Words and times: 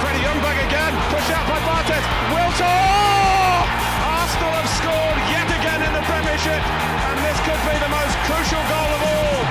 Freddie 0.00 0.22
Ljungberg 0.22 0.58
again, 0.68 0.94
pushed 1.10 1.30
out 1.34 1.42
by 1.50 1.58
Barthez. 1.66 2.04
Wiltord! 2.30 2.62
Oh! 2.62 3.66
Arsenal 4.14 4.52
have 4.54 4.70
scored 4.78 5.18
yet 5.26 5.50
again 5.58 5.82
in 5.82 5.92
the 5.92 6.04
Premiership, 6.06 6.62
and 6.62 7.18
this 7.26 7.38
could 7.42 7.58
be 7.66 7.74
the 7.82 7.90
most 7.90 8.14
crucial 8.30 8.62
goal 8.70 8.90
of 8.94 9.02
all. 9.02 9.42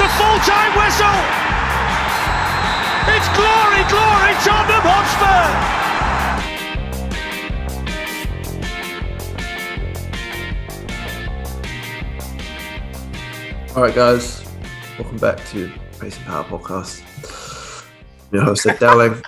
The 0.00 0.08
full-time 0.16 0.72
whistle! 0.72 1.20
It's 3.12 3.28
glory, 3.36 3.84
glory, 3.92 4.32
Tottenham 4.40 4.84
Hotspur! 4.88 5.76
All 13.76 13.82
right, 13.82 13.94
guys, 13.94 14.44
welcome 14.98 15.18
back 15.18 15.44
to 15.50 15.70
Pace 16.00 16.16
and 16.16 16.26
Power 16.26 16.44
Podcast. 16.44 17.07
I'm 18.30 18.34
your 18.34 18.44
host, 18.44 18.66
Ed 18.66 18.78
Dowling. 18.78 19.22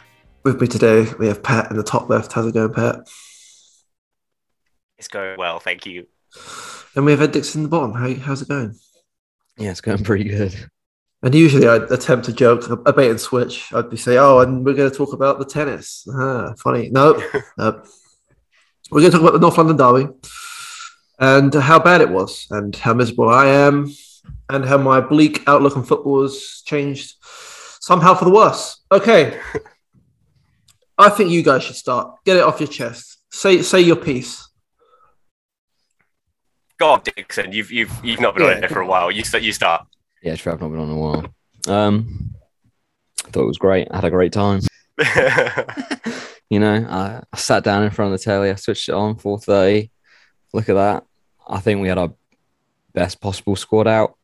With 0.45 0.61
me 0.61 0.67
today, 0.67 1.07
we 1.19 1.27
have 1.29 1.43
Pat 1.43 1.71
in 1.71 1.79
the 1.79 1.83
top 1.83 2.11
left. 2.11 2.35
How's 2.35 2.47
it 2.47 2.53
going, 2.53 2.75
Pat? 2.75 3.09
It's 4.99 5.09
going 5.09 5.39
well, 5.39 5.59
thank 5.59 5.87
you. 5.87 6.07
And 6.95 7.07
we 7.07 7.13
have 7.13 7.23
Ed 7.23 7.33
Dixon 7.33 7.61
in 7.61 7.63
the 7.63 7.71
bottom. 7.71 7.95
How, 7.95 8.13
how's 8.23 8.43
it 8.43 8.49
going? 8.49 8.79
Yeah, 9.57 9.71
it's 9.71 9.81
going 9.81 10.05
pretty 10.05 10.25
good. 10.25 10.55
And 11.23 11.35
usually 11.35 11.67
I'd 11.67 11.91
attempt 11.91 12.29
a 12.29 12.33
joke, 12.35 12.69
a 12.69 12.93
bait 12.93 13.09
and 13.09 13.19
switch. 13.19 13.73
I'd 13.73 13.89
be 13.89 13.97
say, 13.97 14.19
oh, 14.19 14.41
and 14.41 14.67
we're 14.67 14.75
going 14.75 14.91
to 14.91 14.97
talk 14.97 15.15
about 15.15 15.39
the 15.39 15.47
tennis. 15.47 16.07
Ah, 16.15 16.53
funny. 16.59 16.91
Nope. 16.91 17.23
nope. 17.57 17.87
We're 18.91 19.01
going 19.01 19.13
to 19.13 19.17
talk 19.17 19.27
about 19.27 19.33
the 19.33 19.41
North 19.41 19.57
London 19.57 19.79
Derby 19.79 20.13
and 21.19 21.55
how 21.55 21.79
bad 21.79 22.03
it 22.03 22.11
was 22.11 22.47
and 22.51 22.77
how 22.77 22.93
miserable 22.93 23.31
I 23.31 23.47
am 23.47 23.95
and 24.51 24.67
how 24.67 24.77
my 24.77 25.01
bleak 25.01 25.43
outlook 25.47 25.79
on 25.79 25.85
football 25.85 26.21
has 26.21 26.63
changed 26.67 27.15
somehow 27.81 28.15
for 28.15 28.25
the 28.25 28.31
worse. 28.31 28.81
Okay. 28.93 29.41
I 30.97 31.09
think 31.09 31.31
you 31.31 31.43
guys 31.43 31.65
should 31.65 31.75
start. 31.77 32.15
Get 32.25 32.37
it 32.37 32.43
off 32.45 32.61
your 32.61 32.69
chest. 32.69 33.19
Say 33.33 33.63
say 33.63 33.81
your 33.81 33.97
piece. 33.97 34.47
God, 36.79 37.05
Dixon. 37.05 37.53
You've 37.53 37.71
you've 37.73 37.93
you've 38.05 38.21
not 38.21 38.35
been 38.35 38.47
Yeah. 38.47 38.57
on 38.57 38.65
it 38.65 38.71
for 38.71 38.81
a 38.81 38.87
while. 38.87 39.11
You 39.11 39.25
start. 39.25 39.43
You 39.43 39.53
start. 39.53 39.87
Yeah, 40.23 40.37
true, 40.37 40.53
I've 40.53 40.61
not 40.61 40.69
been 40.69 40.81
on 40.81 40.89
in 40.91 40.95
a 40.95 40.99
while. 40.99 41.35
Um, 41.69 42.35
thought 43.19 43.43
it 43.43 43.47
was 43.47 43.59
great. 43.59 43.89
I 43.91 43.97
had 43.97 44.05
a 44.05 44.11
great 44.11 44.33
time. 44.33 44.61
You 46.53 46.59
know, 46.59 46.85
I, 46.91 47.23
I 47.33 47.37
sat 47.37 47.63
down 47.63 47.85
in 47.85 47.91
front 47.93 48.13
of 48.13 48.19
the 48.19 48.25
telly. 48.25 48.51
I 48.51 48.57
switched 48.57 48.89
it 48.89 48.93
on 48.93 49.15
4:30. 49.15 49.89
Look 50.53 50.69
at 50.69 50.75
that. 50.75 51.05
I 51.49 51.61
think 51.61 51.81
we 51.81 51.87
had 51.87 51.97
our 51.97 52.13
best 52.93 53.21
possible 53.21 53.55
squad 53.55 53.87
out, 53.87 54.19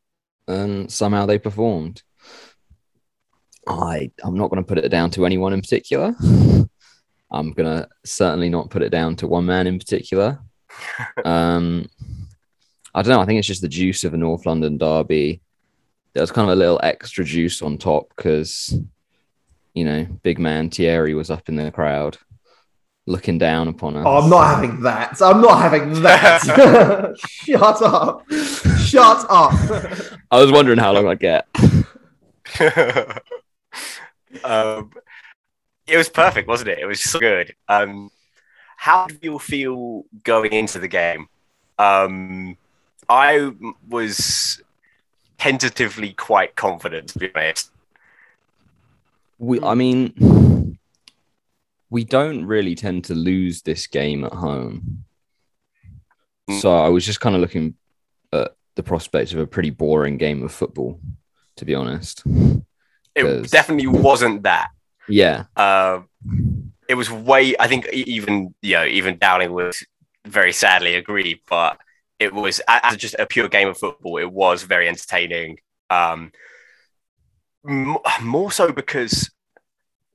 and 0.48 0.90
somehow 0.90 1.26
they 1.26 1.38
performed. 1.38 2.02
I 3.66 4.10
I'm 4.22 4.36
not 4.36 4.50
going 4.50 4.62
to 4.62 4.66
put 4.66 4.78
it 4.78 4.88
down 4.88 5.10
to 5.12 5.26
anyone 5.26 5.52
in 5.52 5.60
particular. 5.60 6.14
I'm 7.30 7.52
going 7.52 7.66
to 7.66 7.88
certainly 8.04 8.48
not 8.48 8.70
put 8.70 8.82
it 8.82 8.90
down 8.90 9.16
to 9.16 9.26
one 9.26 9.46
man 9.46 9.66
in 9.66 9.78
particular. 9.78 10.40
Um, 11.24 11.88
I 12.94 13.00
don't 13.00 13.14
know. 13.14 13.20
I 13.20 13.24
think 13.24 13.38
it's 13.38 13.48
just 13.48 13.62
the 13.62 13.68
juice 13.68 14.04
of 14.04 14.12
a 14.12 14.16
North 14.18 14.44
London 14.44 14.76
derby. 14.76 15.40
There's 16.12 16.30
kind 16.30 16.50
of 16.50 16.56
a 16.56 16.58
little 16.58 16.80
extra 16.82 17.24
juice 17.24 17.62
on 17.62 17.78
top 17.78 18.12
because, 18.14 18.74
you 19.74 19.84
know, 19.84 20.06
big 20.22 20.38
man 20.38 20.68
Thierry 20.68 21.14
was 21.14 21.30
up 21.30 21.48
in 21.48 21.56
the 21.56 21.70
crowd 21.70 22.18
looking 23.06 23.38
down 23.38 23.68
upon 23.68 23.96
us. 23.96 24.04
Oh, 24.06 24.22
I'm 24.22 24.30
not 24.30 24.54
having 24.54 24.80
that. 24.82 25.20
I'm 25.22 25.40
not 25.40 25.60
having 25.60 26.02
that. 26.02 27.14
Shut 27.18 27.82
up. 27.82 28.30
Shut 28.78 29.26
up. 29.30 29.52
I 30.30 30.40
was 30.42 30.52
wondering 30.52 30.78
how 30.78 30.92
long 30.92 31.06
I'd 31.06 31.20
get. 31.20 31.46
um, 34.44 34.92
it 35.86 35.96
was 35.96 36.08
perfect, 36.08 36.48
wasn't 36.48 36.70
it? 36.70 36.78
It 36.78 36.86
was 36.86 37.00
so 37.00 37.18
good. 37.18 37.54
Um, 37.68 38.10
how 38.76 39.06
did 39.06 39.18
you 39.22 39.38
feel 39.38 40.04
going 40.24 40.52
into 40.52 40.78
the 40.78 40.88
game? 40.88 41.28
Um, 41.78 42.56
I 43.08 43.52
was 43.88 44.60
tentatively 45.38 46.12
quite 46.12 46.56
confident, 46.56 47.10
to 47.10 47.18
be 47.18 47.30
honest. 47.34 47.70
We, 49.38 49.60
I 49.60 49.74
mean, 49.74 50.78
we 51.90 52.04
don't 52.04 52.44
really 52.44 52.74
tend 52.74 53.04
to 53.04 53.14
lose 53.14 53.62
this 53.62 53.86
game 53.86 54.24
at 54.24 54.32
home. 54.32 55.04
Mm. 56.50 56.60
So 56.60 56.76
I 56.76 56.88
was 56.88 57.04
just 57.04 57.20
kind 57.20 57.34
of 57.34 57.40
looking 57.40 57.74
at 58.32 58.54
the 58.74 58.82
prospects 58.82 59.32
of 59.32 59.38
a 59.38 59.46
pretty 59.46 59.70
boring 59.70 60.16
game 60.16 60.42
of 60.42 60.52
football, 60.52 61.00
to 61.56 61.64
be 61.64 61.74
honest. 61.74 62.24
It 63.16 63.50
definitely 63.50 63.86
wasn't 63.86 64.42
that. 64.42 64.68
Yeah. 65.08 65.44
Uh, 65.56 66.00
it 66.88 66.94
was 66.94 67.10
way. 67.10 67.54
I 67.58 67.66
think 67.66 67.88
even 67.92 68.54
you 68.62 68.74
know 68.74 68.84
even 68.84 69.18
Dowling 69.18 69.52
would 69.52 69.74
very 70.26 70.52
sadly 70.52 70.94
agree, 70.94 71.42
but 71.48 71.78
it 72.18 72.32
was 72.32 72.60
as 72.68 72.96
just 72.96 73.14
a 73.18 73.26
pure 73.26 73.48
game 73.48 73.68
of 73.68 73.78
football. 73.78 74.18
It 74.18 74.30
was 74.30 74.62
very 74.62 74.88
entertaining. 74.88 75.58
Um, 75.90 76.32
m- 77.68 77.98
more 78.22 78.50
so 78.50 78.72
because 78.72 79.30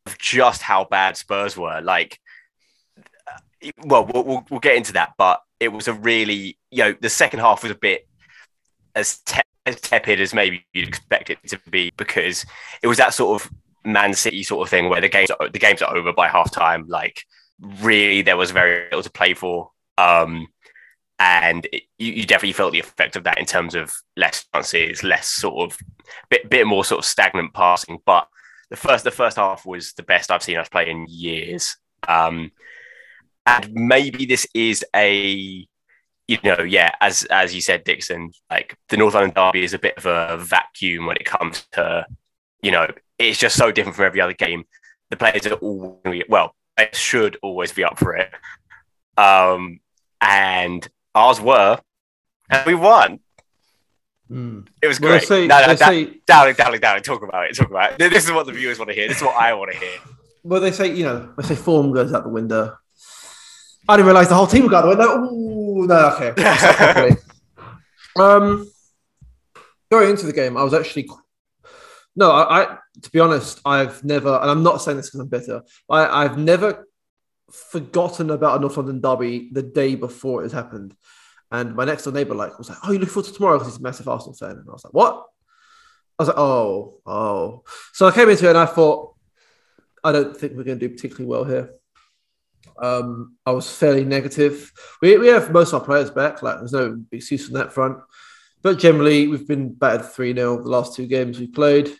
of 0.06 0.18
just 0.18 0.62
how 0.62 0.85
bad 0.85 1.18
Spurs 1.18 1.57
were. 1.57 1.81
Like, 1.81 2.19
uh, 3.28 3.72
well, 3.83 4.06
we'll 4.06 4.23
we'll, 4.23 4.45
we'll 4.50 4.59
get 4.59 4.75
into 4.75 4.94
that, 4.94 5.13
but 5.18 5.41
it 5.59 5.69
was 5.69 5.88
a 5.88 5.94
really 5.94 6.57
you 6.69 6.83
know 6.83 6.95
the 7.00 7.09
second 7.09 7.39
half 7.39 7.63
was 7.63 7.72
a 7.72 7.75
bit 7.75 8.07
as 8.95 9.19
te- 9.19 9.41
as 9.66 9.79
tepid 9.79 10.19
as 10.19 10.33
maybe 10.33 10.66
you'd 10.73 10.88
expect 10.88 11.29
it 11.29 11.39
to 11.47 11.59
be 11.69 11.91
because 11.97 12.45
it 12.81 12.88
was 12.88 12.97
that 12.97 13.13
sort 13.13 13.41
of 13.41 13.51
Man 13.83 14.13
City 14.13 14.44
sort 14.44 14.66
of 14.66 14.69
thing 14.69 14.89
where 14.89 15.01
the 15.01 15.09
games 15.09 15.29
the 15.51 15.59
games 15.59 15.81
are 15.81 15.95
over 15.95 16.13
by 16.13 16.27
half 16.27 16.51
time. 16.51 16.85
Like 16.88 17.23
really, 17.59 18.21
there 18.21 18.38
was 18.38 18.51
very 18.51 18.85
little 18.85 19.03
to 19.03 19.11
play 19.11 19.33
for, 19.33 19.71
um, 19.97 20.47
and 21.19 21.67
it, 21.71 21.83
you, 21.97 22.13
you 22.13 22.25
definitely 22.25 22.53
felt 22.53 22.73
the 22.73 22.79
effect 22.79 23.16
of 23.16 23.23
that 23.23 23.38
in 23.38 23.45
terms 23.45 23.75
of 23.75 23.94
less 24.17 24.45
chances, 24.53 25.03
less 25.03 25.27
sort 25.27 25.71
of 25.71 25.77
bit 26.29 26.50
bit 26.50 26.67
more 26.67 26.85
sort 26.85 27.00
of 27.00 27.05
stagnant 27.05 27.53
passing. 27.53 28.00
But 28.05 28.27
the 28.69 28.77
first 28.77 29.03
the 29.03 29.11
first 29.11 29.38
half 29.38 29.66
was 29.66 29.94
the 29.94 30.03
best 30.03 30.31
I've 30.31 30.44
seen 30.44 30.57
us 30.57 30.69
play 30.69 30.89
in 30.89 31.05
years, 31.07 31.75
um, 32.07 32.51
and 33.45 33.71
maybe 33.73 34.25
this 34.25 34.47
is 34.53 34.85
a 34.95 35.67
you 36.31 36.38
know, 36.44 36.62
yeah, 36.64 36.92
as 37.02 37.24
as 37.25 37.53
you 37.53 37.62
said, 37.62 37.84
Dixon, 37.84 38.31
like 38.50 38.78
the 38.90 38.97
North 38.97 39.14
London 39.14 39.34
Derby 39.36 39.64
is 39.64 39.74
a 39.74 39.80
bit 39.80 39.97
of 39.97 40.06
a 40.06 40.38
vacuum 40.38 41.06
when 41.06 41.18
it 41.18 41.25
comes 41.25 41.66
to, 41.74 42.06
you 42.62 42.72
know, 42.72 42.88
it's 43.19 43.38
just 43.38 43.56
so 43.58 43.72
different 43.72 43.96
from 43.96 44.06
every 44.06 44.22
other 44.22 44.34
game. 44.34 44.64
The 45.09 45.18
players 45.18 45.46
are 45.47 45.53
all 45.56 46.02
well, 46.30 46.56
they 46.78 46.90
should 46.94 47.38
always 47.42 47.72
be 47.74 47.84
up 47.84 48.00
for 48.00 48.16
it. 48.16 48.31
Um, 49.18 49.80
and 50.22 50.88
ours 51.14 51.42
were, 51.42 51.80
and 52.50 52.66
we 52.66 52.75
won. 52.75 53.19
Hmm. 54.30 54.62
It 54.81 54.88
was 54.88 55.02
Well, 55.02 55.12
great. 55.12 55.28
say, 55.28 55.48
no, 55.48 55.68
no, 55.68 55.75
say, 55.75 56.19
Dowling, 56.25 56.56
Dowling, 56.56 56.80
Dowling, 56.80 57.03
talk 57.03 57.22
about 57.22 57.48
it. 57.50 57.56
Talk 57.56 57.69
about 57.69 58.00
it. 58.00 58.09
This 58.09 58.24
is 58.25 58.31
what 58.31 58.46
the 58.46 58.54
viewers 58.54 58.80
want 58.80 58.88
to 58.89 58.95
hear. 58.95 59.10
This 59.10 59.18
is 59.18 59.24
what 59.24 59.36
I 59.36 59.54
want 59.54 59.74
to 59.74 59.77
hear. 59.77 59.98
well, 60.44 60.62
they 60.62 60.72
say, 60.72 60.94
you 60.94 61.04
know, 61.04 61.34
they 61.38 61.44
say 61.44 61.56
form 61.56 61.92
goes 61.92 62.13
out 62.13 62.24
the 62.24 62.30
window. 62.30 62.77
I 63.89 63.98
didn't 63.98 64.06
realize 64.06 64.30
the 64.30 64.36
whole 64.36 64.48
team 64.48 64.62
would 64.63 64.72
go 64.72 64.77
out 64.77 64.84
the 64.84 64.89
window. 64.89 65.18
Ooh, 65.25 65.50
no, 65.91 66.15
okay. 66.15 66.33
I'll 66.43 66.57
stop 66.57 66.75
properly. 66.75 67.17
um, 68.17 68.71
going 69.89 70.09
into 70.09 70.25
the 70.25 70.33
game, 70.33 70.57
I 70.57 70.63
was 70.63 70.73
actually 70.73 71.09
no. 72.15 72.31
I, 72.31 72.63
I 72.63 72.77
to 73.01 73.09
be 73.11 73.19
honest, 73.19 73.61
I've 73.65 74.03
never, 74.03 74.38
and 74.41 74.49
I'm 74.49 74.63
not 74.63 74.81
saying 74.81 74.97
this 74.97 75.07
because 75.07 75.21
I'm 75.21 75.27
bitter. 75.27 75.61
I, 75.89 76.23
I've 76.23 76.38
never 76.38 76.88
forgotten 77.51 78.29
about 78.29 78.57
a 78.57 78.61
North 78.61 78.77
London 78.77 79.01
derby 79.01 79.49
the 79.51 79.63
day 79.63 79.95
before 79.95 80.41
it 80.41 80.45
has 80.45 80.53
happened. 80.53 80.95
And 81.51 81.75
my 81.75 81.83
next 81.83 82.03
door 82.03 82.13
neighbor 82.13 82.33
like 82.33 82.57
was 82.57 82.69
like, 82.69 82.79
"Oh, 82.83 82.91
you 82.91 82.99
look 82.99 83.09
forward 83.09 83.27
to 83.27 83.33
tomorrow 83.33 83.57
because 83.57 83.73
he's 83.73 83.79
a 83.79 83.83
massive 83.83 84.07
Arsenal 84.07 84.33
fan." 84.33 84.51
And 84.51 84.69
I 84.69 84.71
was 84.71 84.83
like, 84.83 84.93
"What?" 84.93 85.25
I 86.17 86.23
was 86.23 86.27
like, 86.29 86.38
"Oh, 86.38 87.01
oh." 87.05 87.63
So 87.93 88.07
I 88.07 88.11
came 88.11 88.29
into 88.29 88.45
it 88.45 88.49
and 88.49 88.57
I 88.57 88.65
thought, 88.65 89.15
I 90.03 90.11
don't 90.11 90.35
think 90.35 90.53
we're 90.53 90.63
going 90.63 90.79
to 90.79 90.88
do 90.88 90.93
particularly 90.93 91.25
well 91.25 91.43
here. 91.43 91.73
Um, 92.81 93.38
I 93.45 93.51
was 93.51 93.74
fairly 93.74 94.04
negative. 94.04 94.72
We, 95.01 95.18
we 95.18 95.28
have 95.28 95.51
most 95.51 95.74
of 95.74 95.81
our 95.81 95.86
players 95.86 96.10
back. 96.10 96.42
Like, 96.42 96.57
there's 96.57 96.74
no 96.74 97.01
excuse 97.12 97.48
on 97.48 97.54
that 97.54 97.72
front. 97.72 98.00
But 98.63 98.80
generally, 98.80 99.28
we've 99.28 99.48
been 99.48 99.74
battered 99.74 100.06
3 100.06 100.33
0 100.33 100.63
the 100.63 100.69
last 100.69 100.95
two 100.95 101.07
games 101.07 101.39
we 101.39 101.48
played. 101.48 101.95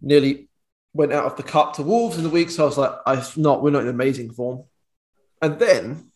Nearly 0.00 0.48
went 0.94 1.12
out 1.12 1.24
of 1.24 1.36
the 1.36 1.42
cup 1.42 1.74
to 1.74 1.82
Wolves 1.82 2.16
in 2.16 2.22
the 2.22 2.30
week, 2.30 2.50
so 2.50 2.64
I 2.64 2.66
was 2.66 2.78
like, 2.78 2.92
I'm 3.06 3.22
not, 3.36 3.62
we're 3.62 3.70
not 3.70 3.82
in 3.82 3.88
amazing 3.88 4.32
form. 4.32 4.64
And 5.40 5.58
then 5.58 6.10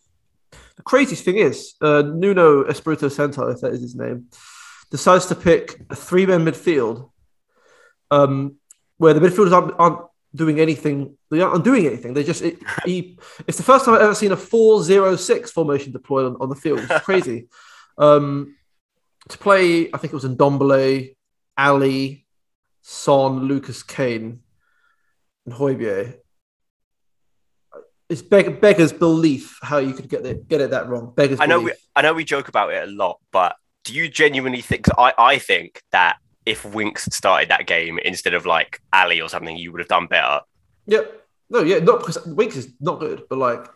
the 0.76 0.82
craziest 0.82 1.24
thing 1.24 1.36
is, 1.36 1.74
uh, 1.80 2.02
Nuno 2.02 2.64
Espirito 2.64 3.08
Santo, 3.08 3.48
if 3.48 3.60
that 3.60 3.72
is 3.72 3.80
his 3.80 3.96
name, 3.96 4.26
decides 4.90 5.26
to 5.26 5.34
pick 5.34 5.80
a 5.90 5.96
three-man 5.96 6.44
midfield, 6.44 7.10
um, 8.10 8.56
where 8.98 9.14
the 9.14 9.20
midfielders 9.20 9.52
aren't, 9.52 9.74
aren't 9.78 10.00
doing 10.34 10.60
anything. 10.60 11.16
They 11.30 11.40
aren't 11.40 11.64
doing 11.64 11.86
anything. 11.86 12.14
They 12.14 12.24
just 12.24 12.42
it, 12.42 12.58
he. 12.84 13.18
It's 13.46 13.56
the 13.56 13.64
first 13.64 13.84
time 13.84 13.94
I've 13.94 14.02
ever 14.02 14.14
seen 14.14 14.32
a 14.32 14.36
four-zero-six 14.36 15.50
formation 15.50 15.92
deployed 15.92 16.26
on, 16.26 16.36
on 16.40 16.48
the 16.48 16.54
field. 16.54 16.80
It's 16.80 17.04
crazy. 17.04 17.48
um, 17.98 18.56
to 19.28 19.38
play, 19.38 19.90
I 19.92 19.98
think 19.98 20.12
it 20.12 20.14
was 20.14 20.24
in 20.24 20.36
Ndombele, 20.36 21.16
Alli, 21.56 22.26
Son, 22.82 23.40
Lucas 23.44 23.82
Kane, 23.82 24.40
and 25.44 25.54
Højbjerg. 25.54 26.18
It's 28.08 28.22
beg- 28.22 28.60
beggar's 28.60 28.92
belief 28.92 29.58
how 29.62 29.78
you 29.78 29.92
could 29.92 30.08
get 30.08 30.24
it 30.24 30.46
get 30.46 30.60
it 30.60 30.70
that 30.70 30.88
wrong. 30.88 31.12
Beggar's 31.16 31.40
I 31.40 31.46
know 31.46 31.60
we. 31.60 31.72
I 31.96 32.02
know 32.02 32.14
we 32.14 32.24
joke 32.24 32.48
about 32.48 32.72
it 32.72 32.88
a 32.88 32.92
lot, 32.92 33.18
but 33.32 33.56
do 33.84 33.94
you 33.94 34.08
genuinely 34.08 34.60
think? 34.60 34.86
I 34.96 35.12
I 35.18 35.38
think 35.38 35.82
that 35.90 36.18
if 36.46 36.64
Winks 36.64 37.08
started 37.12 37.50
that 37.50 37.66
game 37.66 37.98
instead 38.04 38.32
of 38.32 38.46
like 38.46 38.80
Alli 38.92 39.20
or 39.20 39.28
something, 39.28 39.56
you 39.56 39.72
would 39.72 39.80
have 39.80 39.88
done 39.88 40.06
better. 40.06 40.40
Yep. 40.86 41.22
No, 41.48 41.62
yeah, 41.62 41.78
not 41.78 42.00
because 42.00 42.24
Winks 42.26 42.56
is 42.56 42.72
not 42.80 42.98
good, 42.98 43.24
but 43.28 43.38
like 43.38 43.66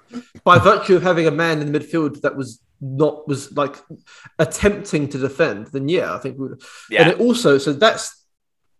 by 0.42 0.58
virtue 0.58 0.96
of 0.96 1.02
having 1.02 1.26
a 1.26 1.30
man 1.30 1.60
in 1.60 1.70
the 1.70 1.78
midfield 1.78 2.20
that 2.22 2.36
was 2.36 2.60
not 2.80 3.28
was 3.28 3.52
like 3.56 3.76
attempting 4.38 5.08
to 5.08 5.18
defend, 5.18 5.68
then 5.68 5.88
yeah, 5.88 6.14
I 6.14 6.18
think 6.18 6.38
we 6.38 6.48
would. 6.48 6.62
Yeah. 6.88 7.02
And 7.02 7.10
it 7.12 7.20
also, 7.20 7.58
so 7.58 7.72
that's 7.72 8.24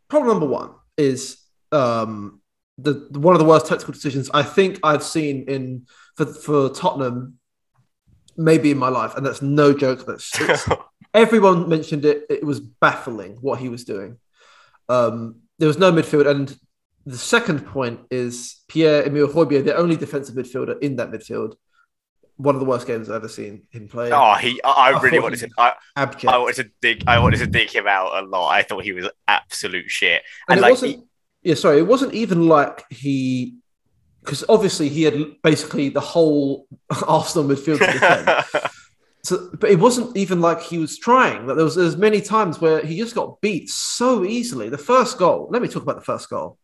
problem 0.09 0.41
number 0.41 0.47
one 0.47 0.71
is 0.97 1.39
um 1.71 2.41
the 2.79 3.07
one 3.13 3.35
of 3.35 3.39
the 3.39 3.45
worst 3.45 3.67
tactical 3.67 3.93
decisions 3.95 4.29
I 4.35 4.43
think 4.43 4.81
I've 4.83 5.05
seen 5.05 5.49
in 5.49 5.87
for 6.17 6.27
for 6.27 6.71
Tottenham, 6.71 7.39
maybe 8.41 8.71
in 8.71 8.79
my 8.79 8.89
life, 8.89 9.15
and 9.17 9.25
that's 9.25 9.43
no 9.43 9.73
joke. 9.75 10.07
That's 10.07 10.33
everyone 11.15 11.69
mentioned 11.69 12.05
it. 12.05 12.25
It 12.31 12.45
was 12.45 12.61
baffling 12.61 13.33
what 13.41 13.59
he 13.61 13.69
was 13.69 13.85
doing. 13.85 14.19
Um, 14.89 15.37
there 15.59 15.69
was 15.69 15.79
no 15.79 15.93
midfield, 15.93 16.27
and 16.27 16.57
the 17.07 17.19
second 17.19 17.67
point 17.67 18.01
is 18.11 18.63
Pierre 18.69 19.05
Emile 19.07 19.29
Højbjerg, 19.29 19.65
the 19.65 19.77
only 19.77 19.97
defensive 19.97 20.35
midfielder 20.35 20.79
in 20.81 20.97
that 20.97 21.11
midfield. 21.11 21.55
One 22.37 22.55
of 22.55 22.61
the 22.61 22.67
worst 22.67 22.87
games 22.87 23.11
I've 23.11 23.17
ever 23.17 23.29
seen 23.29 23.65
him 23.71 23.87
play. 23.89 24.11
oh, 24.11 24.35
he. 24.37 24.61
I, 24.65 24.71
I 24.71 24.91
I 24.93 25.01
really 25.03 25.19
thought 25.19 25.25
wanted 25.25 25.41
to. 25.41 25.51
I, 25.59 25.73
I 25.97 26.39
wanted 26.39 26.57
to 26.65 26.71
dig. 26.81 27.05
I 27.07 27.19
wanted 27.19 27.39
to 27.41 27.47
dig 27.47 27.71
him 27.71 27.87
out 27.87 28.23
a 28.25 28.27
lot. 28.27 28.49
I 28.49 28.63
thought 28.63 28.83
he 28.83 28.93
was 28.93 29.09
absolute 29.29 29.91
shit. 29.91 30.23
and, 30.49 30.57
And, 30.57 30.59
it 30.59 30.63
like, 30.63 30.71
wasn't. 30.71 31.05
yeah, 31.43 31.55
sorry, 31.55 31.79
it 31.79 31.87
wasn't 31.87 32.15
even 32.15 32.49
like 32.49 32.85
he, 32.91 33.57
because 34.21 34.45
obviously 34.49 34.89
he 34.89 35.03
had 35.03 35.43
basically 35.43 35.89
the 35.89 36.01
whole 36.01 36.67
Arsenal 37.07 37.49
midfield 37.49 37.79
to 37.79 37.93
defend. 37.93 38.45
So, 39.23 39.51
but 39.61 39.71
it 39.71 39.79
wasn't 39.79 40.17
even 40.17 40.41
like 40.41 40.63
he 40.63 40.79
was 40.79 40.99
trying. 40.99 41.47
That 41.47 41.55
there 41.55 41.65
was 41.65 41.75
there's 41.75 41.97
many 41.97 42.23
times 42.23 42.61
where 42.61 42.81
he 42.81 42.97
just 42.97 43.15
got 43.15 43.41
beat 43.41 43.69
so 43.69 44.25
easily. 44.25 44.71
The 44.71 44.79
first 44.79 45.19
goal. 45.19 45.49
Let 45.51 45.61
me 45.61 45.69
talk 45.69 45.83
about 45.83 45.97
the 45.97 46.05
first 46.05 46.31
goal. 46.31 46.59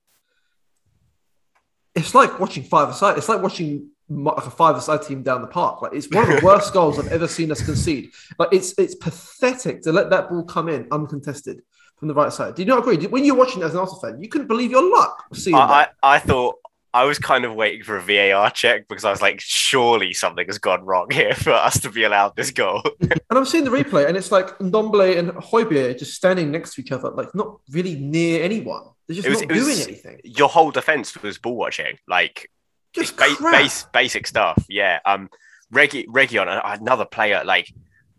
It's 1.94 2.14
like 2.14 2.40
watching 2.40 2.62
five 2.62 2.88
aside. 2.88 3.18
It's 3.18 3.28
like 3.28 3.42
watching 3.42 3.90
like 4.08 4.38
a 4.38 4.50
five 4.50 4.76
aside 4.76 5.02
team 5.02 5.22
down 5.22 5.42
the 5.42 5.48
park. 5.48 5.82
Like 5.82 5.92
it's 5.92 6.08
one 6.10 6.30
of 6.30 6.40
the 6.40 6.46
worst 6.50 6.72
goals 6.72 6.98
I've 6.98 7.12
ever 7.12 7.28
seen 7.28 7.52
us 7.52 7.62
concede. 7.62 8.10
Like 8.38 8.48
it's 8.52 8.72
it's 8.78 8.94
pathetic 8.94 9.82
to 9.82 9.92
let 9.92 10.10
that 10.10 10.30
ball 10.30 10.44
come 10.44 10.68
in 10.68 10.88
uncontested 10.90 11.60
from 11.98 12.08
the 12.08 12.14
right 12.14 12.32
side. 12.32 12.54
Do 12.54 12.62
you 12.62 12.68
not 12.68 12.78
agree? 12.78 13.06
When 13.06 13.24
you're 13.24 13.36
watching 13.36 13.62
it 13.62 13.66
as 13.66 13.74
an 13.74 13.80
Arsenal 13.80 14.00
fan, 14.00 14.22
you 14.22 14.28
couldn't 14.28 14.46
believe 14.46 14.70
your 14.70 14.90
luck 14.90 15.26
seeing 15.34 15.56
I, 15.56 15.66
that. 15.66 15.94
I, 16.02 16.16
I 16.16 16.18
thought 16.20 16.56
I 17.00 17.04
was 17.04 17.18
kind 17.18 17.44
of 17.44 17.54
waiting 17.54 17.82
for 17.84 17.96
a 17.96 18.00
VAR 18.02 18.50
check 18.50 18.88
because 18.88 19.04
I 19.04 19.10
was 19.10 19.20
like, 19.20 19.38
surely 19.40 20.12
something 20.14 20.46
has 20.46 20.58
gone 20.58 20.82
wrong 20.84 21.08
here 21.10 21.34
for 21.46 21.52
us 21.52 21.78
to 21.80 21.90
be 21.90 22.04
allowed 22.04 22.36
this 22.36 22.50
goal. 22.50 22.82
And 23.28 23.36
I'm 23.38 23.44
seeing 23.44 23.64
the 23.64 23.70
replay, 23.70 24.06
and 24.08 24.16
it's 24.16 24.30
like 24.32 24.56
Ndombele 24.58 25.18
and 25.18 25.30
Højbjerg 25.32 25.98
just 25.98 26.14
standing 26.14 26.50
next 26.52 26.74
to 26.74 26.80
each 26.80 26.92
other, 26.92 27.10
like 27.10 27.34
not 27.34 27.58
really 27.70 27.96
near 27.96 28.42
anyone. 28.42 28.82
They're 29.06 29.16
just 29.16 29.26
It 29.26 29.30
was- 29.30 29.40
not 29.42 29.48
doing 29.50 29.78
anything. 29.80 30.20
Your 30.24 30.48
whole 30.48 30.70
defense 30.70 31.20
was 31.22 31.36
ball 31.38 31.56
watching, 31.56 31.98
like 32.08 32.50
Just 32.94 33.16
ba- 33.16 33.36
base, 33.50 33.84
basic 33.92 34.26
stuff. 34.26 34.64
Yeah. 34.68 35.00
Um, 35.04 35.28
Regi- 35.72 36.06
Reguilón, 36.06 36.60
another 36.64 37.04
player. 37.04 37.42
Like 37.44 37.66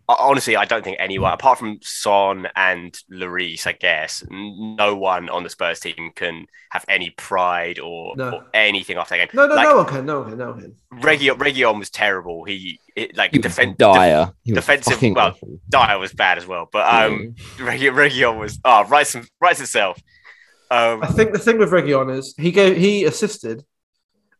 honestly, 0.07 0.55
I 0.55 0.65
don't 0.65 0.83
think 0.83 0.97
anyone 0.99 1.33
apart 1.33 1.59
from 1.59 1.79
Son 1.81 2.47
and 2.55 2.97
Lloris, 3.11 3.67
I 3.67 3.73
guess, 3.73 4.23
no 4.29 4.95
one 4.95 5.27
on 5.29 5.43
the 5.43 5.49
Spurs 5.49 5.79
team 5.81 6.11
can 6.15 6.45
have 6.71 6.85
any 6.87 7.09
pride 7.11 7.79
or, 7.79 8.15
No. 8.15 8.29
or 8.37 8.45
anything 8.53 8.97
after 8.97 9.17
that 9.17 9.31
game. 9.31 9.35
No, 9.35 9.47
no, 9.47 9.55
like, 9.55 9.67
no 9.67 9.75
one 9.77 9.85
can. 9.85 10.05
No 10.05 10.19
one 10.21 10.29
can. 10.29 10.37
No 10.37 10.51
one 10.51 10.61
can. 10.61 10.75
Reguilón, 11.01 11.37
Reguilón 11.37 11.79
was 11.79 11.89
terrible. 11.89 12.45
He 12.45 12.79
it, 12.95 13.17
like 13.17 13.31
He 13.31 13.39
was 13.39 13.43
defend, 13.43 13.77
dire. 13.77 14.31
He 14.43 14.53
was 14.53 14.63
defensive- 14.65 15.01
well, 15.15 15.27
awful. 15.29 15.59
Dier 15.69 15.99
was 15.99 16.13
bad 16.13 16.37
as 16.37 16.47
well, 16.47 16.69
but 16.71 16.85
um, 16.87 17.35
Reguilón, 17.57 18.09
Reguilón 18.09 18.39
was 18.39 18.59
oh 18.63 18.85
writes 18.85 19.15
writes 19.41 19.59
itself. 19.59 20.01
Um, 20.71 21.01
I 21.03 21.07
think 21.07 21.31
the 21.33 21.39
thing 21.39 21.57
with 21.59 21.69
Reguilón 21.71 22.17
is 22.17 22.33
he 22.37 22.51
gave 22.51 22.77
he 22.77 23.03
assisted, 23.05 23.63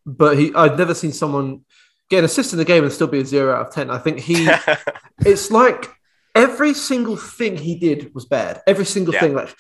but 0.05 0.37
he 0.37 0.53
I've 0.53 0.77
never 0.77 0.93
seen 0.93 1.11
someone 1.11 1.65
get 2.09 2.19
an 2.19 2.25
assist 2.25 2.53
in 2.53 2.59
the 2.59 2.65
game 2.65 2.83
and 2.83 2.91
still 2.91 3.07
be 3.07 3.19
a 3.19 3.25
zero 3.25 3.53
out 3.55 3.67
of 3.67 3.73
ten. 3.73 3.89
I 3.89 3.97
think 3.97 4.19
he 4.19 4.47
it's 5.25 5.51
like 5.51 5.89
every 6.35 6.73
single 6.73 7.17
thing 7.17 7.57
he 7.57 7.77
did 7.77 8.13
was 8.13 8.25
bad. 8.25 8.61
Every 8.67 8.85
single 8.85 9.13
Yeah. 9.13 9.19
thing, 9.21 9.33
like 9.35 9.53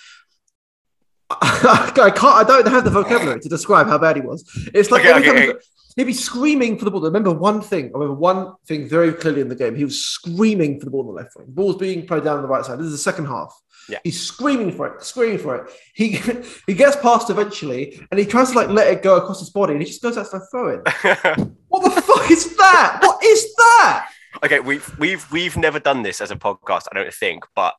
I 1.29 2.11
can't, 2.15 2.23
I 2.23 2.43
don't 2.43 2.67
have 2.67 2.83
the 2.85 2.89
vocabulary 2.89 3.39
to 3.41 3.49
describe 3.49 3.87
how 3.87 3.97
bad 3.97 4.15
he 4.15 4.21
was. 4.21 4.43
It's 4.73 4.91
like 4.91 5.01
Okay, 5.01 5.09
every 5.11 5.29
okay, 5.29 5.47
time 5.47 5.59
he'd 5.97 6.03
be 6.05 6.13
screaming 6.13 6.77
for 6.77 6.85
the 6.85 6.91
ball. 6.91 7.03
I 7.03 7.07
remember 7.07 7.31
one 7.33 7.59
thing. 7.61 7.87
I 7.87 7.97
remember 7.97 8.13
one 8.13 8.53
thing 8.65 8.87
very 8.87 9.11
clearly 9.11 9.41
in 9.41 9.49
the 9.49 9.55
game. 9.55 9.75
He 9.75 9.83
was 9.83 9.99
screaming 10.01 10.79
for 10.79 10.85
the 10.85 10.91
ball 10.91 11.01
on 11.01 11.07
the 11.07 11.13
left 11.13 11.35
wing. 11.35 11.47
The 11.47 11.51
ball 11.53 11.67
was 11.67 11.75
being 11.77 12.05
played 12.07 12.23
down 12.23 12.37
on 12.37 12.43
the 12.43 12.47
right 12.47 12.63
side. 12.63 12.79
This 12.79 12.85
is 12.85 12.91
the 12.93 12.97
second 12.97 13.25
half. 13.25 13.53
Yeah. 13.89 13.99
He's 14.03 14.19
screaming 14.19 14.71
for 14.71 14.87
it, 14.87 15.03
screaming 15.03 15.37
for 15.37 15.55
it. 15.55 15.71
He 15.93 16.19
he 16.67 16.73
gets 16.73 16.95
past 16.97 17.29
eventually, 17.29 17.99
and 18.11 18.19
he 18.19 18.25
tries 18.25 18.51
to 18.51 18.57
like 18.57 18.69
let 18.69 18.87
it 18.87 19.01
go 19.01 19.17
across 19.17 19.39
his 19.39 19.49
body, 19.49 19.73
and 19.73 19.81
he 19.81 19.87
just 19.87 20.01
goes 20.01 20.17
out 20.17 20.27
for 20.51 20.73
it. 20.73 21.47
What 21.69 21.83
the 21.83 22.01
fuck 22.01 22.31
is 22.31 22.55
that? 22.55 22.99
What 23.01 23.21
is 23.23 23.55
that? 23.55 24.09
okay, 24.43 24.59
we've 24.59 24.97
we've 24.99 25.29
we've 25.31 25.57
never 25.57 25.79
done 25.79 26.03
this 26.03 26.21
as 26.21 26.31
a 26.31 26.35
podcast, 26.35 26.87
I 26.91 26.95
don't 26.95 27.13
think. 27.13 27.43
But 27.55 27.75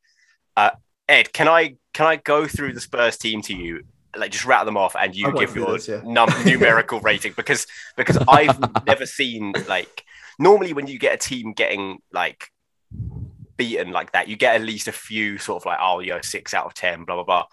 uh, 0.56 0.70
Ed, 1.08 1.32
can 1.32 1.48
I 1.48 1.76
can 1.94 2.06
I 2.06 2.16
go 2.16 2.46
through 2.46 2.72
the 2.72 2.80
Spurs 2.80 3.16
team 3.16 3.42
to 3.42 3.54
you, 3.54 3.84
like 4.16 4.30
just 4.30 4.44
rattle 4.44 4.66
them 4.66 4.76
off, 4.76 4.96
and 4.96 5.14
you 5.14 5.32
give 5.32 5.54
your 5.54 5.72
this, 5.72 5.88
yeah. 5.88 6.00
num- 6.04 6.30
numerical 6.44 7.00
rating 7.00 7.32
because 7.36 7.66
because 7.96 8.18
I've 8.28 8.58
never 8.86 9.06
seen 9.06 9.54
like 9.68 10.04
normally 10.38 10.72
when 10.72 10.86
you 10.86 10.98
get 10.98 11.14
a 11.14 11.18
team 11.18 11.52
getting 11.52 11.98
like 12.12 12.50
beaten 13.58 13.90
like 13.92 14.12
that, 14.12 14.28
you 14.28 14.36
get 14.36 14.54
at 14.56 14.62
least 14.62 14.88
a 14.88 14.92
few 14.92 15.36
sort 15.36 15.62
of 15.62 15.66
like 15.66 15.78
oh 15.82 15.98
you 16.00 16.10
know 16.14 16.20
six 16.22 16.54
out 16.54 16.64
of 16.64 16.72
ten, 16.74 17.04
blah 17.04 17.16
blah 17.16 17.24
blah. 17.24 17.44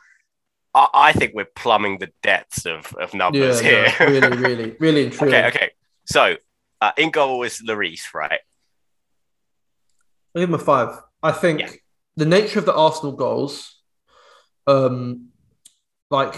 I, 0.74 1.10
I 1.10 1.12
think 1.14 1.34
we're 1.34 1.46
plumbing 1.56 1.98
the 2.00 2.12
depths 2.24 2.66
of, 2.66 2.94
of 2.96 3.14
numbers 3.14 3.62
Yeah, 3.62 3.90
here. 3.90 4.22
no, 4.22 4.28
really, 4.30 4.38
really, 4.38 4.76
really 4.80 5.04
intriguing. 5.06 5.36
okay, 5.36 5.48
okay. 5.48 5.70
So 6.06 6.36
uh, 6.82 6.92
in 6.98 7.12
goal 7.12 7.40
was 7.40 7.62
Lloris, 7.68 8.14
right? 8.14 8.40
I'll 10.36 10.42
give 10.42 10.50
him 10.50 10.56
a 10.56 10.60
five. 10.60 10.98
I 11.24 11.32
think 11.32 11.60
Yeah. 11.62 11.70
the 12.18 12.26
nature 12.26 12.60
of 12.60 12.66
the 12.66 12.74
Arsenal 12.76 13.14
goals, 13.14 13.82
um, 14.68 15.30
like 16.12 16.34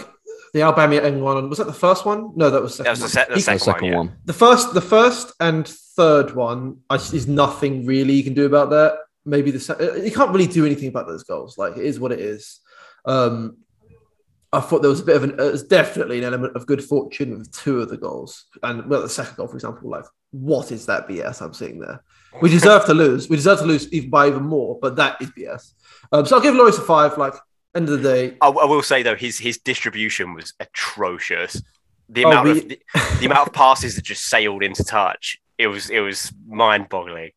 the 0.54 0.60
Aubameyang 0.60 1.20
one, 1.20 1.48
was 1.48 1.58
that 1.58 1.66
the 1.66 1.72
first 1.72 2.06
one? 2.06 2.32
No, 2.36 2.48
that 2.50 2.62
was 2.62 2.76
the 2.78 2.84
That 2.84 2.96
second 2.96 3.02
was 3.02 3.12
the, 3.12 3.18
one. 3.18 3.26
se- 3.26 3.28
the 3.30 3.34
He- 3.34 3.40
second, 3.42 3.58
second 3.60 3.94
one. 3.94 4.06
yeah. 4.06 4.12
the 4.24 4.32
first, 4.32 4.72
the 4.74 4.80
first 4.80 5.32
and 5.40 5.66
third 5.66 6.34
one 6.34 6.78
I, 6.88 6.94
is 6.94 7.26
nothing 7.26 7.84
really 7.86 8.14
you 8.14 8.24
can 8.24 8.34
do 8.34 8.46
about 8.46 8.70
that. 8.70 8.98
Maybe 9.28 9.50
the 9.50 9.60
se- 9.60 10.02
you 10.04 10.10
can't 10.10 10.30
really 10.30 10.46
do 10.46 10.64
anything 10.66 10.88
about 10.88 11.06
those 11.06 11.24
goals. 11.24 11.58
Like 11.58 11.76
it 11.76 11.84
is 11.84 12.00
what 12.00 12.12
it 12.12 12.20
is. 12.20 12.60
Um, 13.04 13.58
I 14.52 14.60
thought 14.60 14.80
there 14.80 14.90
was 14.90 15.00
a 15.00 15.04
bit 15.04 15.16
of 15.16 15.24
an, 15.24 15.32
uh, 15.32 15.36
there's 15.44 15.62
definitely 15.62 16.18
an 16.18 16.24
element 16.24 16.56
of 16.56 16.66
good 16.66 16.82
fortune 16.82 17.36
with 17.36 17.52
two 17.52 17.80
of 17.80 17.90
the 17.90 17.98
goals, 17.98 18.46
and 18.62 18.86
well, 18.88 19.02
the 19.02 19.08
second 19.08 19.36
goal, 19.36 19.46
for 19.46 19.56
example, 19.56 19.90
like 19.90 20.04
what 20.30 20.72
is 20.72 20.86
that 20.86 21.06
BS 21.08 21.42
I'm 21.42 21.52
seeing 21.52 21.78
there? 21.80 22.02
We 22.40 22.48
deserve 22.48 22.84
to 22.86 22.94
lose. 22.94 23.28
We 23.28 23.36
deserve 23.36 23.58
to 23.60 23.64
lose 23.66 23.92
even 23.92 24.08
by 24.10 24.28
even 24.28 24.44
more, 24.44 24.78
but 24.80 24.96
that 24.96 25.20
is 25.20 25.30
BS. 25.32 25.72
Um, 26.12 26.24
so 26.26 26.36
I'll 26.36 26.42
give 26.42 26.54
Lloris 26.54 26.78
a 26.78 26.82
five. 26.82 27.18
Like 27.18 27.34
end 27.74 27.88
of 27.90 28.00
the 28.02 28.08
day, 28.10 28.36
I, 28.40 28.48
I 28.48 28.64
will 28.64 28.82
say 28.82 29.02
though, 29.02 29.16
his 29.16 29.38
his 29.38 29.58
distribution 29.58 30.32
was 30.34 30.54
atrocious. 30.60 31.62
The 32.08 32.24
Oh, 32.24 32.30
amount 32.30 32.44
we- 32.46 32.50
of 32.62 32.68
the, 32.68 32.80
the 33.20 33.26
amount 33.26 33.48
of 33.48 33.52
passes 33.52 33.96
that 33.96 34.04
just 34.04 34.26
sailed 34.26 34.62
into 34.62 34.82
touch, 34.82 35.38
it 35.58 35.66
was 35.66 35.90
it 35.90 36.00
was 36.00 36.32
mind 36.48 36.88
boggling. 36.88 37.32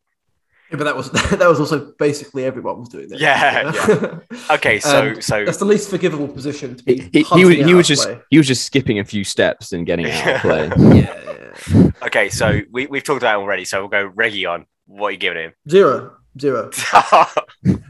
Yeah, 0.72 0.78
but 0.78 0.84
that 0.84 0.96
was 0.96 1.10
that 1.30 1.48
was 1.48 1.60
also 1.60 1.92
basically 1.98 2.44
everyone 2.44 2.80
was 2.80 2.88
doing 2.88 3.08
that. 3.10 3.20
Yeah, 3.20 4.18
Okay, 4.54 4.80
so 4.80 5.08
And 5.08 5.22
so 5.22 5.44
that's 5.44 5.58
the 5.58 5.66
least 5.66 5.90
forgivable 5.90 6.28
position 6.28 6.76
to 6.76 6.82
be. 6.84 7.00
he, 7.00 7.10
he, 7.12 7.22
hunting 7.22 7.46
was, 7.46 7.56
he 7.56 7.74
was 7.74 7.86
just 7.86 8.04
play. 8.04 8.20
he 8.30 8.38
was 8.38 8.46
just 8.46 8.64
skipping 8.64 8.98
a 8.98 9.04
few 9.04 9.22
steps 9.22 9.72
and 9.72 9.84
getting 9.86 10.06
out 10.10 10.36
of 10.36 10.40
play. 10.40 10.70
yeah, 10.98 11.52
yeah. 11.74 11.90
okay, 12.04 12.30
so 12.30 12.60
we 12.70 12.86
we've 12.86 13.04
talked 13.04 13.22
about 13.22 13.38
it 13.38 13.42
already. 13.42 13.66
So 13.66 13.80
we'll 13.80 13.88
go 13.88 14.10
Reguilón. 14.10 14.64
What 14.86 15.08
are 15.08 15.10
you 15.12 15.18
giving 15.18 15.42
him? 15.42 15.52
zero. 15.68 16.16
zero. 16.40 16.70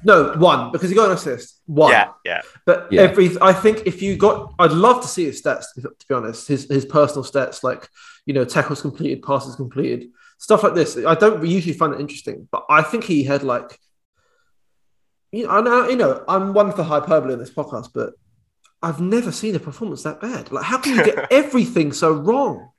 No, 0.04 0.34
one 0.36 0.72
because 0.72 0.90
he 0.90 0.96
got 0.96 1.06
an 1.06 1.12
assist. 1.16 1.60
One. 1.66 1.92
yeah, 1.92 2.08
yeah. 2.24 2.42
But 2.66 2.88
Yeah. 2.90 3.02
every, 3.02 3.30
I 3.40 3.52
think 3.52 3.86
if 3.86 4.02
you 4.02 4.16
got, 4.16 4.52
I'd 4.58 4.72
love 4.72 5.00
to 5.02 5.08
see 5.08 5.24
his 5.24 5.40
stats. 5.40 5.66
To 5.76 5.90
be 6.08 6.14
honest, 6.14 6.48
his 6.48 6.68
his 6.68 6.84
personal 6.84 7.22
stats, 7.24 7.62
like 7.62 7.88
you 8.26 8.34
know, 8.34 8.44
tackles 8.44 8.82
completed, 8.82 9.22
passes 9.22 9.54
completed, 9.56 10.08
stuff 10.42 10.62
like 10.64 10.74
this. 10.74 10.96
I 10.96 11.14
don't 11.14 11.46
usually 11.46 11.72
find 11.72 11.94
it 11.94 12.00
interesting, 12.00 12.48
but 12.50 12.64
I 12.68 12.82
think 12.82 13.04
he 13.04 13.22
had 13.24 13.42
like, 13.44 13.78
you 15.30 15.44
know, 15.44 15.50
I 15.50 15.60
know, 15.62 15.88
you 15.88 15.96
know, 15.96 16.24
I'm 16.28 16.52
one 16.52 16.72
for 16.72 16.82
hyperbole 16.82 17.32
in 17.32 17.38
this 17.38 17.50
podcast, 17.50 17.90
but 17.94 18.14
I've 18.82 19.00
never 19.00 19.30
seen 19.30 19.54
a 19.54 19.60
performance 19.60 20.02
that 20.02 20.20
bad. 20.20 20.50
Like, 20.50 20.64
how 20.64 20.78
can 20.78 20.96
you 20.96 21.04
get 21.04 21.28
everything 21.30 21.92
so 21.92 22.12
wrong, 22.12 22.70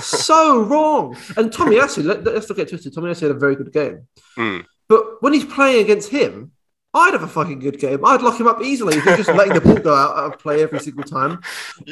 so 0.00 0.62
wrong? 0.62 1.14
And 1.36 1.50
Tomiyasu, 1.50 2.02
let, 2.04 2.24
let's 2.24 2.48
not 2.48 2.56
get 2.56 2.68
twisted. 2.70 2.94
Tomiyasu 2.94 3.20
had 3.22 3.30
a 3.32 3.34
very 3.34 3.54
good 3.56 3.72
game, 3.72 4.08
Mm. 4.38 4.64
but 4.88 5.22
when 5.22 5.34
he's 5.34 5.44
playing 5.44 5.84
against 5.84 6.08
him, 6.08 6.52
I'd 6.94 7.12
have 7.12 7.22
a 7.22 7.28
fucking 7.28 7.60
good 7.60 7.78
game. 7.78 8.04
I'd 8.04 8.22
lock 8.22 8.40
him 8.40 8.48
up 8.48 8.62
easily 8.62 8.96
if 8.96 9.04
he's 9.04 9.18
just 9.18 9.28
letting 9.28 9.52
the 9.54 9.60
ball 9.60 9.76
go 9.76 9.94
out, 9.94 10.16
out 10.16 10.32
of 10.34 10.38
play 10.40 10.62
every 10.62 10.80
single 10.80 11.04
time, 11.04 11.40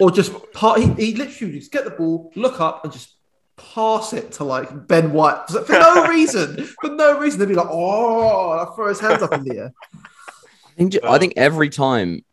or 0.00 0.10
just 0.10 0.32
part. 0.52 0.80
He, 0.80 0.86
he 0.94 1.14
literally 1.14 1.52
just 1.58 1.70
get 1.70 1.84
the 1.84 1.90
ball, 1.90 2.32
look 2.34 2.60
up, 2.60 2.82
and 2.82 2.92
just 2.92 3.14
pass 3.58 4.12
it 4.12 4.32
to 4.32 4.44
like 4.44 4.86
Ben 4.86 5.12
White 5.12 5.48
for 5.50 5.62
for 5.62 5.72
no 5.72 6.06
reason. 6.08 6.64
For 6.80 6.90
no 6.90 7.18
reason, 7.18 7.40
they'd 7.40 7.48
be 7.48 7.54
like, 7.54 7.68
"Oh!" 7.70 8.50
I'll 8.50 8.74
throw 8.74 8.88
his 8.88 9.00
hands 9.00 9.22
up 9.22 9.32
in 9.32 9.44
the 9.44 9.58
air. 9.58 9.72
I 9.94 10.70
think, 10.76 10.92
ju- 10.92 11.00
I 11.04 11.18
think 11.18 11.34
every 11.36 11.68
time 11.68 12.24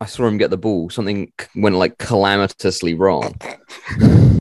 I 0.00 0.06
saw 0.06 0.26
him 0.26 0.38
get 0.38 0.50
the 0.50 0.56
ball, 0.56 0.90
something 0.90 1.32
went 1.54 1.76
like 1.76 1.98
calamitously 1.98 2.94
wrong. 2.94 3.34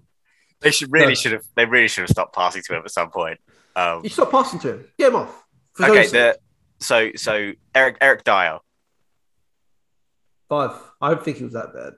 They 0.61 0.71
should 0.71 0.91
really 0.91 1.09
No. 1.09 1.13
should 1.13 1.31
have. 1.33 1.43
They 1.55 1.65
really 1.65 1.87
should 1.87 2.01
have 2.03 2.09
stopped 2.09 2.33
passing 2.33 2.63
to 2.63 2.75
him 2.75 2.81
at 2.83 2.89
some 2.89 3.11
point. 3.11 3.39
Um, 3.75 4.01
You 4.03 4.09
stop 4.09 4.31
passing 4.31 4.59
to 4.61 4.69
him, 4.73 4.85
get 4.97 5.09
him 5.09 5.17
off. 5.17 5.43
For 5.73 5.85
okay, 5.85 6.07
the, 6.07 6.39
so 6.79 7.11
so 7.15 7.51
Eric 7.75 7.97
Eric 8.01 8.23
Dier. 8.23 8.57
Five. 10.49 10.71
I 11.01 11.09
don't 11.11 11.23
think 11.23 11.37
he 11.37 11.43
was 11.43 11.53
that 11.53 11.71
bad. 11.71 11.93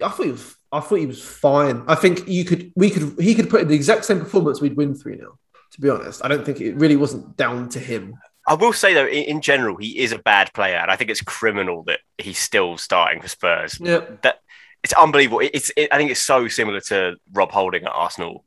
I 0.00 0.08
thought 0.10 0.26
he 0.26 0.30
was. 0.30 0.54
I 0.72 0.80
thought 0.80 0.96
he 0.96 1.06
was 1.06 1.22
fine. 1.22 1.84
I 1.86 1.94
think 1.94 2.26
you 2.26 2.44
could. 2.44 2.72
We 2.74 2.90
could. 2.90 3.14
He 3.20 3.34
could 3.34 3.50
put 3.50 3.60
in 3.62 3.68
the 3.68 3.74
exact 3.74 4.04
same 4.06 4.18
performance. 4.20 4.60
We'd 4.60 4.76
win 4.76 4.94
three 4.94 5.16
0 5.16 5.38
To 5.72 5.80
be 5.80 5.90
honest, 5.90 6.24
I 6.24 6.28
don't 6.28 6.44
think 6.44 6.60
it 6.60 6.74
really 6.76 6.96
wasn't 6.96 7.36
down 7.36 7.68
to 7.70 7.78
him. 7.78 8.14
I 8.48 8.54
will 8.54 8.72
say 8.72 8.92
though, 8.94 9.06
in, 9.06 9.40
general, 9.40 9.76
he 9.76 9.98
is 10.00 10.10
a 10.12 10.18
bad 10.18 10.52
player, 10.54 10.76
and 10.76 10.90
I 10.90 10.96
think 10.96 11.10
it's 11.10 11.20
criminal 11.22 11.84
that 11.84 12.00
he's 12.18 12.38
still 12.38 12.76
starting 12.76 13.22
for 13.22 13.28
Spurs. 13.28 13.78
Yeah. 13.80 14.00
That 14.22 14.40
it's 14.82 14.92
unbelievable. 14.94 15.40
It- 15.40 15.52
It's 15.54 15.70
it, 15.76 15.92
I 15.92 15.98
think 15.98 16.10
it's 16.10 16.20
so 16.20 16.48
similar 16.48 16.80
to 16.88 17.16
Rob 17.32 17.52
Holding 17.52 17.84
at 17.84 17.92
Arsenal. 17.92 18.44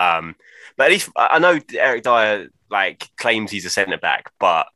Um, 0.00 0.34
but 0.76 0.84
at 0.86 0.90
least 0.90 1.10
I 1.16 1.38
know 1.38 1.58
Eric 1.74 2.02
Dier 2.02 2.48
like 2.70 3.08
claims 3.16 3.50
he's 3.50 3.64
a 3.64 3.70
centre 3.70 3.96
back, 3.98 4.30
but 4.38 4.66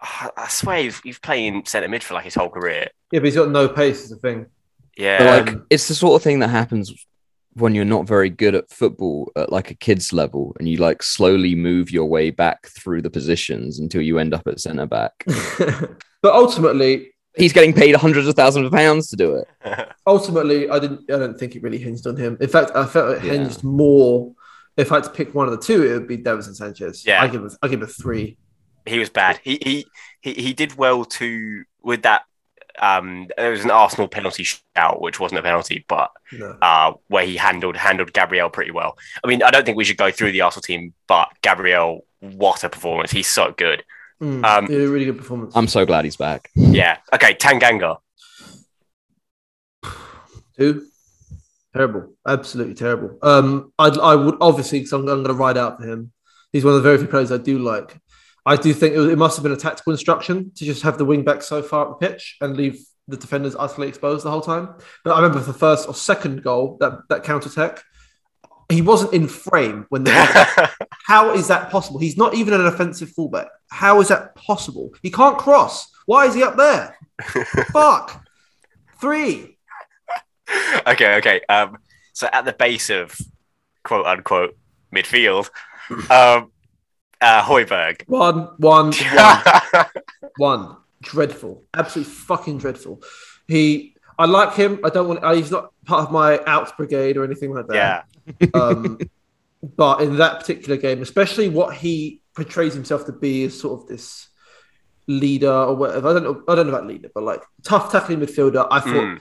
I 0.00 0.30
I 0.36 0.48
swear 0.48 0.82
he's, 0.82 1.00
he's 1.00 1.18
playing 1.18 1.64
centre 1.66 1.88
mid 1.88 2.02
for 2.04 2.14
like 2.14 2.24
his 2.24 2.34
whole 2.34 2.48
career. 2.50 2.88
Yeah, 3.10 3.20
but 3.20 3.24
he's 3.26 3.34
got 3.36 3.48
no 3.50 3.68
pace. 3.68 4.04
Is 4.04 4.10
the 4.10 4.16
thing. 4.16 4.46
Yeah, 4.96 5.18
But 5.18 5.46
like, 5.46 5.54
um, 5.56 5.66
it's 5.70 5.88
the 5.88 5.94
sort 5.94 6.16
of 6.16 6.22
thing 6.22 6.38
that 6.40 6.48
happens 6.48 6.92
when 7.54 7.74
you're 7.74 7.84
not 7.84 8.06
very 8.06 8.30
good 8.30 8.54
at 8.54 8.70
football 8.70 9.30
at 9.36 9.50
like 9.52 9.70
a 9.70 9.74
kid's 9.74 10.12
level, 10.12 10.54
and 10.58 10.68
you 10.68 10.76
like 10.78 11.02
slowly 11.02 11.54
move 11.54 11.90
your 11.90 12.06
way 12.06 12.30
back 12.30 12.66
through 12.68 13.02
the 13.02 13.10
positions 13.10 13.78
until 13.78 14.02
you 14.02 14.18
end 14.18 14.34
up 14.34 14.46
at 14.46 14.60
centre 14.60 14.86
back. 14.86 15.24
but 15.58 16.34
ultimately, 16.34 17.10
He's 17.36 17.52
getting 17.52 17.72
paid 17.72 17.96
hundreds 17.96 18.28
of 18.28 18.36
thousands 18.36 18.66
of 18.66 18.72
pounds 18.72 19.08
to 19.08 19.16
do 19.16 19.34
it. 19.34 19.88
ultimately, 20.06 20.70
I 20.70 20.78
didn't. 20.78 21.10
I 21.10 21.18
don't 21.18 21.36
think 21.36 21.56
it 21.56 21.62
really 21.64 21.78
hinged 21.78 22.06
on 22.06 22.16
him. 22.16 22.36
In 22.40 22.48
fact, 22.48 22.70
I 22.76 22.86
felt 22.86 23.16
it 23.16 23.24
Yeah. 23.24 23.32
hinged 23.32 23.64
more. 23.64 24.32
If 24.76 24.92
I 24.92 24.96
had 24.96 25.04
to 25.04 25.10
pick 25.10 25.34
one 25.34 25.48
of 25.48 25.52
the 25.52 25.58
two, 25.64 25.84
it 25.84 25.94
would 25.94 26.06
be 26.06 26.18
Davinson 26.18 26.54
Sanchez. 26.54 27.04
Yeah. 27.04 27.20
I 27.22 27.26
give. 27.26 27.42
I 27.60 27.66
give 27.68 27.82
it 27.82 27.90
a 27.90 27.92
three. 27.92 28.36
he 28.86 29.00
was 29.00 29.10
bad. 29.10 29.40
He 29.42 29.58
he 29.64 29.86
he, 30.20 30.34
he 30.34 30.52
did 30.52 30.76
well 30.76 31.04
to 31.04 31.64
with 31.82 32.02
that. 32.02 32.22
Um, 32.80 33.28
there 33.36 33.50
was 33.52 33.64
an 33.64 33.70
Arsenal 33.70 34.08
penalty 34.08 34.42
shout, 34.44 35.00
which 35.00 35.20
wasn't 35.20 35.38
a 35.38 35.42
penalty, 35.42 35.84
but 35.88 36.10
No. 36.32 36.56
uh, 36.60 36.92
where 37.08 37.24
he 37.24 37.36
handled 37.36 37.76
handled 37.76 38.12
Gabriel 38.12 38.50
pretty 38.50 38.70
well. 38.72 38.98
I 39.22 39.28
mean, 39.28 39.42
I 39.42 39.50
don't 39.50 39.64
think 39.64 39.76
we 39.76 39.84
should 39.84 39.96
go 39.96 40.10
through 40.10 40.32
the 40.32 40.40
Arsenal 40.40 40.62
team, 40.62 40.92
but 41.06 41.28
Gabriel, 41.42 42.04
what 42.20 42.64
a 42.64 42.68
performance! 42.68 43.10
He's 43.12 43.28
so 43.28 43.52
good. 43.56 43.84
Mm, 44.22 44.44
Um, 44.44 44.66
yeah, 44.70 44.78
really 44.78 45.04
good 45.04 45.18
performance. 45.18 45.54
I'm 45.56 45.68
so 45.68 45.84
glad 45.86 46.04
he's 46.04 46.16
back. 46.16 46.50
Yeah. 46.54 46.98
Okay, 47.12 47.34
Tanganga. 47.34 47.98
Two. 50.58 50.86
Terrible. 51.74 52.12
Absolutely 52.26 52.74
terrible. 52.74 53.18
Um, 53.22 53.72
I, 53.78 53.88
I 53.88 54.14
would 54.14 54.36
obviously, 54.40 54.78
because 54.80 54.92
I'm, 54.92 55.00
I'm 55.02 55.06
going 55.06 55.24
to 55.26 55.32
ride 55.34 55.58
out 55.58 55.78
for 55.80 55.86
him. 55.86 56.12
He's 56.52 56.64
one 56.64 56.74
of 56.74 56.82
the 56.82 56.88
very 56.88 56.98
few 56.98 57.08
players 57.08 57.32
I 57.32 57.36
do 57.38 57.58
like. 57.58 57.98
I 58.46 58.56
do 58.56 58.72
think 58.74 58.94
it, 58.94 58.98
was- 58.98 59.08
it 59.10 59.18
must 59.18 59.36
have 59.36 59.42
been 59.42 59.52
a 59.52 59.56
tactical 59.56 59.92
instruction 59.92 60.52
to 60.56 60.64
just 60.64 60.82
have 60.82 60.98
the 60.98 61.04
wing 61.04 61.24
back 61.24 61.42
so 61.42 61.62
far 61.62 61.86
up 61.88 61.98
the 62.00 62.08
pitch 62.08 62.36
and 62.40 62.56
leave 62.56 62.78
the 63.08 63.16
defenders 63.16 63.54
utterly 63.58 63.88
exposed 63.88 64.24
the 64.24 64.30
whole 64.30 64.40
time. 64.40 64.74
But 65.04 65.12
I 65.12 65.16
remember 65.20 65.40
the 65.40 65.52
first 65.52 65.88
or 65.88 65.94
second 65.94 66.42
goal, 66.42 66.76
that, 66.80 67.00
that 67.10 67.22
counter 67.24 67.48
attack, 67.48 67.82
he 68.70 68.80
wasn't 68.80 69.12
in 69.12 69.28
frame 69.28 69.84
when 69.90 70.04
the 70.04 70.10
How 71.06 71.34
is 71.34 71.48
that 71.48 71.70
possible? 71.70 72.00
He's 72.00 72.16
not 72.16 72.34
even 72.34 72.54
an 72.54 72.66
offensive 72.66 73.10
fullback. 73.10 73.48
How 73.70 74.00
is 74.00 74.08
that 74.08 74.34
possible? 74.36 74.90
He 75.02 75.10
can't 75.10 75.36
cross. 75.36 75.86
Why 76.06 76.26
is 76.26 76.34
he 76.34 76.42
up 76.42 76.56
there? 76.56 76.96
Fuck. 77.72 78.26
Three. 79.00 79.58
okay, 80.86 81.16
okay. 81.16 81.40
Um, 81.48 81.76
so 82.14 82.28
at 82.32 82.46
the 82.46 82.52
base 82.54 82.88
of 82.88 83.14
quote 83.82 84.06
unquote 84.06 84.56
midfield, 84.94 85.50
um, 86.10 86.50
uh, 87.20 87.42
Højbjerg. 87.42 88.02
One, 88.08 88.48
one, 88.58 88.92
one. 88.92 89.84
One. 90.36 90.76
Dreadful. 91.02 91.62
Absolutely 91.74 92.12
fucking 92.12 92.58
dreadful. 92.58 93.02
He, 93.46 93.94
I 94.18 94.26
like 94.26 94.54
him. 94.54 94.80
I 94.84 94.88
don't 94.90 95.06
want, 95.08 95.36
he's 95.36 95.50
not 95.50 95.72
part 95.84 96.02
of 96.06 96.10
my 96.12 96.40
outs 96.46 96.72
brigade 96.76 97.16
or 97.16 97.24
anything 97.24 97.52
like 97.54 97.66
that. 97.68 97.74
yeah. 97.76 98.46
Um, 98.54 98.98
but 99.76 100.00
in 100.00 100.16
that 100.16 100.40
particular 100.40 100.76
game, 100.76 101.02
especially 101.02 101.48
what 101.48 101.74
he 101.76 102.20
portrays 102.34 102.74
himself 102.74 103.06
to 103.06 103.12
be 103.12 103.44
as 103.44 103.58
sort 103.60 103.80
of 103.82 103.88
this 103.88 104.28
leader 105.06 105.52
or 105.52 105.74
whatever. 105.74 106.08
I 106.08 106.12
don't 106.14 106.24
know. 106.24 106.42
I 106.48 106.54
don't 106.54 106.66
know 106.66 106.74
about 106.74 106.86
leader, 106.86 107.10
but 107.14 107.22
like 107.22 107.42
tough 107.62 107.92
tackling 107.92 108.20
midfielder. 108.20 108.66
I 108.70 108.80
thought 108.80 108.92
Mm. 108.94 109.20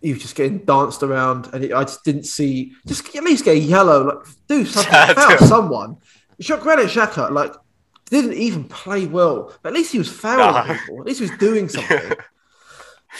he 0.00 0.12
was 0.12 0.22
just 0.22 0.34
getting 0.36 0.58
danced 0.58 1.02
around, 1.02 1.48
and 1.52 1.72
I 1.72 1.82
just 1.84 2.04
didn't 2.04 2.24
see. 2.24 2.72
Just 2.86 3.14
at 3.16 3.24
least 3.24 3.44
get 3.44 3.56
yellow. 3.58 4.04
Like 4.04 4.26
do 4.48 4.64
something. 4.64 5.14
Foul 5.14 5.38
someone. 5.38 5.96
Shot 6.40 6.60
Granit 6.60 6.86
Xhaka 6.86 7.30
like 7.30 7.52
didn't 8.10 8.34
even 8.34 8.64
play 8.64 9.06
well, 9.06 9.52
but 9.62 9.70
at 9.70 9.74
least 9.74 9.92
he 9.92 9.98
was 9.98 10.10
fouling 10.10 10.66
No. 10.68 10.74
people. 10.74 11.00
At 11.00 11.06
least 11.06 11.20
he 11.20 11.28
was 11.28 11.38
doing 11.38 11.68
something. 11.74 12.12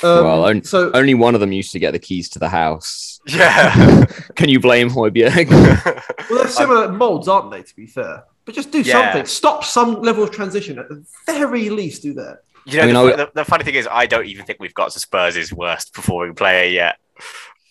Um, 0.03 0.25
Well, 0.25 0.45
on- 0.47 0.63
so 0.65 0.91
Only 0.93 1.15
one 1.15 1.35
of 1.35 1.41
them 1.41 1.53
used 1.53 1.73
to 1.73 1.79
get 1.79 1.93
the 1.93 1.99
keys 1.99 2.29
to 2.31 2.39
the 2.39 2.49
house. 2.49 3.21
Yeah. 3.27 4.05
Can 4.37 4.49
you 4.49 4.61
blame 4.61 4.91
Højbjerg? 4.91 5.49
Well, 6.31 6.39
they're 6.39 6.49
similar 6.49 6.91
molds, 6.91 7.29
aren't 7.29 7.51
they? 7.51 7.63
To 7.63 7.77
be 7.77 7.87
fair, 7.87 8.25
but 8.45 8.55
just 8.55 8.71
do 8.71 8.81
Yeah. 8.81 8.93
something. 9.13 9.27
Stop 9.27 9.63
some 9.65 10.01
level 10.03 10.23
of 10.25 10.31
transition 10.31 10.79
at 10.79 10.89
the 10.89 11.05
very 11.27 11.69
least. 11.71 12.03
Do 12.03 12.15
that. 12.15 12.39
You 12.67 12.79
know, 12.79 12.83
I 12.83 12.87
mean, 12.87 12.95
the, 12.95 13.01
I 13.01 13.03
would- 13.05 13.19
the, 13.19 13.31
the 13.35 13.45
funny 13.45 13.65
thing 13.65 13.75
is, 13.75 13.87
I 13.91 14.07
don't 14.07 14.27
even 14.27 14.45
think 14.47 14.59
we've 14.59 14.73
got 14.75 14.91
to 14.93 15.01
Spurs' 15.01 15.53
worst 15.53 15.93
performing 15.95 16.35
player 16.35 16.65
yet. 16.69 16.97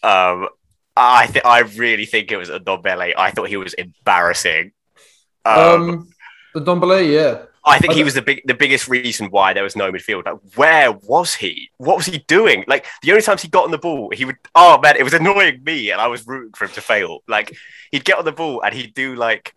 Um, 0.03 0.49
I 0.95 1.25
th- 1.27 1.43
I 1.45 1.59
really 1.61 2.05
think 2.05 2.31
it 2.31 2.37
was 2.37 2.49
a 2.49 2.59
Ndombele. 2.59 3.13
I 3.17 3.31
thought 3.31 3.49
he 3.49 3.57
was 3.57 3.73
embarrassing. 3.73 4.71
Um, 5.45 5.89
Um, 5.89 6.09
the 6.53 6.61
Dombele, 6.61 7.11
yeah. 7.11 7.45
I 7.65 7.79
think 7.79 7.93
he 7.93 8.03
was 8.03 8.13
the 8.13 8.21
big, 8.21 8.41
the 8.45 8.53
biggest 8.53 8.89
reason 8.89 9.27
why 9.27 9.53
there 9.53 9.63
was 9.63 9.75
no 9.75 9.89
midfield. 9.89 10.25
Like, 10.25 10.35
where 10.55 10.91
was 10.91 11.33
he? 11.33 11.69
What 11.77 11.95
was 11.95 12.05
he 12.05 12.17
doing? 12.27 12.65
Like, 12.67 12.85
the 13.01 13.11
only 13.11 13.23
times 13.23 13.41
he 13.41 13.47
got 13.47 13.63
on 13.63 13.71
the 13.71 13.77
ball, 13.77 14.11
he 14.13 14.25
would. 14.25 14.35
Oh 14.53 14.79
man, 14.81 14.97
it 14.97 15.03
was 15.03 15.13
annoying 15.13 15.63
me, 15.63 15.89
and 15.91 16.01
I 16.01 16.07
was 16.07 16.27
rooting 16.27 16.51
for 16.53 16.65
him 16.65 16.71
to 16.71 16.81
fail. 16.81 17.19
Like, 17.25 17.55
he'd 17.91 18.03
get 18.03 18.17
on 18.17 18.25
the 18.25 18.33
ball 18.33 18.61
and 18.63 18.73
he'd 18.75 18.93
do 18.93 19.15
like. 19.15 19.55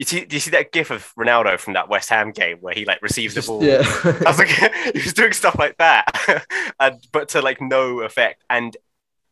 You 0.00 0.04
see, 0.04 0.24
do 0.24 0.34
you 0.34 0.40
see 0.40 0.50
that 0.50 0.72
gif 0.72 0.90
of 0.90 1.14
Ronaldo 1.16 1.56
from 1.58 1.74
that 1.74 1.88
West 1.88 2.10
Ham 2.10 2.32
game 2.32 2.58
where 2.60 2.74
he 2.74 2.84
like 2.84 3.00
receives 3.00 3.34
the 3.34 3.42
ball? 3.42 3.62
yeah. 3.62 3.82
I 4.04 4.28
was 4.28 4.38
like, 4.38 4.48
he 4.94 5.00
was 5.02 5.14
doing 5.14 5.32
stuff 5.32 5.56
like 5.56 5.78
that, 5.78 6.44
and 6.80 6.98
but 7.12 7.28
to 7.30 7.40
like 7.42 7.60
no 7.60 8.00
effect. 8.00 8.42
And 8.50 8.76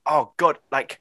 oh 0.06 0.32
god, 0.36 0.58
like 0.70 1.00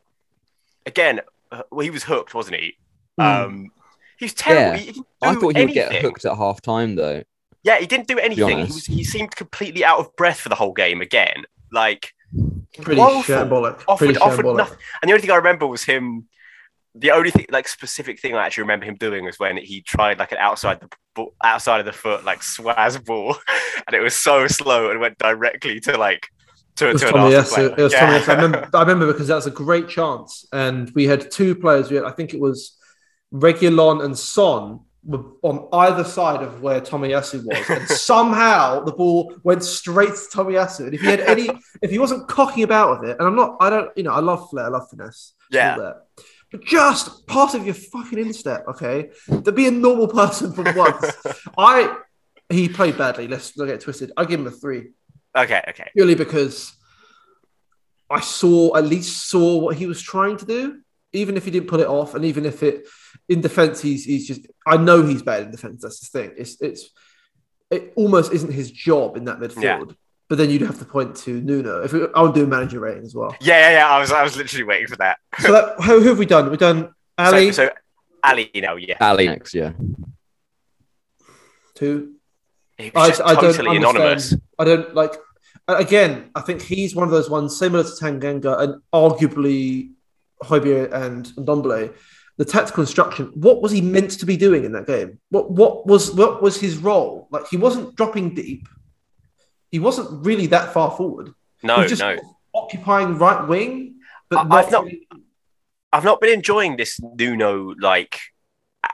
again, 0.87 1.21
uh, 1.51 1.61
well, 1.69 1.81
he 1.81 1.91
was 1.91 2.03
hooked, 2.03 2.33
wasn't 2.33 2.57
he? 2.57 2.75
Hmm. 3.19 3.21
Um, 3.21 3.71
he 4.17 4.25
was 4.25 4.33
terrible. 4.33 4.83
Yeah. 4.83 4.91
He 4.91 5.03
I 5.21 5.35
thought 5.35 5.55
he 5.57 5.65
would 5.65 5.73
get 5.73 6.01
hooked 6.01 6.25
at 6.25 6.37
half 6.37 6.61
time 6.61 6.95
though. 6.95 7.23
Yeah, 7.63 7.79
he 7.79 7.85
didn't 7.85 8.07
do 8.07 8.19
anything. 8.19 8.57
He 8.59 8.63
was 8.65 8.85
he 8.85 9.03
seemed 9.03 9.35
completely 9.35 9.83
out 9.85 9.99
of 9.99 10.15
breath 10.15 10.39
for 10.39 10.49
the 10.49 10.55
whole 10.55 10.73
game 10.73 11.01
again. 11.01 11.45
Like 11.71 12.13
pretty 12.81 12.99
woeful. 12.99 13.35
shambolic. 13.35 13.83
Offered, 13.87 14.05
pretty 14.05 14.19
offered 14.19 14.45
shambolic. 14.45 14.57
nothing. 14.57 14.77
And 15.01 15.09
the 15.09 15.13
only 15.13 15.21
thing 15.21 15.31
I 15.31 15.35
remember 15.35 15.67
was 15.67 15.83
him. 15.83 16.27
The 16.95 17.09
only 17.09 17.31
thing, 17.31 17.47
like 17.49 17.67
specific 17.67 18.19
thing 18.19 18.35
I 18.35 18.45
actually 18.45 18.63
remember 18.63 18.85
him 18.85 18.95
doing 18.95 19.25
was 19.25 19.39
when 19.39 19.57
he 19.57 19.81
tried 19.81 20.19
like 20.19 20.31
an 20.31 20.37
outside 20.37 20.79
the 21.15 21.25
outside 21.43 21.79
of 21.79 21.87
the 21.87 21.93
foot 21.93 22.23
like 22.23 22.41
swaz 22.41 23.03
ball, 23.03 23.35
and 23.87 23.95
it 23.95 23.99
was 23.99 24.15
so 24.15 24.45
slow 24.47 24.91
and 24.91 24.99
went 24.99 25.17
directly 25.17 25.79
to 25.81 25.97
like 25.97 26.27
to, 26.75 26.89
It 26.89 26.93
was 26.93 27.01
to 27.01 27.07
an 27.07 27.13
Tommy 27.13 27.35
Arsenal 27.35 27.71
It 27.71 27.77
was 27.77 27.93
Yeah. 27.93 28.19
Tomiyasu. 28.19 28.29
I 28.29 28.35
remember, 28.35 28.69
I 28.77 28.79
remember 28.81 29.07
because 29.07 29.27
that 29.29 29.35
was 29.35 29.47
a 29.47 29.51
great 29.51 29.89
chance, 29.89 30.45
and 30.53 30.91
we 30.93 31.05
had 31.05 31.31
two 31.31 31.55
players. 31.55 31.89
We 31.89 31.95
had, 31.95 32.05
I 32.05 32.11
think 32.11 32.33
it 32.35 32.39
was 32.39 32.77
Reguilón 33.33 34.03
and 34.03 34.17
Son 34.17 34.79
were 35.03 35.23
on 35.41 35.67
either 35.73 36.03
side 36.03 36.41
of 36.41 36.61
where 36.61 36.79
Tomiyasu 36.79 37.43
was, 37.43 37.69
and 37.69 37.87
somehow 37.99 38.83
the 38.83 38.91
ball 38.93 39.33
went 39.43 39.63
straight 39.63 40.09
to 40.13 40.37
Tomiyasu. 40.37 40.85
And 40.85 40.93
if 40.93 41.01
he 41.01 41.07
had 41.07 41.19
any, 41.19 41.49
if 41.81 41.91
he 41.91 41.99
wasn't 41.99 42.27
cocking 42.27 42.63
about 42.63 43.01
with 43.01 43.09
it, 43.09 43.17
and 43.19 43.27
I'm 43.27 43.35
not, 43.35 43.57
I 43.59 43.69
don't, 43.69 43.89
you 43.97 44.03
know, 44.03 44.13
I 44.13 44.19
love 44.19 44.49
flair, 44.49 44.65
I 44.65 44.69
love 44.69 44.89
finesse, 44.89 45.33
Yeah. 45.51 45.75
but 45.77 46.07
just 46.63 47.25
part 47.27 47.53
of 47.55 47.65
your 47.65 47.73
fucking 47.73 48.19
instep, 48.19 48.65
okay, 48.69 49.09
to 49.43 49.51
be 49.51 49.67
a 49.67 49.71
normal 49.71 50.07
person 50.07 50.53
for 50.53 50.63
once. 50.75 51.11
I, 51.57 51.97
he 52.49 52.69
played 52.69 52.97
badly. 52.97 53.27
Let's 53.27 53.57
not 53.57 53.65
get 53.65 53.81
twisted. 53.81 54.11
I 54.15 54.25
give 54.25 54.39
him 54.39 54.47
a 54.47 54.51
three 54.51 54.91
Okay, 55.35 55.61
okay. 55.69 55.89
purely 55.95 56.13
because 56.13 56.71
I 58.09 58.19
saw 58.19 58.77
at 58.77 58.85
least 58.85 59.27
saw 59.27 59.57
what 59.57 59.75
he 59.77 59.87
was 59.87 59.99
trying 60.01 60.37
to 60.37 60.45
do, 60.45 60.81
even 61.11 61.35
if 61.35 61.45
he 61.45 61.51
didn't 61.51 61.67
pull 61.69 61.79
it 61.79 61.87
off, 61.87 62.13
and 62.13 62.23
even 62.23 62.45
if 62.45 62.61
it 62.61 62.85
in 63.29 63.41
defense 63.41 63.81
he's 63.81 64.05
he's 64.05 64.27
just 64.27 64.47
I 64.67 64.77
know 64.77 65.05
he's 65.05 65.21
better 65.21 65.45
in 65.45 65.51
defense. 65.51 65.81
That's 65.81 65.99
the 65.99 66.19
thing. 66.19 66.33
It's 66.37 66.61
it's 66.61 66.89
it 67.71 67.93
almost 67.95 68.31
isn't 68.33 68.51
his 68.51 68.71
job 68.71 69.17
in 69.17 69.25
that 69.25 69.39
midfield. 69.39 69.95
But 70.29 70.37
then 70.37 70.49
you'd 70.49 70.61
have 70.61 70.79
to 70.79 70.85
point 70.85 71.15
to 71.17 71.41
Nuno. 71.41 71.83
If 71.83 71.93
we, 71.93 72.07
I'll 72.15 72.31
do 72.31 72.47
manager 72.47 72.79
rating 72.79 73.03
as 73.03 73.13
well. 73.13 73.35
Yeah, 73.41 73.59
yeah, 73.59 73.71
yeah. 73.71 73.89
I 73.89 73.99
was, 73.99 74.11
I 74.11 74.23
was 74.23 74.37
literally 74.37 74.63
waiting 74.63 74.87
for 74.87 74.95
that. 74.95 75.19
So 75.39 75.51
that, 75.51 75.75
who, 75.81 75.99
who 75.99 76.09
have 76.09 76.17
we 76.17 76.25
done? 76.25 76.49
We've 76.49 76.57
done 76.57 76.93
Alli 77.17 77.51
So, 77.51 77.67
so 77.67 77.73
Alli, 78.23 78.49
you 78.53 78.61
know, 78.61 78.75
yeah, 78.77 78.97
Alli 78.99 79.27
next, 79.27 79.53
yeah. 79.53 79.73
two. 81.75 82.13
I, 82.79 82.91
was 82.95 83.09
just 83.09 83.21
I 83.21 83.35
don't 83.35 83.53
totally 83.53 83.77
anonymous. 83.77 84.33
I 84.57 84.63
don't 84.63 84.95
like. 84.95 85.13
Again, 85.67 86.29
I 86.35 86.41
think 86.41 86.61
he's 86.61 86.95
one 86.95 87.05
of 87.05 87.11
those 87.11 87.29
ones 87.29 87.57
similar 87.57 87.83
to 87.83 87.89
Tanganga 87.89 88.59
and 88.59 88.81
arguably 88.93 89.91
Højbjerg 90.43 90.91
and 90.93 91.25
Ndombele. 91.37 91.93
The 92.37 92.45
tactical 92.45 92.81
instruction. 92.81 93.31
What 93.35 93.61
was 93.61 93.71
he 93.71 93.81
meant 93.81 94.11
to 94.19 94.25
be 94.25 94.37
doing 94.37 94.65
in 94.65 94.71
that 94.71 94.87
game? 94.87 95.19
What 95.29 95.51
what 95.51 95.85
was 95.85 96.11
what 96.13 96.41
was 96.41 96.59
his 96.59 96.77
role? 96.77 97.27
Like 97.31 97.47
he 97.47 97.57
wasn't 97.57 97.95
dropping 97.95 98.33
deep. 98.33 98.67
He 99.71 99.79
wasn't 99.79 100.25
really 100.25 100.47
that 100.47 100.73
far 100.73 100.91
forward. 100.91 101.33
No, 101.61 101.87
just 101.87 102.01
no. 102.01 102.17
occupying 102.53 103.17
right 103.17 103.47
wing, 103.47 103.95
but 104.29 104.51
I, 104.51 104.59
I've 104.59 104.71
not- 104.71 104.87
I've 105.91 106.03
not 106.03 106.19
been 106.19 106.33
enjoying 106.33 106.75
this 106.75 106.99
Nuno 106.99 107.75
like 107.79 108.19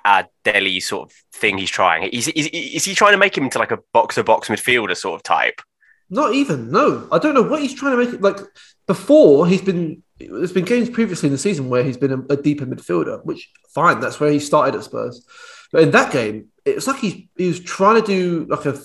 uh, 0.03 0.24
Dele 0.43 0.81
sort 0.81 1.10
of 1.10 1.15
thing 1.34 1.58
he's 1.58 1.69
trying. 1.69 2.03
Is, 2.10 2.27
is, 2.27 2.48
is 2.48 2.84
he 2.84 2.93
trying 2.93 3.13
to 3.13 3.17
make 3.17 3.38
him 3.38 3.46
into 3.46 3.58
like 3.58 3.72
a 3.72 3.79
box 3.93 4.15
to 4.15 4.24
box 4.24 4.50
midfielder 4.50 4.98
sort 4.98 5.15
of 5.15 5.24
type? 5.24 5.62
Not 6.10 6.34
even. 6.34 6.72
No, 6.72 7.08
I 7.12 7.19
don't 7.19 7.34
know 7.34 7.43
what 7.43 7.62
he's 7.62 7.74
trying 7.74 7.98
to 7.98 8.03
make 8.03 8.13
it 8.13 8.22
like. 8.22 8.38
Before 8.88 9.48
he's 9.48 9.62
been, 9.62 10.03
there's 10.20 10.52
been 10.52 10.66
games 10.66 10.90
previously 10.90 11.28
in 11.28 11.34
the 11.34 11.38
season 11.40 11.70
where 11.70 11.84
he's 11.84 11.98
been 11.98 12.12
a, 12.12 12.34
a 12.34 12.38
deeper 12.38 12.66
midfielder, 12.66 13.24
which 13.26 13.50
fine, 13.74 14.00
that's 14.00 14.20
where 14.20 14.32
he 14.32 14.40
started 14.40 14.76
at 14.78 14.84
Spurs. 14.84 15.26
But 15.72 15.84
in 15.84 15.92
that 15.92 16.12
game, 16.12 16.48
it 16.66 16.76
was 16.76 16.88
like 16.88 17.00
he 17.00 17.30
he 17.38 17.48
was 17.48 17.60
trying 17.60 18.02
to 18.02 18.06
do 18.06 18.46
like 18.50 18.66
a. 18.66 18.78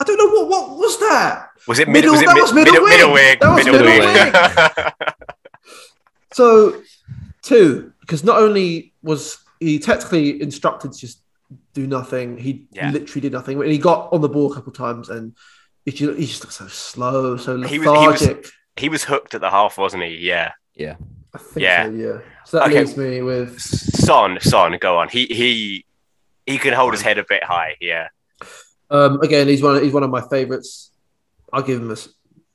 I 0.00 0.04
don't 0.04 0.16
know 0.16 0.30
what 0.30 0.48
what 0.48 0.78
was 0.78 0.98
that. 1.00 1.48
Was 1.68 1.78
it 1.78 1.88
Middle- 1.88 2.12
middle? 2.12 2.12
Was 2.12 2.22
it 2.22 2.26
that 2.26 2.34
mid- 2.34 2.42
was 2.42 2.52
middle 2.54 2.72
middle, 2.72 2.84
wing. 2.84 2.96
middle 2.96 3.12
wing? 3.12 3.36
That 3.40 3.54
was 3.54 3.64
middle 3.66 3.84
middle 3.84 4.82
wing. 4.84 4.92
So 6.32 6.80
two, 7.42 7.92
because 8.00 8.24
not 8.24 8.38
only 8.40 8.92
was 9.02 9.38
he 9.58 9.78
technically 9.78 10.40
instructed 10.40 10.92
to 10.92 10.98
just 10.98 11.22
do 11.74 11.86
nothing, 11.86 12.38
he 12.38 12.66
Yeah. 12.72 12.90
literally 12.90 13.20
did 13.20 13.32
nothing. 13.32 13.60
And 13.60 13.70
he 13.70 13.78
got 13.78 14.12
on 14.12 14.20
the 14.20 14.28
ball 14.28 14.50
a 14.50 14.54
couple 14.54 14.70
of 14.70 14.76
times, 14.76 15.08
and 15.10 15.34
he 15.84 15.90
just, 15.92 16.18
he 16.18 16.26
just 16.26 16.42
looked 16.42 16.54
so 16.54 16.68
slow, 16.68 17.36
so 17.36 17.56
He 17.62 17.62
was- 17.62 17.70
he 17.70 17.78
was- 17.78 17.86
lethargic. 18.20 18.46
he 18.76 18.88
was 18.88 19.04
hooked 19.04 19.34
at 19.34 19.40
the 19.40 19.50
half, 19.50 19.76
wasn't 19.76 20.04
he? 20.04 20.16
Yeah. 20.16 20.52
I 20.88 21.38
think 21.38 21.62
Yeah. 21.62 21.84
so, 21.86 21.90
yeah. 21.92 22.18
So 22.44 22.56
that 22.58 22.66
Okay. 22.68 22.78
leaves 22.80 22.96
me 22.96 23.22
with 23.22 23.60
Son, 23.60 24.38
Son, 24.40 24.76
go 24.80 24.98
on. 24.98 25.08
He 25.08 25.26
he 25.26 25.84
he 26.46 26.58
can 26.58 26.72
hold 26.74 26.92
his 26.92 27.02
head 27.02 27.18
a 27.18 27.24
bit 27.28 27.44
high. 27.44 27.76
Yeah. 27.80 28.08
Um, 28.90 29.20
again, 29.20 29.46
he's 29.46 29.62
one. 29.62 29.76
Of, 29.76 29.82
he's 29.82 29.92
one 29.92 30.02
of 30.02 30.10
my 30.10 30.20
favourites. 30.22 30.90
I'll 31.52 31.62
give 31.62 31.80
him 31.80 31.90
a 31.90 31.96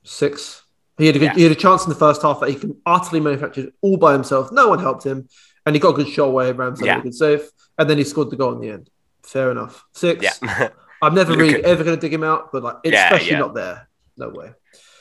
six. 0.04 0.64
He 0.98 1.08
had 1.08 1.16
a 1.16 1.20
good, 1.20 1.26
Yeah. 1.26 1.34
he 1.36 1.44
had 1.44 1.52
a 1.52 1.56
chance 1.56 1.84
in 1.84 1.90
the 1.90 1.96
first 1.96 2.22
half 2.22 2.40
that 2.42 2.50
he 2.50 2.56
can 2.56 2.76
utterly 2.86 3.20
manufacture 3.22 3.72
all 3.82 3.98
by 3.98 4.14
himself. 4.14 4.52
No 4.52 4.68
one 4.70 4.80
helped 4.80 5.06
him, 5.06 5.28
and 5.66 5.76
he 5.76 5.80
got 5.80 5.90
a 5.90 6.04
good 6.04 6.10
shot 6.10 6.26
away. 6.30 6.52
Ramsey 6.52 6.86
Yeah. 6.86 7.00
a 7.00 7.02
good 7.02 7.16
save, 7.16 7.44
and 7.78 7.90
then 7.90 7.98
he 7.98 8.04
scored 8.04 8.30
the 8.32 8.36
goal 8.38 8.54
in 8.54 8.60
the 8.62 8.70
end. 8.72 8.90
Fair 9.24 9.52
enough. 9.52 9.84
Six. 9.94 10.24
Yeah. 10.42 10.70
I'm 11.02 11.14
never 11.16 11.32
Luca- 11.34 11.44
really 11.44 11.64
ever 11.66 11.84
going 11.84 11.96
to 11.98 12.02
dig 12.02 12.14
him 12.14 12.24
out, 12.24 12.52
but 12.52 12.64
like, 12.64 12.78
Yeah, 12.84 13.06
especially 13.06 13.32
yeah. 13.34 13.40
not 13.40 13.54
there. 13.54 13.88
No 14.18 14.30
way. 14.30 14.52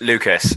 Lucas. 0.00 0.56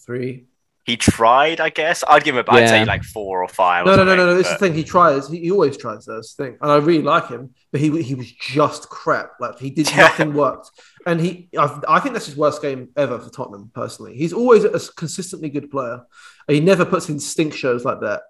Three. 0.00 0.46
He 0.86 0.96
tried, 0.98 1.60
I 1.60 1.70
guess. 1.70 2.04
I'd 2.06 2.24
give 2.24 2.36
him. 2.36 2.44
A, 2.46 2.52
I'd 2.52 2.68
say 2.68 2.84
like 2.84 3.02
four 3.04 3.42
or 3.42 3.48
five. 3.48 3.86
or 3.86 3.96
No, 3.96 3.96
no, 3.96 4.04
no, 4.04 4.16
no, 4.16 4.16
something, 4.16 4.26
no. 4.26 4.34
This 4.36 4.46
is 4.48 4.52
the 4.52 4.58
thing. 4.58 4.74
He 4.74 4.84
tries. 4.84 5.28
He, 5.28 5.40
he 5.40 5.50
always 5.50 5.76
tries. 5.78 6.04
That's 6.04 6.34
the 6.34 6.44
thing. 6.44 6.58
And 6.60 6.70
I 6.70 6.76
really 6.76 7.02
like 7.02 7.28
him, 7.28 7.54
but 7.72 7.80
he 7.80 8.02
he 8.02 8.14
was 8.14 8.30
just 8.32 8.88
crap. 8.90 9.30
Like 9.40 9.58
he 9.58 9.70
did 9.70 9.90
Yeah. 9.90 9.96
nothing 10.02 10.34
worked. 10.34 10.70
And 11.06 11.20
he, 11.20 11.48
I, 11.58 11.80
I 11.88 12.00
think 12.00 12.12
that's 12.14 12.26
his 12.26 12.36
worst 12.36 12.60
game 12.62 12.88
ever 12.96 13.18
for 13.18 13.30
Tottenham. 13.30 13.70
Personally, 13.74 14.14
he's 14.16 14.32
always 14.34 14.64
a 14.64 14.78
consistently 14.94 15.48
good 15.48 15.70
player. 15.70 16.02
He 16.48 16.60
never 16.60 16.84
puts 16.84 17.08
in 17.08 17.18
stink 17.18 17.54
shows 17.54 17.84
like 17.84 18.00
that. 18.00 18.20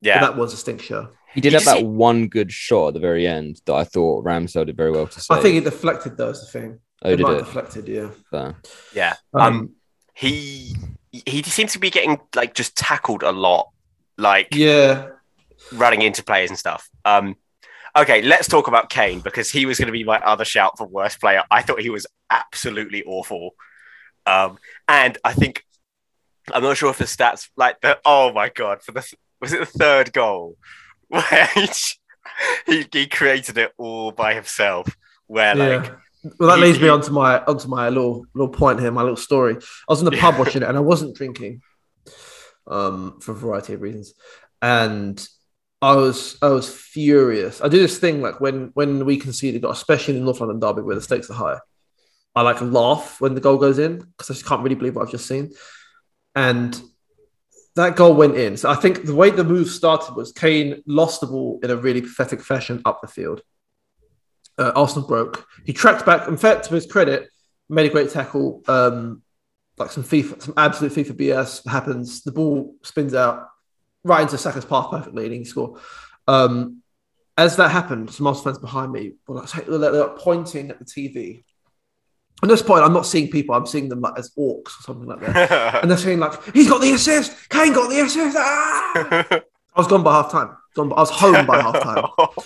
But 0.00 0.08
Yeah. 0.08 0.20
that 0.20 0.36
was 0.36 0.52
a 0.52 0.56
stink 0.56 0.82
show. 0.82 1.08
He 1.32 1.40
did 1.40 1.52
You 1.52 1.58
have 1.58 1.64
that 1.64 1.78
see- 1.78 1.84
one 1.84 2.28
good 2.28 2.52
shot 2.52 2.88
at 2.88 2.94
the 2.94 3.00
very 3.00 3.26
end 3.26 3.60
that 3.66 3.74
I 3.74 3.82
thought 3.82 4.24
Ramsdale 4.24 4.66
did 4.66 4.76
very 4.76 4.92
well 4.92 5.08
to 5.08 5.20
save. 5.20 5.36
I 5.38 5.42
think 5.42 5.56
it 5.56 5.64
deflected. 5.64 6.16
though. 6.16 6.28
is 6.28 6.40
the 6.40 6.46
thing. 6.60 6.78
oh, 7.04 7.10
it 7.10 7.16
did 7.16 7.22
might 7.24 7.32
it? 7.38 7.38
deflected. 7.38 7.88
Yeah. 7.88 8.10
Fair. 8.30 8.54
Yeah. 8.94 9.14
Um, 9.32 9.42
Um, 9.42 9.70
he 10.14 10.76
he 11.26 11.42
seems 11.42 11.72
to 11.72 11.78
be 11.78 11.90
getting 11.90 12.20
like 12.34 12.54
just 12.54 12.76
tackled 12.76 13.22
a 13.22 13.32
lot, 13.32 13.70
like 14.18 14.48
yeah. 14.52 15.08
running 15.72 16.02
into 16.02 16.24
players 16.24 16.50
and 16.50 16.58
stuff. 16.58 16.88
Um, 17.04 17.36
okay, 17.96 18.22
let's 18.22 18.48
talk 18.48 18.68
about 18.68 18.90
Kane 18.90 19.20
because 19.20 19.50
he 19.50 19.66
was 19.66 19.78
going 19.78 19.86
to 19.86 19.92
be 19.92 20.04
my 20.04 20.18
other 20.20 20.44
shout 20.44 20.76
for 20.78 20.86
worst 20.86 21.20
player. 21.20 21.42
I 21.50 21.62
thought 21.62 21.80
he 21.80 21.90
was 21.90 22.06
absolutely 22.30 23.04
awful, 23.04 23.54
um, 24.26 24.58
and 24.88 25.16
I 25.24 25.32
think 25.32 25.64
I'm 26.52 26.62
not 26.62 26.76
sure 26.76 26.90
if 26.90 26.98
the 26.98 27.04
stats 27.04 27.48
like 27.56 27.80
the 27.80 27.98
oh 28.04 28.32
my 28.32 28.48
god 28.48 28.82
for 28.82 28.92
the 28.92 29.14
was 29.40 29.52
it 29.52 29.60
the 29.60 29.66
third 29.66 30.12
goal 30.12 30.56
where 31.08 31.48
he 31.54 31.68
he, 32.66 32.86
he 32.92 33.06
created 33.06 33.58
it 33.58 33.72
all 33.78 34.10
by 34.10 34.34
himself 34.34 34.96
where 35.26 35.54
like 35.54 35.84
yeah. 35.84 35.94
Well, 36.38 36.48
that 36.48 36.58
leads 36.58 36.80
me 36.80 36.88
onto 36.88 37.12
my 37.12 37.42
onto 37.44 37.68
my 37.68 37.88
little 37.88 38.24
little 38.34 38.52
point 38.52 38.80
here, 38.80 38.90
my 38.90 39.02
little 39.02 39.16
story. 39.16 39.56
I 39.56 39.60
was 39.88 40.00
in 40.00 40.06
the 40.06 40.16
pub 40.16 40.38
watching 40.38 40.62
it, 40.62 40.68
and 40.68 40.76
I 40.76 40.80
wasn't 40.80 41.16
drinking, 41.16 41.60
um, 42.66 43.20
for 43.20 43.32
a 43.32 43.34
variety 43.34 43.74
of 43.74 43.82
reasons, 43.82 44.14
and 44.62 45.26
I 45.82 45.96
was 45.96 46.38
I 46.40 46.48
was 46.48 46.74
furious. 46.74 47.60
I 47.60 47.68
do 47.68 47.78
this 47.78 47.98
thing 47.98 48.22
like 48.22 48.40
when 48.40 48.70
when 48.74 49.04
we 49.04 49.18
concede 49.18 49.54
a 49.54 49.58
goal, 49.58 49.72
especially 49.72 50.14
in 50.14 50.20
the 50.20 50.24
North 50.24 50.40
London 50.40 50.60
derby 50.60 50.82
where 50.82 50.94
the 50.94 51.02
stakes 51.02 51.28
are 51.30 51.34
high. 51.34 51.58
I 52.34 52.42
like 52.42 52.60
laugh 52.60 53.20
when 53.20 53.34
the 53.34 53.40
goal 53.40 53.58
goes 53.58 53.78
in 53.78 53.98
because 53.98 54.30
I 54.30 54.34
just 54.34 54.46
can't 54.46 54.62
really 54.62 54.74
believe 54.76 54.96
what 54.96 55.02
I've 55.04 55.12
just 55.12 55.26
seen, 55.26 55.52
and 56.34 56.80
that 57.76 57.96
goal 57.96 58.14
went 58.14 58.36
in. 58.36 58.56
So 58.56 58.70
I 58.70 58.76
think 58.76 59.04
the 59.04 59.14
way 59.14 59.30
the 59.30 59.44
move 59.44 59.68
started 59.68 60.14
was 60.14 60.32
Kane 60.32 60.82
lost 60.86 61.20
the 61.20 61.26
ball 61.26 61.60
in 61.62 61.70
a 61.70 61.76
really 61.76 62.00
pathetic 62.00 62.40
fashion 62.40 62.80
up 62.84 63.00
the 63.02 63.08
field 63.08 63.42
uh, 64.58 64.72
Arsenal 64.74 65.06
broke. 65.06 65.46
He 65.64 65.72
tracked 65.72 66.06
back. 66.06 66.28
In 66.28 66.36
fact, 66.36 66.66
to 66.66 66.74
his 66.74 66.86
credit, 66.86 67.28
made 67.68 67.86
a 67.86 67.92
great 67.92 68.10
tackle. 68.10 68.62
Um, 68.68 69.22
like 69.76 69.90
some 69.90 70.04
FIFA, 70.04 70.40
some 70.40 70.54
absolute 70.56 70.92
FIFA 70.92 71.12
BS 71.12 71.68
happens. 71.68 72.22
The 72.22 72.32
ball 72.32 72.74
spins 72.82 73.14
out 73.14 73.48
right 74.04 74.22
into 74.22 74.38
Saka's 74.38 74.64
path 74.64 74.90
perfectly, 74.90 75.24
and 75.24 75.34
he 75.34 75.44
score. 75.44 75.80
Um, 76.28 76.82
as 77.36 77.56
that 77.56 77.70
happened, 77.70 78.10
some 78.10 78.26
Arsenal 78.26 78.52
fans 78.52 78.58
behind 78.58 78.92
me 78.92 79.14
were 79.26 79.36
like, 79.36 79.66
they're 79.66 80.08
pointing 80.10 80.70
at 80.70 80.78
the 80.78 80.84
TV. 80.84 81.42
At 82.42 82.48
this 82.48 82.62
point, 82.62 82.84
I'm 82.84 82.92
not 82.92 83.06
seeing 83.06 83.30
people. 83.30 83.54
I'm 83.54 83.66
seeing 83.66 83.88
them 83.88 84.00
like 84.00 84.18
as 84.18 84.30
orcs 84.38 84.78
or 84.78 84.82
something 84.82 85.08
like 85.08 85.20
that. 85.20 85.76
and 85.82 85.90
they're 85.90 85.98
saying 85.98 86.18
like, 86.18 86.44
"He's 86.52 86.68
got 86.68 86.80
the 86.80 86.92
assist. 86.92 87.48
Kane 87.48 87.72
got 87.72 87.88
the 87.88 88.00
assist." 88.00 88.36
Ah! 88.38 89.26
I 89.30 89.80
was 89.80 89.86
gone 89.86 90.02
by 90.02 90.12
half 90.12 90.30
time. 90.30 90.56
Gone. 90.74 90.88
By, 90.90 90.96
I 90.96 91.00
was 91.00 91.10
home 91.10 91.46
by 91.46 91.60
half 91.60 91.80
time. 91.80 92.04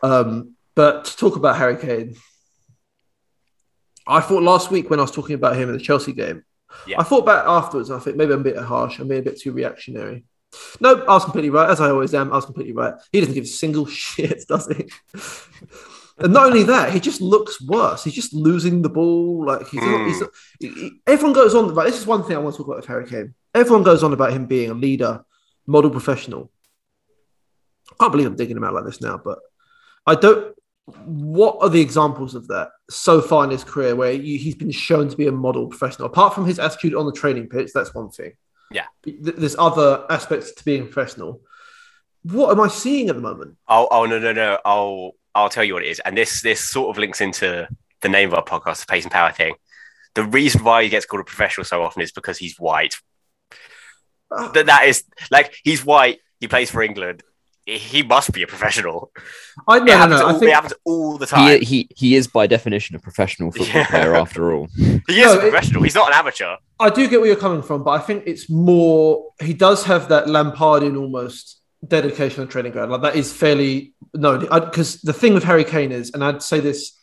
Um, 0.00 0.54
but 0.78 1.04
to 1.06 1.16
talk 1.16 1.34
about 1.36 1.56
Harry 1.56 1.76
Kane, 1.76 2.14
I 4.06 4.20
thought 4.20 4.42
last 4.42 4.70
week 4.70 4.88
when 4.90 5.00
I 5.00 5.02
was 5.02 5.10
talking 5.10 5.34
about 5.34 5.56
him 5.56 5.68
in 5.68 5.76
the 5.76 5.82
Chelsea 5.82 6.12
game, 6.12 6.44
Yeah. 6.86 7.00
I 7.00 7.02
thought 7.02 7.26
back 7.26 7.44
afterwards. 7.46 7.90
I 7.90 7.98
think 7.98 8.16
maybe 8.16 8.32
I'm 8.32 8.40
a 8.40 8.44
bit 8.44 8.56
harsh. 8.58 8.98
I'm 8.98 9.08
being 9.08 9.20
a 9.20 9.24
bit 9.24 9.40
too 9.40 9.52
reactionary. 9.52 10.24
No, 10.80 10.90
I 11.04 11.12
was 11.14 11.24
completely 11.24 11.50
right, 11.50 11.68
as 11.68 11.80
I 11.80 11.90
always 11.90 12.14
am. 12.14 12.32
I 12.32 12.36
was 12.36 12.44
completely 12.46 12.72
right. 12.74 12.94
He 13.12 13.20
doesn't 13.20 13.34
give 13.34 13.44
a 13.44 13.48
single 13.62 13.86
shit, 14.04 14.44
does 14.48 14.66
he? 14.68 14.88
and 16.18 16.32
not 16.32 16.46
only 16.46 16.62
that, 16.64 16.92
he 16.92 17.00
just 17.00 17.20
looks 17.20 17.60
worse. 17.60 18.04
He's 18.04 18.14
just 18.14 18.32
losing 18.32 18.80
the 18.82 18.88
ball. 18.88 19.44
Like 19.46 19.66
he's, 19.68 19.80
Mm. 19.80 20.06
he's 20.06 20.22
he- 20.60 21.00
everyone 21.06 21.34
goes 21.34 21.54
on. 21.54 21.74
But 21.74 21.84
this 21.86 21.98
is 22.00 22.06
one 22.06 22.22
thing 22.22 22.36
I 22.36 22.40
want 22.40 22.54
to 22.54 22.58
talk 22.58 22.68
about 22.68 22.76
with 22.82 22.86
Harry 22.86 23.06
Kane. 23.06 23.34
Everyone 23.54 23.82
goes 23.82 24.02
on 24.04 24.12
about 24.12 24.32
him 24.32 24.46
being 24.46 24.70
a 24.70 24.74
leader, 24.74 25.24
model 25.66 25.90
professional. 25.90 26.50
I 27.90 27.94
can't 28.00 28.12
believe 28.12 28.26
I'm 28.28 28.36
digging 28.36 28.56
him 28.56 28.64
out 28.64 28.74
like 28.74 28.84
this 28.84 29.00
now, 29.00 29.20
but 29.22 29.38
I 30.06 30.14
don't. 30.14 30.54
What 31.04 31.58
are 31.60 31.68
the 31.68 31.80
examples 31.80 32.34
of 32.34 32.48
that 32.48 32.70
so 32.88 33.20
far 33.20 33.44
in 33.44 33.50
his 33.50 33.64
career 33.64 33.94
where 33.94 34.12
you, 34.12 34.38
he's 34.38 34.54
been 34.54 34.70
shown 34.70 35.08
to 35.08 35.16
be 35.16 35.26
a 35.26 35.32
model 35.32 35.66
professional? 35.68 36.06
Apart 36.06 36.34
from 36.34 36.46
his 36.46 36.58
attitude 36.58 36.94
on 36.94 37.06
the 37.06 37.12
training 37.12 37.48
pitch, 37.48 37.70
that's 37.74 37.94
one 37.94 38.10
thing. 38.10 38.32
Yeah. 38.70 38.86
Th- 39.02 39.16
There's 39.20 39.56
other 39.58 40.04
aspects 40.10 40.52
to 40.52 40.64
being 40.64 40.88
professional. 40.88 41.42
What 42.22 42.50
am 42.50 42.60
I 42.60 42.68
seeing 42.68 43.08
at 43.08 43.14
the 43.14 43.22
moment? 43.22 43.56
Oh, 43.68 43.88
oh 43.90 44.06
no, 44.06 44.18
no, 44.18 44.32
no. 44.32 44.58
I'll 44.64 45.12
I'll 45.34 45.48
tell 45.48 45.64
you 45.64 45.74
what 45.74 45.84
it 45.84 45.88
is, 45.88 46.00
and 46.00 46.16
this 46.16 46.42
this 46.42 46.60
sort 46.60 46.90
of 46.90 46.98
links 46.98 47.20
into 47.20 47.68
the 48.00 48.08
name 48.08 48.28
of 48.28 48.34
our 48.34 48.44
podcast, 48.44 48.80
the 48.80 48.86
Pace 48.90 49.04
and 49.04 49.12
Power 49.12 49.32
thing. 49.32 49.54
The 50.14 50.24
reason 50.24 50.64
why 50.64 50.82
he 50.82 50.88
gets 50.88 51.06
called 51.06 51.20
a 51.20 51.24
professional 51.24 51.64
so 51.64 51.82
often 51.82 52.02
is 52.02 52.12
because 52.12 52.38
he's 52.38 52.58
white. 52.58 52.96
Ah. 54.30 54.50
That 54.52 54.66
that 54.66 54.86
is 54.86 55.04
like 55.30 55.54
he's 55.62 55.84
white. 55.84 56.18
He 56.40 56.48
plays 56.48 56.70
for 56.70 56.82
England. 56.82 57.22
He 57.76 58.02
must 58.02 58.32
be 58.32 58.42
a 58.42 58.46
professional. 58.46 59.12
I 59.66 59.76
it, 59.76 59.80
no, 59.80 59.84
no, 59.86 59.96
happens 59.98 60.20
no. 60.20 60.26
all, 60.26 60.32
I 60.32 60.36
it 60.36 60.38
think 60.40 60.52
happens 60.52 60.72
all 60.84 61.18
the 61.18 61.26
time. 61.26 61.60
He, 61.60 61.64
he 61.66 61.88
he 61.94 62.14
is 62.16 62.26
by 62.26 62.46
definition 62.46 62.96
a 62.96 62.98
professional 62.98 63.50
football 63.52 63.68
Yeah. 63.82 63.86
player 63.90 64.14
after 64.16 64.52
all. 64.54 64.68
He 64.76 65.20
is 65.20 65.26
No, 65.26 65.32
a 65.34 65.36
it- 65.36 65.40
professional. 65.50 65.82
He's 65.82 65.94
not 65.94 66.08
an 66.08 66.14
amateur. 66.14 66.56
I 66.80 66.88
do 66.90 67.06
get 67.08 67.20
where 67.20 67.28
you're 67.28 67.36
coming 67.48 67.62
from, 67.62 67.84
but 67.84 67.90
I 67.90 67.98
think 67.98 68.24
it's 68.26 68.48
more. 68.48 69.32
He 69.42 69.52
does 69.52 69.84
have 69.84 70.08
that 70.08 70.26
Lampardian 70.26 70.98
almost 70.98 71.60
dedication 71.86 72.42
and 72.42 72.50
training 72.50 72.72
ground. 72.72 72.90
Like 72.90 73.02
that 73.02 73.16
is 73.16 73.32
fairly 73.32 73.92
no, 74.14 74.38
because 74.38 75.00
the 75.02 75.12
thing 75.12 75.34
with 75.34 75.44
Harry 75.44 75.64
Kane 75.64 75.92
is, 75.92 76.12
and 76.14 76.24
I'd 76.24 76.42
say 76.42 76.60
this, 76.60 76.98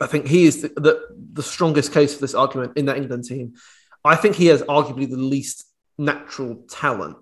I 0.00 0.06
think 0.06 0.26
he 0.26 0.44
is 0.44 0.62
the, 0.62 0.68
the 0.68 1.00
the 1.32 1.42
strongest 1.42 1.92
case 1.94 2.14
for 2.14 2.20
this 2.20 2.34
argument 2.34 2.76
in 2.76 2.84
that 2.86 2.98
England 2.98 3.24
team. 3.24 3.54
I 4.04 4.16
think 4.16 4.36
he 4.36 4.46
has 4.46 4.62
arguably 4.64 5.08
the 5.08 5.16
least 5.16 5.64
natural 5.96 6.56
talent 6.68 7.16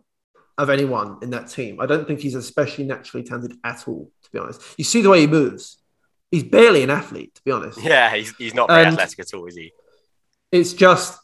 of 0.63 0.71
anyone 0.71 1.19
in 1.23 1.31
that 1.31 1.49
team. 1.49 1.81
I 1.81 1.87
don't 1.87 2.07
think 2.07 2.21
he's 2.21 2.35
especially 2.35 2.85
naturally 2.85 3.25
talented 3.25 3.57
at 3.65 3.87
all. 3.89 4.11
To 4.25 4.31
be 4.31 4.39
honest, 4.39 4.63
you 4.77 4.85
see 4.85 5.03
the 5.03 5.11
way 5.11 5.21
he 5.23 5.27
moves. 5.27 5.79
He's 6.31 6.45
barely 6.45 6.83
an 6.83 6.91
athlete, 6.91 7.35
to 7.37 7.43
be 7.45 7.51
honest. 7.51 7.83
Yeah, 7.83 8.15
he's, 8.15 8.35
he's 8.37 8.55
not 8.55 8.69
very 8.69 8.85
And- 8.85 8.93
athletic 8.95 9.19
at 9.21 9.35
all, 9.35 9.47
is 9.47 9.57
he? 9.57 9.73
it's 10.53 10.73
just 10.73 11.19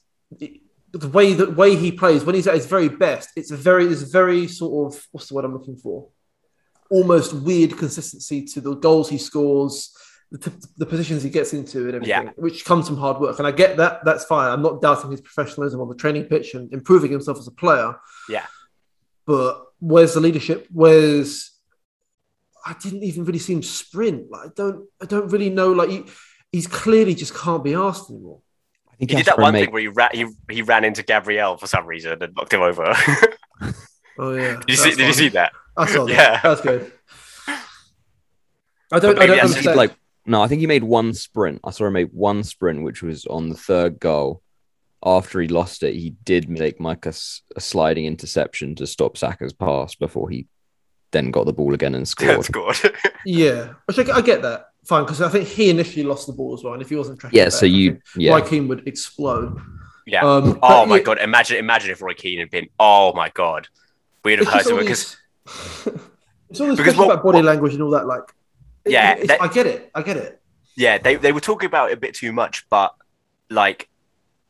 the 0.92 1.08
way 1.08 1.34
the 1.34 1.50
way 1.50 1.74
he 1.76 1.90
plays 1.92 2.24
when 2.24 2.34
he's 2.34 2.46
at 2.46 2.54
his 2.54 2.66
very 2.66 2.88
best. 2.88 3.28
It's 3.36 3.50
a 3.50 3.56
very 3.56 3.86
it's 3.86 4.02
a 4.02 4.06
very 4.06 4.46
sort 4.48 4.94
of 4.94 5.06
what's 5.12 5.28
the 5.28 5.34
word 5.34 5.44
I'm 5.44 5.52
looking 5.52 5.76
for? 5.76 6.08
Almost 6.90 7.32
weird 7.34 7.76
consistency 7.76 8.44
to 8.44 8.60
the 8.60 8.74
goals 8.76 9.08
he 9.08 9.18
scores, 9.18 9.92
the, 10.30 10.52
the 10.76 10.86
positions 10.86 11.24
he 11.24 11.30
gets 11.30 11.52
into, 11.52 11.78
and 11.86 11.94
everything, 11.96 12.08
Yeah. 12.26 12.30
which 12.36 12.64
comes 12.64 12.86
from 12.86 12.96
hard 12.98 13.20
work. 13.20 13.38
And 13.38 13.46
I 13.46 13.50
get 13.50 13.76
that. 13.78 14.04
That's 14.04 14.24
fine. 14.24 14.50
I'm 14.52 14.62
not 14.62 14.80
doubting 14.80 15.10
his 15.10 15.20
professionalism 15.20 15.80
on 15.80 15.88
the 15.88 15.96
training 15.96 16.24
pitch 16.26 16.54
and 16.54 16.72
improving 16.72 17.10
himself 17.10 17.38
as 17.38 17.48
a 17.48 17.52
player. 17.52 17.96
Yeah. 18.28 18.46
But 19.26 19.62
where's 19.80 20.14
the 20.14 20.20
leadership? 20.20 20.66
Where's 20.72 21.52
I 22.64 22.74
didn't 22.80 23.02
even 23.04 23.24
really 23.24 23.38
see 23.38 23.52
him 23.54 23.62
sprint. 23.62 24.30
Like 24.30 24.46
I 24.46 24.50
don't 24.56 24.88
I 25.02 25.04
don't 25.06 25.28
really 25.30 25.50
know. 25.50 25.72
Like 25.72 25.90
he, 25.90 26.04
he's 26.52 26.66
clearly 26.66 27.14
just 27.14 27.34
can't 27.34 27.62
be 27.64 27.74
asked 27.74 28.10
anymore. 28.10 28.40
I 28.90 28.96
think 28.96 29.10
He 29.10 29.16
did 29.18 29.26
that 29.26 29.38
one 29.38 29.52
make- 29.52 29.66
thing 29.66 29.72
where 29.72 29.82
he, 29.82 29.88
ra- 29.88 30.08
he 30.12 30.26
he 30.50 30.62
ran 30.62 30.84
into 30.84 31.02
Gabriel 31.02 31.56
for 31.56 31.66
some 31.66 31.86
reason 31.86 32.22
and 32.22 32.34
knocked 32.34 32.52
him 32.52 32.62
over. 32.62 32.94
Oh 34.18 34.32
yeah. 34.34 34.56
did 34.60 34.70
you 34.70 34.76
see? 34.76 34.90
Did 34.94 35.06
you 35.08 35.12
see 35.12 35.28
that? 35.28 35.52
I 35.76 35.84
saw 35.86 36.06
that. 36.06 36.14
Yeah. 36.14 36.40
That's 36.42 36.62
good. 36.62 36.90
I 37.46 38.98
don't. 38.98 39.18
I 39.18 39.26
don't 39.26 39.36
that's 39.36 39.52
I 39.52 39.54
think, 39.54 39.66
understand. 39.66 39.76
like 39.76 39.94
no, 40.24 40.42
I 40.42 40.48
think 40.48 40.60
he 40.60 40.66
made 40.66 40.84
one 40.84 41.12
sprint. 41.12 41.60
I 41.64 41.70
saw 41.70 41.86
him 41.86 41.92
make 41.92 42.10
one 42.12 42.42
sprint, 42.42 42.82
which 42.82 43.02
was 43.02 43.26
on 43.26 43.48
the 43.50 43.56
third 43.56 44.00
goal. 44.00 44.42
After 45.06 45.40
he 45.40 45.46
lost 45.46 45.84
it, 45.84 45.94
he 45.94 46.10
did 46.24 46.48
make 46.50 46.80
like 46.80 47.06
a 47.06 47.12
sliding 47.12 48.06
interception 48.06 48.74
to 48.74 48.86
stop 48.88 49.16
Saka's 49.16 49.52
pass 49.52 49.94
before 49.94 50.28
he 50.30 50.46
then 51.12 51.30
got 51.30 51.46
the 51.46 51.52
ball 51.52 51.72
again 51.74 51.94
and 51.94 52.06
scored. 52.14 52.44
Scored. 52.44 52.76
yeah, 53.24 53.74
which 53.84 53.98
I, 54.00 54.16
I 54.16 54.20
get 54.20 54.42
that. 54.42 54.66
Fine, 54.84 55.04
because 55.04 55.22
I 55.22 55.28
think 55.28 55.46
he 55.48 55.70
initially 55.70 56.02
lost 56.04 56.26
the 56.26 56.32
ball 56.32 56.54
as 56.54 56.64
well, 56.64 56.72
and 56.72 56.82
if 56.82 56.88
he 56.88 56.96
wasn't 56.96 57.20
tracking, 57.20 57.36
yeah, 57.38 57.44
back, 57.46 57.52
so 57.52 57.66
you 57.66 58.00
yeah. 58.16 58.32
Roy 58.32 58.40
Keane 58.40 58.66
would 58.68 58.86
explode. 58.88 59.56
yeah. 60.06 60.22
Um, 60.24 60.58
oh 60.62 60.84
my 60.86 60.96
yeah, 60.96 61.02
god! 61.02 61.18
Imagine, 61.18 61.56
imagine 61.58 61.90
if 61.92 62.02
Roy 62.02 62.14
Keane 62.14 62.40
had 62.40 62.50
been. 62.50 62.68
Oh 62.80 63.12
my 63.14 63.28
god, 63.30 63.68
we'd 64.24 64.40
have 64.40 64.48
heard 64.48 64.58
just 64.64 64.70
all 64.72 64.78
something 64.78 64.86
because 64.86 65.16
it's 66.50 66.60
all 66.60 66.66
this 66.68 66.76
because 66.78 66.96
what- 66.96 67.10
about 67.12 67.22
body 67.24 67.36
what- 67.38 67.44
language 67.44 67.74
and 67.74 67.82
all 67.82 67.90
that. 67.90 68.06
Like, 68.06 68.32
Yeah, 68.84 69.12
it's- 69.12 69.28
that- 69.28 69.42
I 69.42 69.48
get 69.48 69.66
it. 69.66 69.90
I 69.94 70.02
get 70.02 70.16
it. 70.16 70.40
yeah, 70.76 70.98
they 70.98 71.14
they 71.16 71.30
were 71.32 71.40
talking 71.40 71.66
about 71.68 71.90
it 71.90 71.94
a 71.94 72.00
bit 72.00 72.14
too 72.14 72.32
much, 72.32 72.68
but 72.70 72.94
like 73.50 73.88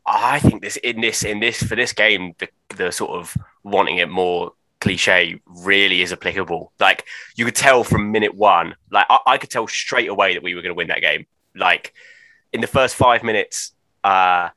I 0.07 0.39
think 0.39 0.61
this 0.61 0.77
in 0.77 1.01
this 1.01 1.23
in 1.23 1.39
this 1.39 1.61
for 1.61 1.75
this 1.75 1.93
game, 1.93 2.33
the 2.39 2.47
the 2.75 2.91
sort 2.91 3.11
of 3.11 3.35
wanting 3.63 3.97
it 3.97 4.09
more 4.09 4.53
cliche 4.79 5.39
really 5.45 6.01
is 6.01 6.13
applicable. 6.13 6.71
Like 6.79 7.05
you 7.35 7.45
could 7.45 7.55
tell 7.55 7.83
from 7.83 8.11
minute 8.11 8.35
one, 8.35 8.75
like 8.89 9.05
I, 9.09 9.19
I 9.27 9.37
could 9.37 9.49
tell 9.49 9.67
straight 9.67 10.09
away 10.09 10.33
that 10.33 10.43
we 10.43 10.55
were 10.55 10.61
going 10.61 10.73
to 10.73 10.77
win 10.77 10.87
that 10.87 11.01
game. 11.01 11.25
Like 11.55 11.93
in 12.53 12.61
the 12.61 12.67
first 12.67 12.95
five 12.95 13.23
minutes, 13.23 13.73
uh, 14.03 14.49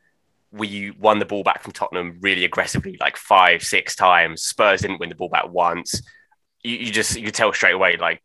we 0.52 0.92
won 0.92 1.18
the 1.18 1.24
ball 1.24 1.42
back 1.42 1.62
from 1.62 1.72
Tottenham 1.72 2.18
really 2.20 2.44
aggressively, 2.44 2.96
like 3.00 3.16
five, 3.16 3.62
six 3.62 3.96
times. 3.96 4.42
Spurs 4.42 4.82
didn't 4.82 5.00
win 5.00 5.08
the 5.08 5.14
ball 5.14 5.28
back 5.28 5.48
once. 5.48 6.00
You, 6.62 6.76
you 6.76 6.92
just 6.92 7.16
you 7.16 7.26
could 7.26 7.34
tell 7.34 7.52
straight 7.52 7.74
away, 7.74 7.96
like 7.96 8.22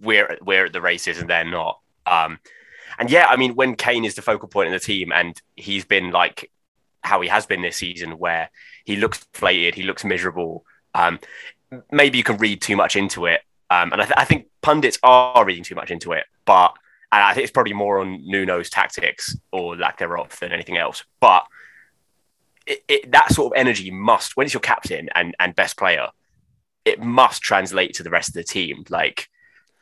we're 0.00 0.38
we're 0.40 0.66
at 0.66 0.72
the 0.72 0.80
races 0.80 1.18
and 1.18 1.28
they're 1.28 1.44
not. 1.44 1.80
Um, 2.06 2.38
and 2.98 3.10
yeah, 3.10 3.26
I 3.28 3.36
mean, 3.36 3.54
when 3.54 3.76
Kane 3.76 4.04
is 4.04 4.14
the 4.14 4.22
focal 4.22 4.48
point 4.48 4.68
in 4.68 4.72
the 4.72 4.80
team, 4.80 5.12
and 5.12 5.40
he's 5.56 5.84
been 5.84 6.10
like 6.10 6.50
how 7.04 7.20
he 7.20 7.28
has 7.28 7.46
been 7.46 7.62
this 7.62 7.76
season, 7.76 8.18
where 8.18 8.50
he 8.84 8.96
looks 8.96 9.24
deflated, 9.32 9.74
he 9.74 9.82
looks 9.84 10.04
miserable. 10.04 10.64
Um, 10.94 11.20
maybe 11.92 12.18
you 12.18 12.24
can 12.24 12.38
read 12.38 12.60
too 12.62 12.76
much 12.76 12.96
into 12.96 13.26
it, 13.26 13.40
um, 13.70 13.92
and 13.92 14.00
I, 14.02 14.04
th- 14.04 14.16
I 14.16 14.24
think 14.24 14.46
pundits 14.62 14.98
are 15.02 15.44
reading 15.44 15.64
too 15.64 15.74
much 15.74 15.90
into 15.90 16.12
it. 16.12 16.24
But 16.44 16.74
and 17.12 17.22
I 17.22 17.34
think 17.34 17.44
it's 17.44 17.52
probably 17.52 17.74
more 17.74 18.00
on 18.00 18.22
Nuno's 18.26 18.70
tactics 18.70 19.36
or 19.52 19.76
lack 19.76 19.98
thereof 19.98 20.36
than 20.40 20.52
anything 20.52 20.76
else. 20.78 21.04
But 21.20 21.44
it, 22.66 22.82
it, 22.88 23.12
that 23.12 23.30
sort 23.32 23.52
of 23.54 23.60
energy 23.60 23.90
must, 23.90 24.36
when 24.36 24.46
it's 24.46 24.54
your 24.54 24.60
captain 24.60 25.08
and 25.14 25.34
and 25.38 25.54
best 25.54 25.76
player, 25.76 26.08
it 26.84 27.00
must 27.00 27.42
translate 27.42 27.94
to 27.94 28.02
the 28.02 28.10
rest 28.10 28.28
of 28.30 28.34
the 28.34 28.44
team. 28.44 28.84
Like 28.88 29.28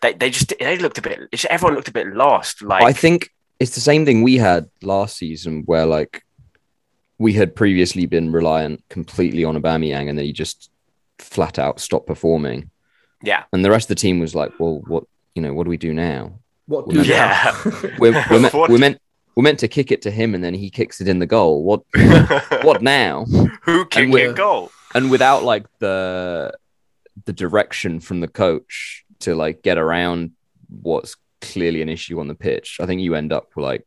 they, 0.01 0.13
they 0.15 0.31
just 0.31 0.53
they 0.59 0.77
looked 0.79 0.99
a 0.99 1.03
bit. 1.03 1.13
it's- 1.33 1.47
Everyone 1.49 1.75
looked 1.77 1.89
a 1.89 1.93
bit 1.93 2.09
lost. 2.09 2.63
Like 2.63 2.83
I 2.83 2.93
think 2.93 3.31
it's 3.61 3.75
the 3.75 3.81
same 3.81 4.05
thing 4.05 4.23
we 4.23 4.37
had 4.37 4.69
last 4.83 5.17
season, 5.17 5.63
where 5.67 5.87
like 5.87 6.25
we 7.23 7.33
had 7.33 7.55
previously 7.55 8.05
been 8.07 8.33
reliant 8.33 8.83
completely 8.89 9.45
on 9.45 9.57
Aubameyang, 9.57 10.09
and 10.09 10.19
then 10.19 10.25
he 10.25 10.33
just 10.33 10.71
flat 11.19 11.59
out 11.59 11.81
stopped 11.81 12.07
performing, 12.09 12.71
yeah, 13.23 13.45
and 13.53 13.65
the 13.65 13.71
rest 13.71 13.85
of 13.85 13.97
the 13.97 14.01
team 14.01 14.19
was 14.19 14.35
like, 14.35 14.53
"Well, 14.59 14.83
what 14.89 15.05
you 15.35 15.41
know, 15.43 15.55
what 15.55 15.65
do 15.65 15.71
we 15.71 15.77
do 15.77 15.95
now? 15.95 16.33
What 16.67 16.89
do 16.89 17.03
do 17.03 17.09
Yeah. 17.09 17.57
We're 17.99 18.25
we're, 18.31 18.41
meant, 18.45 18.55
we're 18.55 18.79
meant 18.79 18.99
we're 19.37 19.43
meant 19.45 19.61
to 19.61 19.69
kick 19.69 19.93
it 19.93 20.03
to 20.03 20.11
him, 20.11 20.35
and 20.35 20.43
then 20.43 20.55
he 20.55 20.69
kicks 20.69 21.01
it 21.01 21.09
in 21.09 21.21
the 21.21 21.27
goal. 21.27 21.63
What 21.65 21.83
what 22.65 22.83
now?" 22.83 23.25
Who 23.63 23.87
kicked 23.87 24.13
we're- 24.13 24.31
a 24.31 24.35
goal? 24.35 24.71
and 24.95 25.11
without 25.11 25.43
like 25.45 25.67
the 25.79 26.53
the 27.25 27.33
direction 27.33 28.01
from 28.01 28.21
the 28.21 28.29
coach 28.29 29.05
to 29.21 29.35
like 29.35 29.63
get 29.63 29.79
around 29.79 30.33
what's 30.83 31.17
clearly 31.41 31.83
an 31.83 31.89
issue 31.89 32.19
on 32.21 32.29
the 32.29 32.35
pitch 32.35 32.79
i 32.81 32.87
think 32.87 33.01
you 33.01 33.15
end 33.15 33.33
up 33.33 33.49
like 33.57 33.85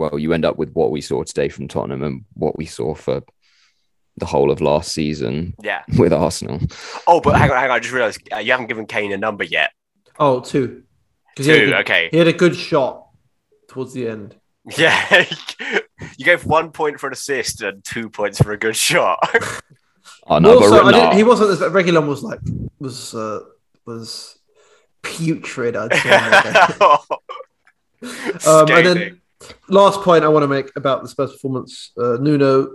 well 0.00 0.18
you 0.18 0.32
end 0.32 0.44
up 0.44 0.56
with 0.58 0.72
what 0.72 0.90
we 0.90 1.00
saw 1.00 1.22
today 1.22 1.48
from 1.48 1.68
tottenham 1.68 2.02
and 2.02 2.24
what 2.34 2.56
we 2.56 2.64
saw 2.66 2.94
for 2.94 3.22
the 4.16 4.26
whole 4.26 4.50
of 4.50 4.60
last 4.60 4.92
season 4.92 5.54
Yeah. 5.62 5.82
with 5.98 6.12
arsenal 6.12 6.58
Oh, 7.06 7.20
but 7.20 7.36
hang 7.36 7.50
on, 7.50 7.56
hang 7.56 7.70
on. 7.70 7.76
I 7.76 7.80
just 7.80 7.94
realised 7.94 8.20
uh, 8.32 8.38
you 8.38 8.50
haven't 8.52 8.66
given 8.66 8.86
Kane 8.86 9.12
a 9.12 9.16
number 9.16 9.44
yet. 9.44 9.70
Oh, 10.18 10.40
two. 10.40 10.82
'Cause 11.36 11.46
he 11.46 11.52
had 11.52 11.60
a 11.60 11.64
Two. 11.64 11.70
good- 11.70 11.80
Okay. 11.80 12.08
He 12.10 12.18
had 12.18 12.26
a 12.28 12.32
good 12.32 12.56
shot 12.56 13.06
towards 13.68 13.92
the 13.94 14.08
end. 14.08 14.36
Yeah. 14.76 15.24
you 16.18 16.24
gave 16.24 16.44
one 16.44 16.70
point 16.70 17.00
for 17.00 17.06
an 17.06 17.12
assist 17.14 17.62
and 17.62 17.82
two 17.84 18.10
points 18.10 18.38
for 18.42 18.52
a 18.52 18.58
good 18.58 18.76
shot. 18.76 19.18
oh 20.26 20.38
no 20.38 20.54
also, 20.58 20.82
but 20.82 20.94
I 20.94 20.98
no. 20.98 21.00
didn't, 21.04 21.16
he 21.16 21.22
wasn't 21.24 21.50
as 21.50 21.60
Reguilón 21.60 22.06
was 22.06 22.22
like 22.22 22.40
was 22.78 23.14
uh, 23.14 23.40
was 23.86 24.38
putrid. 25.02 25.76
I'd 25.76 25.94
say. 25.94 26.10
on 26.80 26.98
um, 28.46 28.70
and 28.70 28.86
then 28.86 29.19
last 29.68 30.00
point 30.02 30.24
I 30.24 30.28
want 30.28 30.42
to 30.42 30.48
make 30.48 30.70
about 30.76 31.02
the 31.02 31.08
Spurs 31.08 31.32
performance, 31.32 31.92
uh, 31.98 32.18
Nuno. 32.20 32.68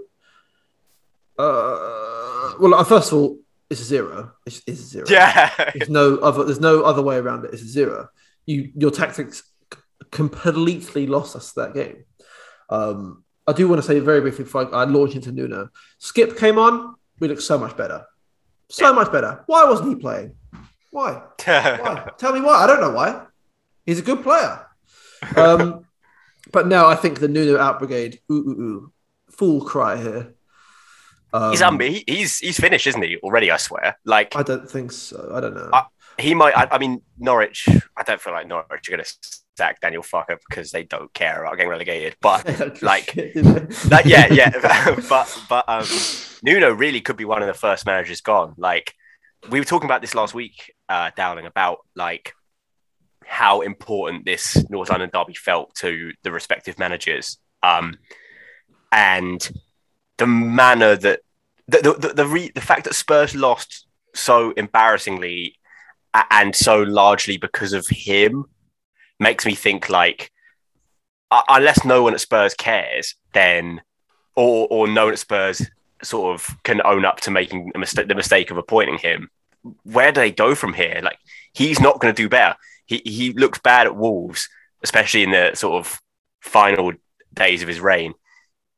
Uh, 1.37 2.53
well, 2.59 2.75
uh, 2.75 2.83
first 2.83 3.11
of 3.11 3.17
all, 3.17 3.37
it's 3.69 3.81
a 3.81 3.83
zero. 3.83 4.33
It's, 4.45 4.61
it's 4.67 4.79
a 4.81 4.85
zero. 4.85 5.05
yeah. 5.09 5.51
There's 5.73 5.89
no 5.89 6.17
other. 6.17 6.43
There's 6.43 6.59
no 6.59 6.83
other 6.83 7.01
way 7.01 7.17
around 7.17 7.45
it. 7.45 7.53
It's 7.53 7.63
a 7.63 7.67
zero. 7.67 8.09
You 8.45 8.71
your 8.75 8.91
tactics 8.91 9.43
c- 9.73 9.79
completely 10.11 11.07
lost 11.07 11.35
us 11.35 11.51
that 11.53 11.73
game. 11.73 12.05
Um, 12.69 13.23
I 13.47 13.53
do 13.53 13.67
want 13.67 13.81
to 13.81 13.87
say 13.87 13.99
very 13.99 14.21
briefly 14.21 14.43
before 14.43 14.73
I, 14.73 14.81
I 14.81 14.83
launch 14.85 15.15
into 15.15 15.31
Nuno. 15.31 15.69
Skipp 15.99 16.37
came 16.37 16.57
on. 16.57 16.95
We 17.19 17.27
looked 17.27 17.43
so 17.43 17.57
much 17.57 17.75
better. 17.77 18.05
So 18.69 18.93
much 18.93 19.11
better. 19.11 19.43
Why 19.45 19.65
wasn't 19.65 19.89
he 19.89 19.95
playing? 19.95 20.35
Why? 20.91 21.21
Why? 21.45 22.09
Tell 22.17 22.33
me 22.33 22.41
why. 22.41 22.63
I 22.63 22.67
don't 22.67 22.81
know 22.81 22.91
why. 22.91 23.25
He's 23.85 23.99
a 23.99 24.01
good 24.01 24.23
player. 24.23 24.65
Um, 25.35 25.84
but 26.51 26.67
now 26.67 26.87
I 26.87 26.95
think 26.95 27.19
the 27.19 27.27
Nuno 27.27 27.59
out 27.59 27.79
brigade. 27.79 28.19
Ooh 28.31 28.35
ooh 28.35 28.61
ooh. 28.61 28.91
Full 29.31 29.61
cry 29.65 29.97
here. 29.97 30.33
Um, 31.33 31.51
he's 31.51 31.61
unbe- 31.61 31.89
he- 31.89 32.03
he's 32.07 32.39
he's 32.39 32.59
finished, 32.59 32.87
isn't 32.87 33.01
he? 33.01 33.17
Already, 33.17 33.51
I 33.51 33.57
swear. 33.57 33.97
Like 34.05 34.35
I 34.35 34.43
don't 34.43 34.69
think 34.69 34.91
so. 34.91 35.31
I 35.33 35.39
don't 35.41 35.55
know. 35.55 35.69
I- 35.73 35.85
he 36.17 36.33
might. 36.33 36.57
I, 36.57 36.67
I 36.71 36.77
mean, 36.77 37.01
Norwich. 37.19 37.67
I 37.97 38.03
don't 38.03 38.21
feel 38.21 38.31
like 38.31 38.47
Norwich 38.47 38.87
are 38.87 38.91
going 38.91 39.03
to 39.03 39.13
sack 39.57 39.81
Daniel 39.81 40.01
Farke 40.01 40.37
because 40.47 40.71
they 40.71 40.83
don't 40.83 41.13
care 41.13 41.43
about 41.43 41.57
getting 41.57 41.69
relegated. 41.69 42.15
But 42.21 42.81
like- 42.81 43.11
Shit, 43.11 43.33
did 43.33 43.43
they? 43.43 43.59
that, 43.89 44.05
yeah, 44.05 44.31
yeah. 44.31 44.95
but 45.09 45.41
but 45.49 45.65
um, 45.67 45.85
Nuno 46.41 46.71
really 46.71 47.01
could 47.01 47.17
be 47.17 47.25
one 47.25 47.41
of 47.41 47.47
the 47.49 47.53
first 47.53 47.85
managers 47.85 48.21
gone. 48.21 48.53
Like 48.57 48.93
we 49.49 49.59
were 49.59 49.65
talking 49.65 49.87
about 49.87 49.99
this 49.99 50.15
last 50.15 50.33
week, 50.33 50.73
uh, 50.87 51.11
Dowling, 51.17 51.45
about 51.47 51.79
like 51.97 52.33
how 53.25 53.61
important 53.61 54.25
this 54.25 54.63
North 54.69 54.89
London 54.89 55.09
derby 55.11 55.33
felt 55.33 55.73
to 55.75 56.13
the 56.23 56.31
respective 56.31 56.79
managers. 56.79 57.37
Um, 57.63 57.97
and 58.91 59.51
the 60.17 60.27
manner 60.27 60.95
that 60.95 61.21
the 61.67 61.95
the 61.99 62.13
the, 62.13 62.25
re, 62.25 62.51
the 62.53 62.61
fact 62.61 62.85
that 62.85 62.93
Spurs 62.93 63.35
lost 63.35 63.87
so 64.13 64.51
embarrassingly 64.51 65.57
and 66.31 66.55
so 66.55 66.81
largely 66.81 67.37
because 67.37 67.73
of 67.73 67.85
him 67.87 68.45
makes 69.19 69.45
me 69.45 69.55
think 69.55 69.89
like 69.89 70.31
unless 71.49 71.83
no 71.83 72.03
one 72.03 72.13
at 72.13 72.21
Spurs 72.21 72.53
cares, 72.53 73.15
then 73.33 73.81
or 74.35 74.67
or 74.69 74.87
no 74.87 75.05
one 75.05 75.13
at 75.13 75.19
Spurs 75.19 75.69
sort 76.03 76.35
of 76.35 76.55
can 76.63 76.81
own 76.85 77.05
up 77.05 77.21
to 77.21 77.31
making 77.31 77.71
mistake, 77.75 78.07
the 78.07 78.15
mistake 78.15 78.51
of 78.51 78.57
appointing 78.57 78.97
him. 78.99 79.29
Where 79.83 80.11
do 80.11 80.21
they 80.21 80.31
go 80.31 80.55
from 80.55 80.73
here? 80.73 80.99
Like 81.03 81.17
he's 81.53 81.79
not 81.79 81.99
going 81.99 82.13
to 82.13 82.21
do 82.21 82.29
better. 82.29 82.55
He 82.85 83.01
he 83.05 83.33
looks 83.33 83.59
bad 83.59 83.87
at 83.87 83.95
Wolves, 83.95 84.49
especially 84.83 85.23
in 85.23 85.31
the 85.31 85.51
sort 85.55 85.85
of 85.85 85.99
final 86.41 86.93
days 87.33 87.61
of 87.61 87.67
his 87.67 87.79
reign. 87.79 88.13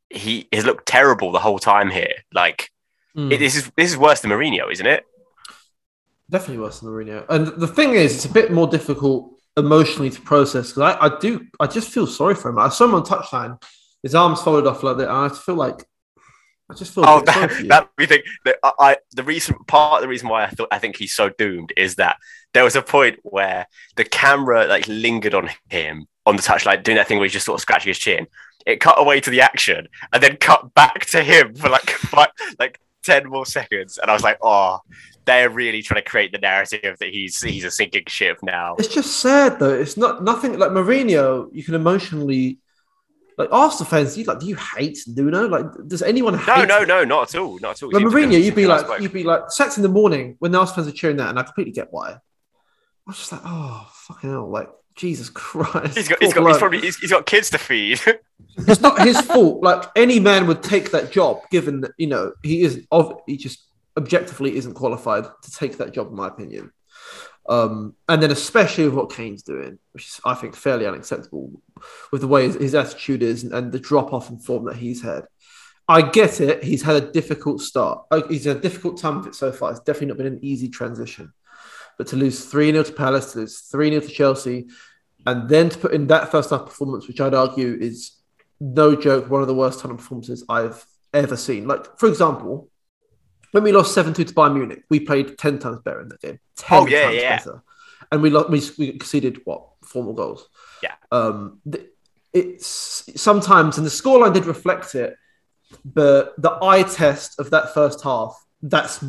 He 0.09 0.47
has 0.53 0.65
looked 0.65 0.85
terrible 0.85 1.31
the 1.31 1.39
whole 1.39 1.59
time 1.59 1.89
here. 1.89 2.13
Like 2.33 2.71
mm. 3.15 3.31
it, 3.31 3.37
this 3.37 3.55
is 3.55 3.71
this 3.75 3.91
is 3.91 3.97
worse 3.97 4.21
than 4.21 4.31
Mourinho, 4.31 4.71
isn't 4.71 4.87
it? 4.87 5.03
Definitely 6.29 6.63
worse 6.63 6.79
than 6.79 6.89
Mourinho. 6.89 7.25
And 7.29 7.47
the 7.47 7.67
thing 7.67 7.93
is, 7.93 8.15
it's 8.15 8.25
a 8.25 8.33
bit 8.33 8.51
more 8.51 8.67
difficult 8.67 9.33
emotionally 9.57 10.09
to 10.11 10.21
process 10.21 10.69
because 10.69 10.95
I, 10.95 11.07
I 11.07 11.19
do 11.19 11.45
I 11.59 11.67
just 11.67 11.89
feel 11.89 12.07
sorry 12.07 12.35
for 12.35 12.49
him. 12.49 12.59
I 12.59 12.69
saw 12.69 12.85
him 12.85 12.95
on 12.95 13.03
touchline, 13.03 13.61
his 14.03 14.15
arms 14.15 14.41
folded 14.41 14.67
off 14.67 14.83
like 14.83 14.97
that, 14.97 15.09
and 15.09 15.31
I 15.31 15.35
feel 15.35 15.55
like 15.55 15.85
I 16.69 16.73
just 16.73 16.93
feel. 16.93 17.05
Oh, 17.07 17.21
that, 17.21 17.65
that 17.67 17.89
we 17.97 18.05
think 18.05 18.25
that 18.45 18.57
I, 18.63 18.97
the 19.13 19.23
reason 19.23 19.55
part 19.67 19.95
of 19.97 20.01
the 20.01 20.07
reason 20.07 20.27
why 20.27 20.43
I 20.43 20.49
thought 20.49 20.67
I 20.71 20.79
think 20.79 20.97
he's 20.97 21.13
so 21.13 21.29
doomed 21.29 21.71
is 21.77 21.95
that 21.95 22.17
there 22.53 22.63
was 22.63 22.75
a 22.75 22.81
point 22.81 23.19
where 23.23 23.67
the 23.95 24.03
camera 24.03 24.65
like 24.67 24.87
lingered 24.87 25.33
on 25.33 25.49
him 25.69 26.07
on 26.25 26.35
the 26.35 26.41
touchline 26.41 26.83
doing 26.83 26.97
that 26.97 27.07
thing 27.07 27.17
where 27.17 27.25
he's 27.25 27.33
just 27.33 27.45
sort 27.45 27.57
of 27.57 27.61
scratching 27.61 27.89
his 27.89 27.99
chin. 27.99 28.27
It 28.65 28.81
cut 28.81 28.99
away 28.99 29.21
to 29.21 29.29
the 29.29 29.41
action 29.41 29.87
and 30.11 30.21
then 30.21 30.35
cut 30.35 30.73
back 30.73 31.05
to 31.07 31.23
him 31.23 31.55
for 31.55 31.69
like 31.69 31.89
five, 31.89 32.29
like 32.59 32.79
ten 33.03 33.27
more 33.27 33.45
seconds, 33.45 33.97
and 33.97 34.11
I 34.11 34.13
was 34.13 34.23
like, 34.23 34.37
oh, 34.41 34.79
they're 35.25 35.49
really 35.49 35.81
trying 35.81 36.03
to 36.03 36.09
create 36.09 36.33
the 36.33 36.37
narrative 36.37 36.97
that 36.99 37.09
he's 37.09 37.41
he's 37.41 37.63
a 37.63 37.71
sinking 37.71 38.05
ship 38.07 38.39
now. 38.43 38.75
It's 38.77 38.93
just 38.93 39.17
sad 39.17 39.59
though. 39.59 39.73
It's 39.73 39.95
not 39.95 40.23
nothing 40.23 40.59
like 40.59 40.71
Mourinho. 40.71 41.49
You 41.53 41.63
can 41.63 41.75
emotionally 41.75 42.59
like 43.37 43.49
Arsenal 43.51 43.85
fans, 43.85 44.17
you 44.17 44.23
like, 44.23 44.39
do 44.39 44.47
you 44.47 44.55
hate 44.55 44.97
Nuno? 45.07 45.47
Like, 45.47 45.65
does 45.87 46.01
anyone 46.01 46.33
no, 46.33 46.39
hate? 46.39 46.67
No, 46.67 46.79
no, 46.79 46.83
no, 46.83 47.03
not 47.03 47.35
at 47.35 47.39
all, 47.39 47.59
not 47.59 47.71
at 47.77 47.83
all. 47.83 47.91
Like 47.91 48.03
Mourinho, 48.03 48.43
you'd 48.43 48.55
be 48.55 48.65
like, 48.65 48.99
you'd 48.99 49.13
be 49.13 49.23
like, 49.23 49.51
six 49.51 49.77
in 49.77 49.83
the 49.83 49.89
morning 49.89 50.35
when 50.39 50.51
the 50.51 50.59
Arsenal 50.59 50.83
fans 50.83 50.93
are 50.93 50.97
cheering 50.97 51.17
that, 51.17 51.29
and 51.29 51.37
I 51.37 51.43
completely 51.43 51.73
get 51.73 51.89
why. 51.91 52.11
I 52.13 52.19
was 53.05 53.17
just 53.17 53.31
like, 53.31 53.41
oh 53.45 53.87
fucking 53.93 54.31
hell, 54.31 54.49
like 54.49 54.69
Jesus 54.95 55.29
Christ. 55.29 55.95
He's 55.95 56.07
got, 56.07 56.21
he's 56.21 56.33
got, 56.33 56.47
he's 56.47 56.57
probably, 56.57 56.81
he's, 56.81 56.97
he's 56.97 57.11
got 57.11 57.27
kids 57.27 57.51
to 57.51 57.59
feed. 57.59 58.01
it's 58.57 58.81
not 58.81 58.99
his 59.01 59.21
fault. 59.21 59.63
Like 59.63 59.83
any 59.95 60.19
man 60.19 60.47
would 60.47 60.63
take 60.63 60.91
that 60.91 61.11
job, 61.11 61.41
given 61.51 61.81
that 61.81 61.91
you 61.97 62.07
know 62.07 62.33
he 62.43 62.63
is 62.63 62.85
of, 62.91 63.21
he 63.27 63.37
just 63.37 63.67
objectively 63.97 64.55
isn't 64.55 64.73
qualified 64.73 65.25
to 65.43 65.51
take 65.51 65.77
that 65.77 65.93
job, 65.93 66.07
in 66.07 66.15
my 66.15 66.27
opinion. 66.27 66.71
Um, 67.49 67.95
and 68.09 68.21
then 68.21 68.31
especially 68.31 68.85
with 68.85 68.93
what 68.93 69.11
Kane's 69.11 69.43
doing, 69.43 69.79
which 69.93 70.05
is 70.05 70.19
I 70.25 70.33
think 70.33 70.55
fairly 70.55 70.85
unacceptable 70.85 71.61
with 72.11 72.21
the 72.21 72.27
way 72.27 72.43
his, 72.43 72.55
his 72.55 72.75
attitude 72.75 73.23
is 73.23 73.43
and, 73.43 73.53
and 73.53 73.71
the 73.71 73.79
drop 73.79 74.11
off 74.11 74.29
in 74.29 74.37
form 74.37 74.65
that 74.65 74.75
he's 74.75 75.01
had. 75.01 75.25
I 75.87 76.01
get 76.01 76.41
it. 76.41 76.63
He's 76.63 76.81
had 76.81 77.01
a 77.01 77.11
difficult 77.11 77.61
start. 77.61 78.05
He's 78.27 78.43
had 78.43 78.57
a 78.57 78.59
difficult 78.59 78.99
time 78.99 79.19
with 79.19 79.27
it 79.27 79.35
so 79.35 79.53
far. 79.53 79.71
It's 79.71 79.79
definitely 79.79 80.07
not 80.07 80.17
been 80.17 80.27
an 80.27 80.39
easy 80.41 80.67
transition. 80.67 81.31
But 81.97 82.07
to 82.07 82.17
lose 82.17 82.45
3 82.45 82.71
0 82.71 82.83
to 82.83 82.91
Palace, 82.91 83.31
to 83.33 83.39
lose 83.39 83.61
3 83.61 83.91
0 83.91 84.01
to 84.01 84.07
Chelsea, 84.07 84.67
and 85.25 85.47
then 85.47 85.69
to 85.69 85.77
put 85.77 85.93
in 85.93 86.07
that 86.07 86.29
first 86.29 86.49
half 86.49 86.65
performance, 86.65 87.07
which 87.07 87.21
I'd 87.21 87.33
argue 87.33 87.77
is 87.79 88.17
no 88.59 88.95
joke, 88.95 89.29
one 89.29 89.41
of 89.41 89.47
the 89.47 89.53
worst 89.53 89.79
Tottenham 89.79 89.97
performances 89.97 90.43
I've 90.49 90.85
ever 91.13 91.37
seen. 91.37 91.67
Like, 91.67 91.97
for 91.97 92.07
example, 92.07 92.69
when 93.51 93.63
we 93.63 93.71
lost 93.71 93.93
7 93.93 94.13
2 94.13 94.23
to 94.25 94.33
Bayern 94.33 94.55
Munich, 94.55 94.83
we 94.89 94.99
played 94.99 95.37
10 95.37 95.59
times 95.59 95.79
better 95.79 96.01
in 96.01 96.09
that 96.09 96.21
game. 96.21 96.39
10 96.57 96.79
oh, 96.79 96.87
yeah, 96.87 97.03
times 97.03 97.15
yeah. 97.15 97.37
better. 97.37 97.63
And 98.11 98.21
we, 98.21 98.29
lost, 98.29 98.49
we, 98.49 98.61
we 98.77 98.97
conceded, 98.97 99.41
what, 99.45 99.67
four 99.83 100.03
more 100.03 100.15
goals? 100.15 100.47
Yeah. 100.81 100.95
Um, 101.11 101.61
it's 102.33 103.09
sometimes, 103.15 103.77
and 103.77 103.85
the 103.85 103.91
scoreline 103.91 104.33
did 104.33 104.45
reflect 104.45 104.95
it, 104.95 105.15
but 105.83 106.33
the 106.41 106.57
eye 106.61 106.83
test 106.83 107.39
of 107.39 107.49
that 107.51 107.73
first 107.73 108.01
half, 108.03 108.37
that's, 108.61 109.03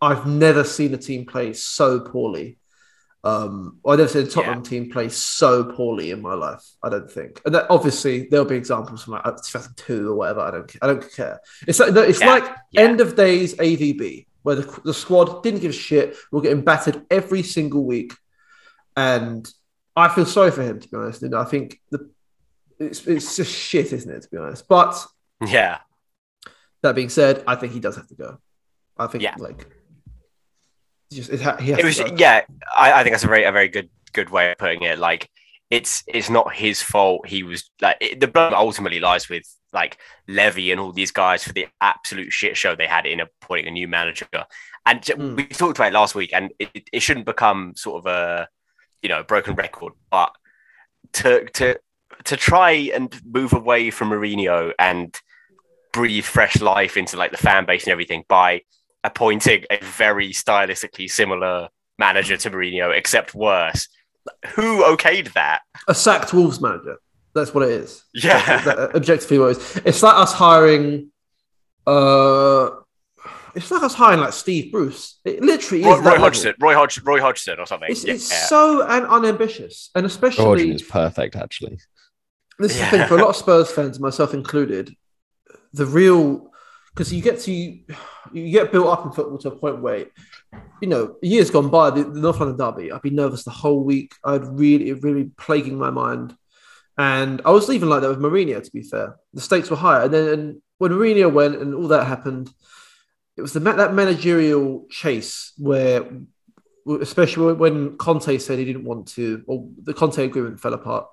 I've 0.00 0.26
never 0.26 0.64
seen 0.64 0.94
a 0.94 0.98
team 0.98 1.26
play 1.26 1.52
so 1.52 2.00
poorly 2.00 2.58
um, 3.24 3.78
I've 3.86 3.98
never 3.98 4.08
seen 4.08 4.26
a 4.26 4.26
Tottenham 4.26 4.58
yeah. 4.64 4.70
team 4.70 4.90
play 4.90 5.08
so 5.08 5.64
poorly 5.64 6.10
in 6.10 6.20
my 6.20 6.34
life. 6.34 6.64
I 6.82 6.88
don't 6.88 7.10
think, 7.10 7.40
and 7.44 7.54
that, 7.54 7.66
obviously 7.70 8.26
there'll 8.28 8.46
be 8.46 8.56
examples 8.56 9.04
from 9.04 9.14
like 9.14 9.24
2002 9.24 10.10
or 10.10 10.14
whatever. 10.16 10.40
I 10.40 10.50
don't, 10.50 10.76
I 10.82 10.86
don't 10.88 11.12
care. 11.12 11.40
It's 11.66 11.78
like 11.78 11.94
it's 11.94 12.20
yeah. 12.20 12.26
like 12.26 12.44
yeah. 12.72 12.80
end 12.80 13.00
of 13.00 13.14
days 13.14 13.54
AVB 13.54 14.26
where 14.42 14.56
the, 14.56 14.80
the 14.84 14.94
squad 14.94 15.42
didn't 15.44 15.60
give 15.60 15.70
a 15.70 15.74
shit. 15.74 16.16
We're 16.32 16.40
getting 16.40 16.64
battered 16.64 17.06
every 17.10 17.44
single 17.44 17.84
week, 17.84 18.12
and 18.96 19.48
I 19.94 20.08
feel 20.08 20.26
sorry 20.26 20.50
for 20.50 20.62
him 20.62 20.80
to 20.80 20.88
be 20.88 20.96
honest. 20.96 21.22
And 21.22 21.36
I 21.36 21.44
think 21.44 21.80
the 21.90 22.10
it's 22.80 23.06
it's 23.06 23.36
just 23.36 23.56
shit, 23.56 23.92
isn't 23.92 24.10
it? 24.10 24.22
To 24.22 24.28
be 24.30 24.36
honest, 24.38 24.66
but 24.68 25.00
yeah. 25.46 25.78
That 26.82 26.96
being 26.96 27.10
said, 27.10 27.44
I 27.46 27.54
think 27.54 27.72
he 27.72 27.78
does 27.78 27.94
have 27.94 28.08
to 28.08 28.16
go. 28.16 28.38
I 28.98 29.06
think 29.06 29.22
like 29.38 29.68
just 31.14 31.30
it, 31.30 31.40
ha- 31.40 31.56
it 31.60 31.84
was 31.84 31.98
yeah. 32.18 32.42
I, 32.76 32.92
I 32.92 33.02
think 33.02 33.14
that's 33.14 33.24
a 33.24 33.28
very 33.28 33.44
a 33.44 33.52
very 33.52 33.68
good 33.68 33.90
good 34.12 34.30
way 34.30 34.52
of 34.52 34.58
putting 34.58 34.82
it. 34.82 34.98
Like 34.98 35.28
it's 35.70 36.02
it's 36.06 36.30
not 36.30 36.54
his 36.54 36.82
fault. 36.82 37.26
He 37.26 37.42
was 37.42 37.70
like 37.80 37.96
it, 38.00 38.20
the 38.20 38.28
blame 38.28 38.54
ultimately 38.54 39.00
lies 39.00 39.28
with 39.28 39.44
like 39.72 39.98
Levy 40.28 40.70
and 40.70 40.80
all 40.80 40.92
these 40.92 41.10
guys 41.10 41.44
for 41.44 41.52
the 41.52 41.66
absolute 41.80 42.32
shit 42.32 42.56
show 42.56 42.76
they 42.76 42.86
had 42.86 43.06
in 43.06 43.20
appointing 43.20 43.68
a 43.68 43.70
new 43.70 43.88
manager. 43.88 44.26
And 44.84 45.00
mm. 45.00 45.36
we 45.36 45.46
talked 45.46 45.78
about 45.78 45.88
it 45.88 45.94
last 45.94 46.14
week, 46.14 46.30
and 46.34 46.52
it, 46.58 46.88
it 46.92 47.00
shouldn't 47.00 47.26
become 47.26 47.72
sort 47.76 48.04
of 48.04 48.12
a 48.12 48.48
you 49.00 49.08
know 49.08 49.22
broken 49.22 49.54
record, 49.54 49.92
but 50.10 50.32
to 51.14 51.44
to 51.50 51.78
to 52.24 52.36
try 52.36 52.70
and 52.70 53.20
move 53.24 53.52
away 53.52 53.90
from 53.90 54.10
Mourinho 54.10 54.72
and 54.78 55.18
breathe 55.92 56.24
fresh 56.24 56.60
life 56.60 56.96
into 56.96 57.16
like 57.16 57.30
the 57.30 57.36
fan 57.36 57.64
base 57.64 57.84
and 57.84 57.92
everything 57.92 58.24
by 58.28 58.62
appointing 59.04 59.64
a 59.70 59.78
very 59.84 60.30
stylistically 60.30 61.10
similar 61.10 61.68
manager 61.98 62.36
to 62.36 62.50
Mourinho, 62.50 62.96
except 62.96 63.34
worse. 63.34 63.88
Who 64.54 64.84
okayed 64.84 65.32
that? 65.32 65.62
A 65.88 65.94
sacked 65.94 66.32
Wolves 66.32 66.60
manager. 66.60 66.98
That's 67.34 67.54
what 67.54 67.64
it 67.64 67.70
is. 67.70 68.04
Yeah. 68.14 68.44
That, 68.64 68.76
that, 68.76 68.94
objectively, 68.94 69.38
what 69.38 69.56
it 69.56 69.58
is. 69.58 69.76
It's 69.84 70.02
like 70.02 70.16
us 70.16 70.32
hiring. 70.32 71.10
Uh, 71.86 72.70
it's 73.54 73.70
like 73.70 73.82
us 73.82 73.94
hiring 73.94 74.20
like 74.20 74.32
Steve 74.32 74.70
Bruce. 74.70 75.18
It 75.24 75.42
literally 75.42 75.84
Roy, 75.84 75.98
is. 75.98 76.04
Roy 76.04 76.18
Hodgson, 76.18 76.54
Roy, 76.60 76.74
Hodg, 76.74 77.06
Roy 77.06 77.20
Hodgson, 77.20 77.58
or 77.58 77.66
something. 77.66 77.90
It's, 77.90 78.04
yeah. 78.04 78.14
it's 78.14 78.48
so 78.48 78.86
un- 78.86 79.06
unambitious, 79.06 79.90
and 79.94 80.06
especially. 80.06 80.44
Origin 80.44 80.72
is 80.72 80.82
perfect, 80.82 81.36
actually. 81.36 81.78
This 82.58 82.78
yeah. 82.78 82.90
the 82.90 82.98
thing 82.98 83.08
for 83.08 83.16
a 83.16 83.20
lot 83.20 83.30
of 83.30 83.36
Spurs 83.36 83.70
fans, 83.70 83.98
myself 83.98 84.34
included. 84.34 84.94
The 85.72 85.86
real 85.86 86.51
because 86.94 87.12
you 87.12 87.22
get 87.22 87.40
to 87.40 87.52
you 87.52 88.50
get 88.50 88.72
built 88.72 88.86
up 88.86 89.06
in 89.06 89.12
football 89.12 89.38
to 89.38 89.48
a 89.48 89.56
point 89.56 89.80
where 89.80 90.06
you 90.80 90.88
know 90.88 91.16
years 91.22 91.50
gone 91.50 91.70
by 91.70 91.90
the, 91.90 92.04
the 92.04 92.20
North 92.20 92.40
London 92.40 92.58
derby 92.58 92.92
I'd 92.92 93.02
be 93.02 93.10
nervous 93.10 93.44
the 93.44 93.50
whole 93.50 93.82
week. 93.82 94.14
I'd 94.24 94.46
really 94.46 94.92
really 94.92 95.30
plaguing 95.36 95.78
my 95.78 95.90
mind. 95.90 96.36
And 96.98 97.40
I 97.44 97.50
was 97.50 97.70
even 97.70 97.88
like 97.88 98.02
that 98.02 98.10
with 98.10 98.20
Mourinho 98.20 98.62
to 98.62 98.70
be 98.70 98.82
fair. 98.82 99.16
The 99.32 99.40
stakes 99.40 99.70
were 99.70 99.76
higher 99.76 100.02
and 100.02 100.14
then 100.14 100.28
and 100.28 100.62
when 100.78 100.92
Mourinho 100.92 101.32
went 101.32 101.56
and 101.56 101.74
all 101.74 101.88
that 101.88 102.06
happened 102.06 102.52
it 103.36 103.42
was 103.42 103.54
the 103.54 103.60
that 103.60 103.94
managerial 103.94 104.86
chase 104.90 105.52
where 105.56 106.06
especially 107.00 107.54
when 107.54 107.96
Conte 107.96 108.36
said 108.38 108.58
he 108.58 108.64
didn't 108.64 108.84
want 108.84 109.08
to 109.08 109.42
or 109.46 109.68
the 109.82 109.94
Conte 109.94 110.22
agreement 110.22 110.60
fell 110.60 110.74
apart. 110.74 111.06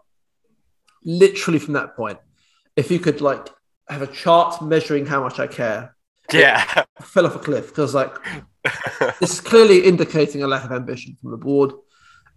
Literally 1.06 1.60
from 1.60 1.76
that 1.76 1.96
point 1.96 2.20
if 2.76 2.92
you 2.92 3.00
could 3.00 3.22
like 3.22 3.50
have 3.89 4.02
a 4.02 4.08
chart 4.08 4.62
measuring 4.62 5.06
how 5.06 5.21
much 5.21 5.39
I 5.39 5.47
care. 5.47 5.95
Yeah. 6.32 6.84
fell 7.02 7.25
off 7.25 7.36
a 7.36 7.39
cliff 7.39 7.69
because 7.69 7.95
like 7.95 8.15
this 9.19 9.34
is 9.34 9.41
clearly 9.41 9.80
indicating 9.86 10.43
a 10.43 10.47
lack 10.47 10.63
of 10.63 10.71
ambition 10.71 11.17
from 11.19 11.32
the 11.32 11.38
board. 11.38 11.71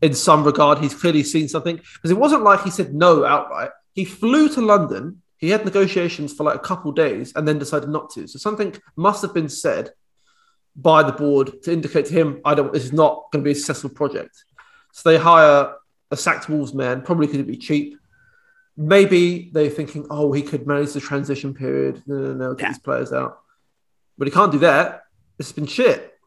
In 0.00 0.14
some 0.14 0.42
regard, 0.44 0.78
he's 0.78 0.94
clearly 0.94 1.22
seen 1.22 1.48
something 1.48 1.76
because 1.76 2.10
it 2.10 2.18
wasn't 2.18 2.42
like 2.42 2.62
he 2.62 2.70
said 2.70 2.94
no 2.94 3.24
outright. 3.24 3.70
He 3.92 4.04
flew 4.04 4.48
to 4.50 4.60
London. 4.60 5.22
He 5.36 5.50
had 5.50 5.64
negotiations 5.64 6.32
for 6.32 6.44
like 6.44 6.56
a 6.56 6.60
couple 6.60 6.92
days 6.92 7.32
and 7.36 7.46
then 7.46 7.58
decided 7.58 7.88
not 7.88 8.10
to. 8.10 8.26
So 8.26 8.38
something 8.38 8.74
must 8.96 9.22
have 9.22 9.34
been 9.34 9.48
said 9.48 9.90
by 10.74 11.02
the 11.02 11.12
board 11.12 11.62
to 11.64 11.72
indicate 11.72 12.06
to 12.06 12.14
him, 12.14 12.40
I 12.44 12.54
don't. 12.54 12.72
This 12.72 12.84
is 12.84 12.92
not 12.92 13.30
going 13.30 13.44
to 13.44 13.48
be 13.48 13.52
a 13.52 13.54
successful 13.54 13.90
project. 13.90 14.44
So 14.92 15.10
they 15.10 15.18
hire 15.18 15.74
a 16.10 16.16
sacked 16.16 16.48
Wolves 16.48 16.74
man, 16.74 17.02
probably 17.02 17.26
could 17.26 17.46
be 17.46 17.56
cheap 17.56 17.96
maybe 18.76 19.50
they're 19.52 19.70
thinking, 19.70 20.06
oh, 20.10 20.32
he 20.32 20.42
could 20.42 20.66
manage 20.66 20.92
the 20.92 21.00
transition 21.00 21.54
period. 21.54 22.02
No, 22.06 22.16
no, 22.16 22.32
no, 22.34 22.54
get 22.54 22.62
yeah. 22.62 22.68
these 22.68 22.78
players 22.78 23.12
out. 23.12 23.38
But 24.18 24.28
he 24.28 24.32
can't 24.32 24.52
do 24.52 24.58
that. 24.60 25.04
It's 25.38 25.52
been 25.52 25.66
shit. 25.66 26.18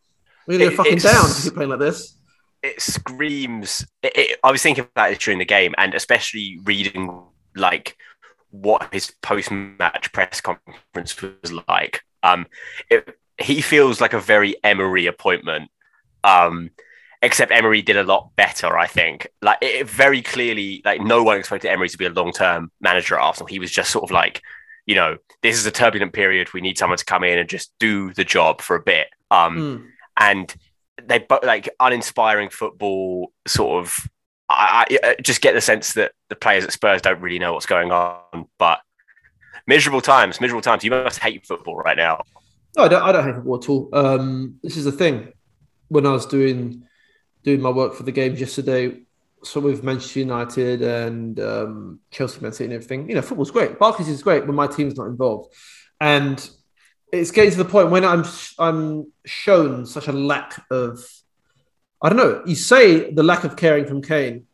We're 0.47 0.59
going 0.59 0.71
to 0.71 0.75
go 0.77 0.83
fucking 0.83 0.99
down 0.99 1.25
if 1.29 1.43
you're 1.45 1.53
playing 1.53 1.69
like 1.69 1.79
this. 1.79 2.17
it 2.65 2.81
screams. 2.81 3.85
It, 4.01 4.13
it, 4.15 4.39
I 4.43 4.51
was 4.51 4.61
thinking 4.61 4.85
about 4.85 5.11
it 5.11 5.19
during 5.19 5.39
the 5.39 5.45
game, 5.45 5.75
and 5.77 5.93
especially 5.93 6.59
reading 6.63 7.21
like 7.55 7.95
what 8.49 8.93
his 8.93 9.13
post-match 9.21 10.11
press 10.11 10.41
conference 10.41 11.21
was 11.21 11.53
like. 11.67 12.01
Um, 12.23 12.47
it, 12.89 13.17
he 13.37 13.61
feels 13.61 14.01
like 14.01 14.13
a 14.13 14.19
very 14.19 14.55
Emery 14.63 15.05
appointment. 15.05 15.69
Um, 16.23 16.71
except 17.21 17.51
Emery 17.51 17.81
did 17.81 17.97
a 17.97 18.03
lot 18.03 18.31
better, 18.35 18.77
I 18.77 18.87
think. 18.87 19.27
Like 19.41 19.57
it 19.61 19.89
very 19.89 20.21
clearly, 20.21 20.81
like 20.85 21.01
no 21.01 21.23
one 21.23 21.37
expected 21.37 21.69
Emery 21.69 21.89
to 21.89 21.97
be 21.97 22.05
a 22.05 22.09
long-term 22.09 22.71
manager 22.81 23.15
at 23.15 23.21
Arsenal. 23.21 23.47
He 23.47 23.59
was 23.59 23.71
just 23.71 23.89
sort 23.91 24.03
of 24.03 24.11
like, 24.11 24.41
you 24.85 24.95
know, 24.95 25.17
this 25.41 25.57
is 25.57 25.65
a 25.65 25.71
turbulent 25.71 26.13
period. 26.13 26.53
We 26.53 26.61
need 26.61 26.77
someone 26.77 26.97
to 26.97 27.05
come 27.05 27.23
in 27.23 27.37
and 27.39 27.49
just 27.49 27.71
do 27.79 28.13
the 28.13 28.23
job 28.23 28.61
for 28.61 28.75
a 28.75 28.81
bit. 28.81 29.07
Um, 29.31 29.57
Mm. 29.57 29.85
and 30.19 30.55
they 31.03 31.19
both 31.19 31.43
like 31.43 31.69
uninspiring 31.79 32.49
football 32.49 33.31
sort 33.47 33.83
of 33.83 34.07
I, 34.47 34.85
I 35.03 35.15
just 35.21 35.41
get 35.41 35.53
the 35.55 35.61
sense 35.61 35.93
that 35.93 36.11
the 36.29 36.35
players 36.35 36.63
at 36.63 36.71
Spurs 36.71 37.01
don't 37.01 37.19
really 37.19 37.39
know 37.39 37.53
what's 37.53 37.65
going 37.65 37.91
on 37.91 38.45
but 38.59 38.79
miserable 39.67 39.99
times 40.01 40.39
miserable 40.39 40.61
times 40.61 40.83
you 40.83 40.91
must 40.91 41.19
hate 41.19 41.45
football 41.45 41.75
right 41.75 41.97
now 41.97 42.21
No, 42.77 42.83
I 42.83 42.87
don't. 42.87 43.03
I 43.03 43.11
don't 43.11 43.25
hate 43.25 43.35
football 43.35 43.57
at 43.57 43.69
all. 43.69 43.89
Um, 43.93 44.55
this 44.63 44.77
is 44.77 44.85
the 44.85 44.91
thing. 44.91 45.33
When 45.89 46.05
I 46.05 46.11
was 46.11 46.25
doing 46.27 46.83
doing 47.45 47.61
my 47.61 47.69
work 47.69 47.93
for 47.93 48.03
the 48.03 48.11
games 48.11 48.39
yesterday, 48.39 49.01
so 49.43 49.59
with 49.61 49.83
Manchester 49.83 50.19
United 50.19 50.81
and 50.81 51.39
um, 51.39 51.99
Chelsea, 52.11 52.41
Man 52.41 52.51
City, 52.51 52.65
and 52.65 52.73
everything, 52.73 53.07
you 53.07 53.15
know, 53.15 53.21
football's 53.21 53.51
great. 53.51 53.77
Barclays 53.77 54.09
is 54.09 54.23
great 54.23 54.45
when 54.45 54.55
my 54.55 54.67
team's 54.67 54.97
not 54.97 55.05
involved, 55.05 55.53
and 56.01 56.49
it's 57.13 57.31
getting 57.31 57.51
to 57.51 57.57
the 57.57 57.65
point 57.65 57.91
when 57.91 58.03
I'm 58.03 58.25
I'm 58.59 59.11
shown 59.25 59.85
such 59.85 60.07
a 60.07 60.11
lack 60.11 60.65
of. 60.71 61.05
I 62.01 62.09
don't 62.09 62.17
know. 62.17 62.43
You 62.45 62.55
say 62.55 63.11
the 63.11 63.23
lack 63.23 63.45
of 63.45 63.55
caring 63.55 63.85
from 63.85 64.01
Kane 64.01 64.45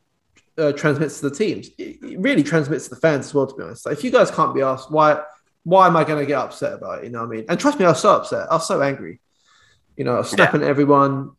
uh, 0.58 0.73
transmits 0.73 1.19
to 1.19 1.30
the 1.30 1.36
teams. 1.36 1.69
It, 1.77 1.97
it 2.04 2.19
really 2.19 2.43
transmits 2.43 2.86
to 2.86 2.91
the 2.91 3.01
fans 3.01 3.27
as 3.27 3.34
well. 3.34 3.47
To 3.47 3.56
be 3.56 3.63
honest, 3.63 3.86
like, 3.86 3.97
if 3.97 4.04
you 4.04 4.12
guys 4.12 4.30
can't 4.30 4.54
be 4.54 4.62
asked 4.62 4.91
why 4.91 5.21
why 5.63 5.88
am 5.88 5.95
I 5.95 6.04
going 6.04 6.19
to 6.19 6.25
get 6.25 6.39
upset 6.39 6.73
about 6.73 6.99
it? 6.99 7.06
You 7.06 7.12
know 7.12 7.19
what 7.19 7.27
I 7.27 7.36
mean? 7.36 7.45
And 7.49 7.60
trust 7.60 7.80
me, 7.80 7.86
I 7.86 7.89
was 7.89 8.01
so 8.01 8.15
upset. 8.15 8.49
I 8.49 8.56
was 8.56 8.67
so 8.67 8.82
angry. 8.82 9.19
You 9.95 10.06
know, 10.06 10.15
I 10.15 10.19
was 10.19 10.30
snapping 10.30 10.63
at 10.63 10.67
everyone, 10.67 11.32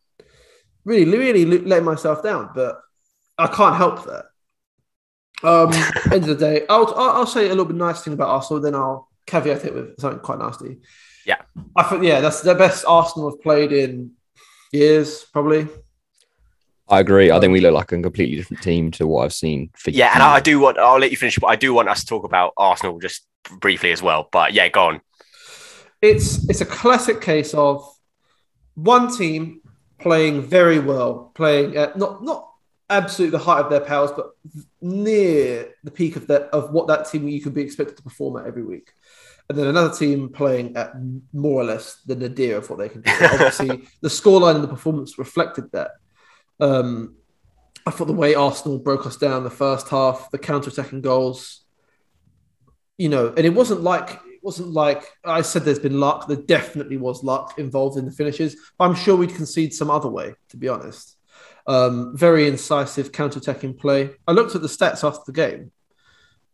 really, 0.85 1.17
really 1.17 1.45
letting 1.45 1.85
myself 1.85 2.23
down. 2.23 2.49
But 2.53 2.79
I 3.37 3.47
can't 3.47 3.75
help 3.75 4.05
that. 4.05 4.25
Um, 5.43 5.73
end 6.13 6.23
of 6.23 6.27
the 6.27 6.35
day, 6.35 6.65
I'll, 6.69 6.87
I'll 6.95 7.09
I'll 7.09 7.27
say 7.27 7.45
a 7.45 7.49
little 7.49 7.65
bit 7.65 7.75
nice 7.75 8.03
thing 8.03 8.13
about 8.13 8.29
Arsenal, 8.29 8.61
then 8.61 8.75
I'll 8.75 9.09
caveat 9.25 9.65
it 9.65 9.73
with 9.73 9.99
something 9.99 10.19
quite 10.19 10.39
nasty. 10.39 10.79
Yeah. 11.25 11.41
I 11.75 11.83
think 11.83 12.03
yeah, 12.03 12.21
that's 12.21 12.41
the 12.41 12.55
best 12.55 12.85
Arsenal 12.87 13.31
have 13.31 13.41
played 13.41 13.71
in 13.71 14.11
years, 14.71 15.25
probably. 15.31 15.67
I 16.87 16.99
agree. 16.99 17.31
I 17.31 17.39
think 17.39 17.53
we 17.53 17.61
look 17.61 17.73
like 17.73 17.91
a 17.91 18.01
completely 18.01 18.35
different 18.35 18.61
team 18.61 18.91
to 18.91 19.07
what 19.07 19.23
I've 19.23 19.33
seen 19.33 19.71
for 19.75 19.89
yeah 19.89 20.11
and 20.13 20.21
I, 20.21 20.35
I 20.35 20.39
do 20.41 20.59
want 20.59 20.77
I'll 20.77 20.99
let 20.99 21.11
you 21.11 21.17
finish 21.17 21.39
but 21.39 21.47
I 21.47 21.55
do 21.55 21.73
want 21.73 21.89
us 21.89 22.01
to 22.01 22.05
talk 22.05 22.23
about 22.23 22.53
Arsenal 22.57 22.99
just 22.99 23.25
briefly 23.59 23.91
as 23.91 24.03
well 24.03 24.29
but 24.31 24.53
yeah 24.53 24.67
go 24.67 24.87
on 24.87 25.01
it's 26.01 26.47
it's 26.49 26.61
a 26.61 26.65
classic 26.65 27.21
case 27.21 27.53
of 27.53 27.89
one 28.75 29.15
team 29.15 29.61
playing 29.99 30.41
very 30.41 30.79
well, 30.79 31.31
playing 31.35 31.77
at 31.77 31.97
not 31.97 32.23
not 32.23 32.49
absolutely 32.89 33.37
the 33.37 33.43
height 33.43 33.63
of 33.63 33.69
their 33.69 33.79
powers, 33.79 34.11
but 34.11 34.31
near 34.81 35.73
the 35.83 35.91
peak 35.91 36.15
of 36.15 36.27
that 36.27 36.43
of 36.53 36.71
what 36.71 36.87
that 36.87 37.09
team 37.09 37.27
you 37.27 37.41
could 37.41 37.53
be 37.53 37.61
expected 37.61 37.97
to 37.97 38.03
perform 38.03 38.37
at 38.37 38.45
every 38.45 38.63
week. 38.63 38.91
And 39.49 39.57
then 39.57 39.67
another 39.67 39.93
team 39.93 40.29
playing 40.29 40.77
at 40.77 40.93
more 41.33 41.61
or 41.61 41.65
less 41.65 41.95
the 42.05 42.15
nadir 42.15 42.57
of 42.57 42.69
what 42.69 42.79
they 42.79 42.89
can 42.89 43.01
do. 43.01 43.11
Obviously, 43.21 43.87
the 44.01 44.07
scoreline 44.09 44.55
and 44.55 44.63
the 44.63 44.69
performance 44.69 45.17
reflected 45.17 45.71
that. 45.73 45.91
Um, 46.59 47.15
I 47.85 47.91
thought 47.91 48.05
the 48.05 48.13
way 48.13 48.35
Arsenal 48.35 48.79
broke 48.79 49.05
us 49.05 49.17
down 49.17 49.43
the 49.43 49.49
first 49.49 49.89
half, 49.89 50.31
the 50.31 50.37
counter-attacking 50.37 51.01
goals, 51.01 51.63
you 52.97 53.09
know, 53.09 53.33
and 53.35 53.45
it 53.45 53.53
wasn't 53.53 53.81
like 53.81 54.17
wasn't 54.43 54.69
like 54.71 55.03
I 55.23 55.41
said. 55.41 55.63
There's 55.63 55.79
been 55.79 55.99
luck. 55.99 56.27
There 56.27 56.37
definitely 56.37 56.97
was 56.97 57.23
luck 57.23 57.57
involved 57.57 57.97
in 57.97 58.05
the 58.05 58.11
finishes. 58.11 58.55
But 58.77 58.85
I'm 58.85 58.95
sure 58.95 59.15
we'd 59.15 59.33
concede 59.35 59.73
some 59.73 59.89
other 59.89 60.09
way. 60.09 60.35
To 60.49 60.57
be 60.57 60.67
honest, 60.67 61.17
um, 61.67 62.15
very 62.17 62.47
incisive 62.47 63.11
counter-attacking 63.11 63.75
play. 63.75 64.11
I 64.27 64.31
looked 64.33 64.55
at 64.55 64.61
the 64.61 64.67
stats 64.67 65.03
after 65.07 65.23
the 65.25 65.31
game, 65.33 65.71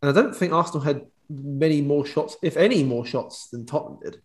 and 0.02 0.10
I 0.10 0.12
don't 0.12 0.34
think 0.34 0.52
Arsenal 0.52 0.82
had 0.82 1.02
many 1.28 1.80
more 1.80 2.06
shots, 2.06 2.36
if 2.42 2.56
any 2.56 2.82
more 2.84 3.04
shots, 3.06 3.48
than 3.48 3.66
Tottenham 3.66 3.98
did. 4.02 4.20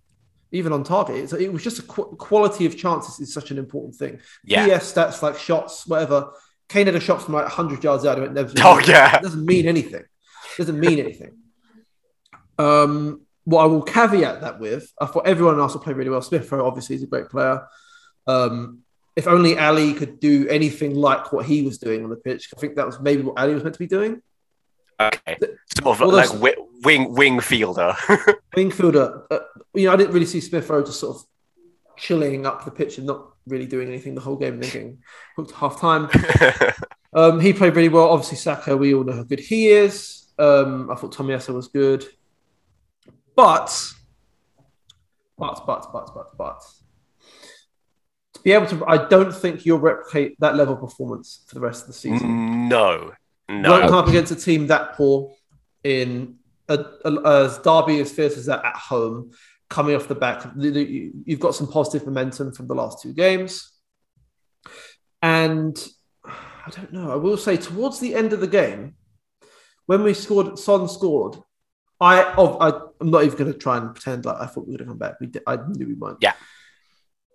Even 0.52 0.72
on 0.72 0.84
target, 0.84 1.34
it 1.34 1.52
was 1.52 1.64
just 1.64 1.80
a 1.80 1.82
qu- 1.82 2.16
quality 2.18 2.66
of 2.66 2.78
chances 2.78 3.20
is 3.20 3.34
such 3.34 3.52
an 3.52 3.58
important 3.58 3.96
thing. 3.96 4.20
yeah 4.46 4.66
PS 4.78 4.94
stats 4.94 5.22
like 5.22 5.38
shots, 5.38 5.86
whatever. 5.88 6.32
Kane 6.70 6.86
had 6.86 6.96
a 6.96 7.00
shot 7.00 7.22
from 7.22 7.34
like 7.34 7.44
100 7.44 7.84
yards 7.84 8.06
out 8.06 8.18
of 8.18 8.24
it. 8.24 8.32
Never, 8.34 8.52
Oh, 8.64 8.80
yeah. 8.88 9.18
It 9.18 9.22
doesn't 9.24 9.46
mean 9.46 9.68
anything. 9.68 10.02
It 10.02 10.58
doesn't 10.58 10.80
mean 10.80 11.00
anything. 11.00 11.34
Um, 12.58 13.25
what 13.46 13.64
I 13.64 13.66
will 13.68 13.82
caveat 13.82 14.42
that 14.42 14.60
with, 14.60 14.92
I 15.00 15.06
thought 15.06 15.28
everyone 15.28 15.60
else 15.60 15.74
will 15.74 15.82
play 15.82 15.94
really 15.94 16.10
well. 16.10 16.22
Smith 16.22 16.52
Rowe 16.52 16.68
obviously 16.68 16.96
is 16.96 17.04
a 17.04 17.08
great 17.08 17.30
player. 17.30 17.66
Um, 18.28 18.80
if 19.16 19.28
only 19.28 19.58
Alli 19.58 19.94
could 19.94 20.20
do 20.20 20.48
anything 20.50 20.96
like 20.96 21.32
what 21.32 21.46
he 21.46 21.62
was 21.62 21.78
doing 21.78 22.04
on 22.04 22.10
the 22.10 22.16
pitch, 22.18 22.50
I 22.56 22.60
think 22.60 22.76
that 22.76 22.86
was 22.86 23.00
maybe 23.00 23.22
what 23.22 23.40
Alli 23.40 23.54
was 23.54 23.64
meant 23.64 23.76
to 23.76 23.80
be 23.80 23.88
doing. 23.88 24.22
okay 25.00 25.38
sort 25.78 25.98
of 25.98 26.02
All 26.02 26.12
like 26.14 26.30
wi- 26.30 26.56
wing 26.84 27.14
wing 27.14 27.40
fielder 27.40 27.94
Wingfielder, 28.56 29.26
uh, 29.30 29.40
you 29.74 29.86
know, 29.86 29.94
I 29.94 29.96
didn't 29.96 30.14
really 30.14 30.26
see 30.26 30.42
Smith 30.42 30.70
Rowe 30.70 30.84
just 30.84 31.00
sort 31.00 31.18
of 31.18 31.24
chilling 31.98 32.46
up 32.46 32.66
the 32.66 32.72
pitch 32.72 32.98
and 32.98 33.08
not 33.08 33.34
really 33.48 33.66
doing 33.66 33.88
anything 33.88 34.16
the 34.16 34.22
whole 34.22 34.38
game 34.38 34.56
and 34.56 34.64
then 34.64 34.72
getting 34.72 34.98
hooked 35.36 35.52
half 35.52 35.80
time. 35.80 36.10
Um, 37.16 37.40
he 37.40 37.54
played 37.54 37.78
really 37.78 37.88
well. 37.88 38.10
Obviously, 38.10 38.36
Saka, 38.36 38.76
we 38.76 38.94
all 38.94 39.06
know 39.06 39.14
how 39.14 39.24
good 39.24 39.40
he 39.40 39.70
is. 39.70 40.28
Um, 40.38 40.92
I 40.92 40.96
thought 40.96 41.14
Tommy 41.14 41.34
Tomiyasu 41.34 41.54
was 41.54 41.70
good. 41.70 42.06
But, 43.36 43.94
but, 45.38 45.64
but, 45.66 45.88
but, 45.92 46.14
but, 46.14 46.38
but, 46.38 46.62
to 48.34 48.42
be 48.42 48.52
able 48.52 48.68
to, 48.68 48.86
I 48.86 49.08
don't 49.08 49.34
think 49.34 49.66
you'll 49.66 49.80
replicate 49.80 50.40
that 50.40 50.56
level 50.56 50.76
of 50.76 50.82
performance 50.82 51.44
for 51.48 51.56
the 51.56 51.62
rest 51.62 51.84
of 51.84 51.88
the 51.88 51.94
season. 51.94 52.70
no 52.70 53.12
You 53.50 53.56
won't 53.56 53.84
no 53.84 53.90
come 53.90 53.96
up 53.96 54.08
against 54.08 54.32
a 54.32 54.36
team 54.36 54.68
that 54.68 54.94
poor 54.94 55.34
in 55.84 56.36
a, 56.68 56.84
a, 57.06 57.28
as 57.28 57.58
Derby 57.60 58.00
as 58.00 58.12
fierce 58.12 58.38
as 58.38 58.46
that 58.48 58.64
at 58.66 58.76
home, 58.76 59.32
coming 59.70 59.96
off 59.96 60.08
the 60.08 60.16
back. 60.16 60.46
You've 60.58 61.40
got 61.40 61.56
some 61.56 61.68
positive 61.68 62.06
momentum 62.06 62.54
from 62.54 62.68
the 62.68 62.76
last 62.76 63.02
two 63.02 63.14
games. 63.14 63.72
And 65.22 65.78
I 66.26 66.70
don't 66.72 66.94
know. 66.94 67.12
I 67.12 67.16
will 67.16 67.38
say 67.38 67.58
towards 67.58 68.00
the 68.00 68.16
end 68.16 68.34
of 68.34 68.40
the 68.40 68.48
game, 68.48 68.96
when 69.86 70.04
we 70.04 70.14
scored, 70.14 70.58
Son 70.58 70.88
scored. 70.88 71.38
I, 72.00 72.34
oh, 72.38 72.58
I 72.60 72.85
I'm 73.02 73.12
not 73.12 73.24
even 73.24 73.38
going 73.38 73.52
to 73.52 73.58
try 73.58 73.78
and 73.78 73.94
pretend 73.94 74.26
like 74.26 74.38
I 74.40 74.46
thought 74.46 74.66
we 74.66 74.72
would 74.72 74.80
have 74.82 74.90
come 74.90 74.98
back. 74.98 75.20
We 75.20 75.28
did, 75.28 75.44
I 75.46 75.58
knew 75.58 75.88
we 75.88 75.94
weren't. 75.94 76.18
Yeah. 76.22 76.34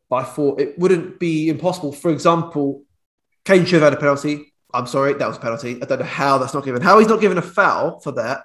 But 0.09 0.17
I 0.17 0.25
thought 0.25 0.61
it 0.61 0.79
wouldn't 0.79 1.21
be 1.21 1.49
impossible. 1.49 1.93
For 1.93 2.11
example, 2.11 2.85
Kane 3.45 3.65
should 3.65 3.83
have 3.83 3.93
had 3.93 3.95
a 3.95 4.01
penalty. 4.01 4.53
I'm 4.73 4.87
sorry, 4.87 5.15
that 5.15 5.27
was 5.27 5.37
a 5.37 5.41
penalty. 5.41 5.83
I 5.83 5.87
don't 5.87 6.01
know 6.01 6.05
how 6.05 6.39
that's 6.39 6.55
not 6.55 6.65
given. 6.65 6.83
How 6.83 6.99
he's 6.99 7.09
not 7.09 7.21
given 7.21 7.39
a 7.39 7.43
foul 7.43 8.01
for 8.01 8.13
that. 8.13 8.43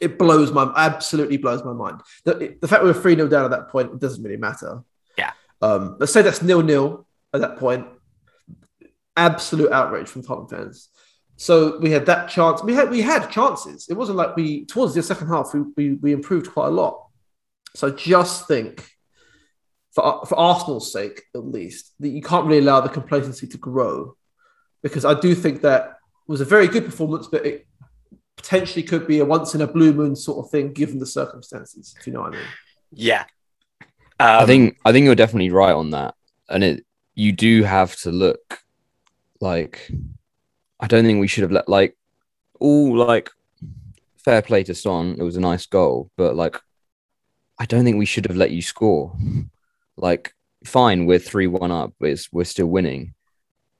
It 0.00 0.18
blows 0.18 0.52
my 0.52 0.72
absolutely 0.76 1.38
blows 1.38 1.64
my 1.64 1.72
mind. 1.72 2.00
The, 2.24 2.56
the 2.60 2.68
fact 2.68 2.82
we 2.82 2.88
were 2.88 2.94
3 2.94 3.16
0 3.16 3.28
down 3.28 3.44
at 3.44 3.50
that 3.50 3.68
point, 3.68 3.92
it 3.92 3.98
doesn't 3.98 4.22
really 4.22 4.36
matter. 4.36 4.82
Yeah. 5.16 5.32
Um, 5.60 5.96
let's 5.98 6.12
say 6.12 6.22
that's 6.22 6.42
nil 6.42 6.62
nil 6.62 7.06
at 7.34 7.40
that 7.40 7.56
point. 7.56 7.86
Absolute 9.16 9.72
outrage 9.72 10.08
from 10.08 10.22
Tottenham 10.22 10.48
fans. 10.48 10.90
So 11.40 11.78
we 11.78 11.92
had 11.92 12.04
that 12.06 12.28
chance. 12.28 12.64
We 12.64 12.74
had 12.74 12.90
we 12.90 13.00
had 13.00 13.30
chances. 13.30 13.86
It 13.88 13.94
wasn't 13.94 14.18
like 14.18 14.34
we 14.34 14.66
towards 14.66 14.94
the 14.94 15.02
second 15.04 15.28
half 15.28 15.54
we 15.54 15.60
we, 15.76 15.94
we 15.94 16.12
improved 16.12 16.50
quite 16.50 16.66
a 16.66 16.70
lot. 16.70 17.06
So 17.76 17.90
just 17.90 18.48
think 18.48 18.90
for 19.92 20.26
for 20.26 20.36
Arsenal's 20.36 20.92
sake, 20.92 21.22
at 21.36 21.44
least, 21.44 21.94
that 22.00 22.08
you 22.08 22.20
can't 22.20 22.46
really 22.46 22.58
allow 22.58 22.80
the 22.80 22.88
complacency 22.88 23.46
to 23.46 23.56
grow, 23.56 24.16
because 24.82 25.04
I 25.04 25.18
do 25.18 25.32
think 25.36 25.62
that 25.62 25.98
was 26.26 26.40
a 26.40 26.44
very 26.44 26.66
good 26.66 26.84
performance, 26.84 27.28
but 27.28 27.46
it 27.46 27.68
potentially 28.36 28.82
could 28.82 29.06
be 29.06 29.20
a 29.20 29.24
once 29.24 29.54
in 29.54 29.60
a 29.60 29.66
blue 29.66 29.92
moon 29.92 30.16
sort 30.16 30.44
of 30.44 30.50
thing 30.50 30.72
given 30.72 30.98
the 30.98 31.06
circumstances. 31.06 31.94
If 32.00 32.06
you 32.06 32.12
know 32.12 32.22
what 32.22 32.34
I 32.34 32.36
mean. 32.36 32.46
yeah 32.92 33.24
I 34.18 34.38
um, 34.38 34.46
think 34.46 34.76
I 34.84 34.90
think 34.90 35.04
you're 35.04 35.14
definitely 35.14 35.50
right 35.50 35.72
on 35.72 35.90
that, 35.90 36.16
and 36.48 36.64
it 36.64 36.84
you 37.14 37.30
do 37.30 37.62
have 37.62 37.94
to 38.00 38.10
look 38.10 38.60
like 39.40 39.88
I 40.80 40.86
don't 40.86 41.04
think 41.04 41.20
we 41.20 41.28
should 41.28 41.42
have 41.42 41.52
let 41.52 41.68
like 41.68 41.96
all 42.60 42.96
like 42.96 43.30
fair 44.16 44.42
play 44.42 44.62
to 44.64 44.74
Son. 44.74 45.16
It 45.18 45.22
was 45.22 45.36
a 45.36 45.40
nice 45.40 45.66
goal, 45.66 46.10
but 46.16 46.36
like 46.36 46.56
I 47.58 47.66
don't 47.66 47.84
think 47.84 47.98
we 47.98 48.06
should 48.06 48.26
have 48.26 48.36
let 48.36 48.50
you 48.50 48.62
score. 48.62 49.16
Like 49.96 50.34
fine, 50.64 51.06
we're 51.06 51.18
three 51.18 51.46
one 51.46 51.72
up, 51.72 51.94
but 51.98 52.18
we're 52.32 52.44
still 52.44 52.68
winning. 52.68 53.14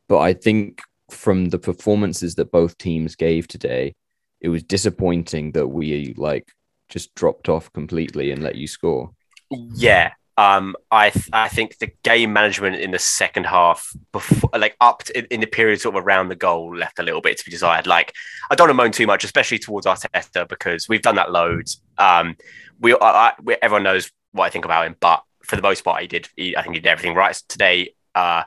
But 0.09 0.19
I 0.19 0.33
think 0.33 0.81
from 1.11 1.51
the 1.51 1.59
performances 1.59 2.35
that 2.35 2.51
both 2.51 2.79
teams 2.79 3.15
gave 3.15 3.47
today, 3.47 3.95
it 4.41 4.49
was 4.49 4.63
disappointing 4.63 5.53
that 5.53 5.69
we 5.69 6.15
like 6.17 6.53
just 6.89 7.15
dropped 7.15 7.49
off 7.49 7.73
completely 7.73 8.31
and 8.31 8.43
let 8.43 8.57
you 8.57 8.67
score. 8.67 9.11
Yeah. 9.51 10.13
Um, 10.39 10.77
I 10.89 11.11
th- 11.11 11.31
I 11.33 11.49
think 11.49 11.79
the 11.79 11.91
game 12.05 12.33
management 12.33 12.77
in 12.77 12.93
the 12.93 12.99
second 13.01 13.45
half, 13.45 13.93
before 14.13 14.51
like 14.57 14.77
up 14.81 15.03
to, 15.05 15.35
in 15.35 15.41
the 15.41 15.49
period 15.49 15.81
sort 15.81 15.97
of 15.97 16.07
around 16.07 16.29
the 16.29 16.37
goal, 16.37 16.77
left 16.77 17.01
a 17.01 17.03
little 17.03 17.21
bit 17.21 17.39
to 17.39 17.45
be 17.45 17.51
desired. 17.51 17.89
Like 17.89 18.15
I 18.49 18.55
don't 18.55 18.69
want 18.69 18.79
to 18.79 18.83
moan 18.85 18.93
too 18.93 19.09
much, 19.09 19.25
especially 19.25 19.59
towards 19.59 19.85
Arteta 19.85 20.49
because 20.49 20.89
we've 20.89 21.03
done 21.03 21.17
that 21.17 21.33
loads. 21.33 21.81
Um, 21.99 22.37
we, 22.79 22.95
I, 22.95 23.33
we 23.43 23.57
everyone 23.61 23.83
knows 23.83 24.13
what 24.31 24.45
I 24.45 24.51
think 24.51 24.65
about 24.65 24.87
him, 24.87 24.95
but 25.01 25.25
for 25.43 25.57
the 25.57 25.63
most 25.63 25.83
part, 25.83 26.03
he 26.03 26.07
did. 26.07 26.29
He, 26.37 26.57
I 26.57 26.63
think 26.63 26.77
he 26.77 26.81
did 26.81 26.89
everything 26.89 27.17
right 27.17 27.35
today. 27.49 27.95
Uh, 28.15 28.45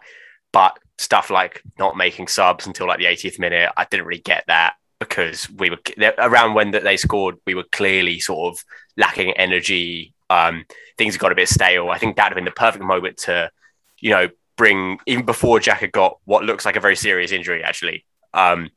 but 0.54 0.80
stuff 0.98 1.30
like 1.30 1.62
not 1.78 1.98
making 1.98 2.28
subs 2.28 2.68
until 2.68 2.88
like 2.88 3.00
the 3.00 3.06
80th 3.06 3.38
minute, 3.38 3.70
I 3.76 3.84
didn't 3.84 4.06
really 4.06 4.22
get 4.22 4.46
that 4.48 4.76
because 5.00 5.50
we 5.50 5.70
were 5.70 5.80
around 6.20 6.54
when 6.54 6.72
they 6.72 6.96
scored, 6.96 7.36
we 7.46 7.56
were 7.56 7.66
clearly 7.72 8.20
sort 8.22 8.54
of 8.54 8.64
lacking 8.96 9.32
energy 9.32 10.14
um, 10.32 10.66
things 10.98 11.18
got 11.18 11.34
a 11.34 11.36
bit 11.36 11.50
stale. 11.50 11.90
I 11.90 11.98
think 11.98 12.16
that 12.16 12.24
would 12.24 12.30
have 12.32 12.36
been 12.36 12.46
the 12.46 12.52
perfect 12.52 12.84
moment 12.84 13.18
to, 13.18 13.52
you 14.00 14.12
know, 14.12 14.30
bring 14.58 14.98
even 15.06 15.26
before 15.26 15.60
Jack 15.60 15.82
had 15.82 15.92
got 15.92 16.20
what 16.24 16.46
looks 16.46 16.66
like 16.66 16.78
a 16.78 16.80
very 16.80 16.96
serious 16.96 17.34
injury. 17.34 17.64
Actually, 17.64 18.06
um, 18.34 18.70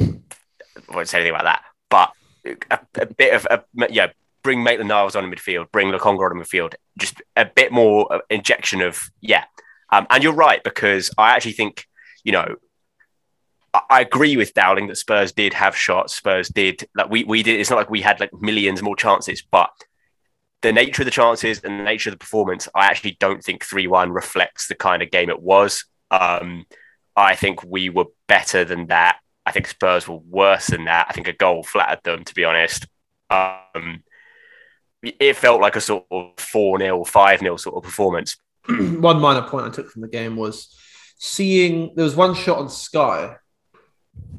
I 0.00 0.14
won't 0.94 1.08
say 1.08 1.18
anything 1.18 1.34
about 1.34 1.44
that, 1.44 1.62
but 1.90 2.12
a, 2.70 2.78
a 3.02 3.06
bit 3.06 3.34
of 3.34 3.46
a 3.50 3.64
yeah, 3.90 4.12
bring 4.44 4.62
Maitland 4.62 4.88
Niles 4.88 5.16
on 5.16 5.24
in 5.24 5.30
midfield, 5.30 5.72
bring 5.72 5.88
Lokonga 5.88 6.30
on 6.30 6.36
in 6.36 6.42
midfield, 6.42 6.74
just 6.98 7.20
a 7.36 7.44
bit 7.44 7.72
more 7.72 8.12
uh, 8.12 8.18
injection 8.30 8.80
of 8.80 9.10
yeah. 9.20 9.44
Um, 9.90 10.06
and 10.08 10.22
you're 10.22 10.32
right 10.32 10.62
because 10.62 11.10
I 11.18 11.34
actually 11.34 11.52
think 11.52 11.86
you 12.22 12.30
know 12.30 12.56
I 13.90 14.02
agree 14.02 14.36
with 14.36 14.54
Dowling 14.54 14.86
that 14.86 14.96
Spurs 14.96 15.32
did 15.32 15.52
have 15.54 15.74
shots. 15.76 16.14
Spurs 16.14 16.48
did 16.48 16.88
like 16.94 17.10
we 17.10 17.24
we 17.24 17.42
did. 17.42 17.58
It's 17.58 17.70
not 17.70 17.76
like 17.76 17.90
we 17.90 18.02
had 18.02 18.20
like 18.20 18.32
millions 18.40 18.82
more 18.82 18.94
chances, 18.94 19.42
but 19.42 19.70
the 20.62 20.72
nature 20.72 21.02
of 21.02 21.06
the 21.06 21.10
chances 21.10 21.60
and 21.62 21.80
the 21.80 21.84
nature 21.84 22.10
of 22.10 22.14
the 22.14 22.18
performance, 22.18 22.68
I 22.74 22.86
actually 22.86 23.16
don't 23.20 23.42
think 23.42 23.64
3 23.64 23.86
1 23.86 24.12
reflects 24.12 24.68
the 24.68 24.74
kind 24.74 25.02
of 25.02 25.10
game 25.10 25.28
it 25.28 25.42
was. 25.42 25.84
Um, 26.10 26.64
I 27.16 27.34
think 27.34 27.62
we 27.64 27.90
were 27.90 28.06
better 28.28 28.64
than 28.64 28.86
that. 28.86 29.18
I 29.44 29.50
think 29.50 29.66
Spurs 29.66 30.06
were 30.06 30.18
worse 30.18 30.68
than 30.68 30.84
that. 30.84 31.06
I 31.08 31.12
think 31.12 31.28
a 31.28 31.32
goal 31.32 31.64
flattered 31.64 32.04
them, 32.04 32.24
to 32.24 32.34
be 32.34 32.44
honest. 32.44 32.86
Um, 33.28 34.04
it 35.02 35.36
felt 35.36 35.60
like 35.60 35.74
a 35.74 35.80
sort 35.80 36.04
of 36.10 36.32
4 36.38 36.78
0, 36.78 37.04
5 37.04 37.40
0 37.40 37.56
sort 37.56 37.76
of 37.76 37.82
performance. 37.82 38.36
one 38.68 39.20
minor 39.20 39.42
point 39.42 39.66
I 39.66 39.70
took 39.70 39.90
from 39.90 40.02
the 40.02 40.08
game 40.08 40.36
was 40.36 40.78
seeing 41.18 41.92
there 41.96 42.04
was 42.04 42.14
one 42.14 42.34
shot 42.34 42.58
on 42.58 42.68
Sky 42.68 43.36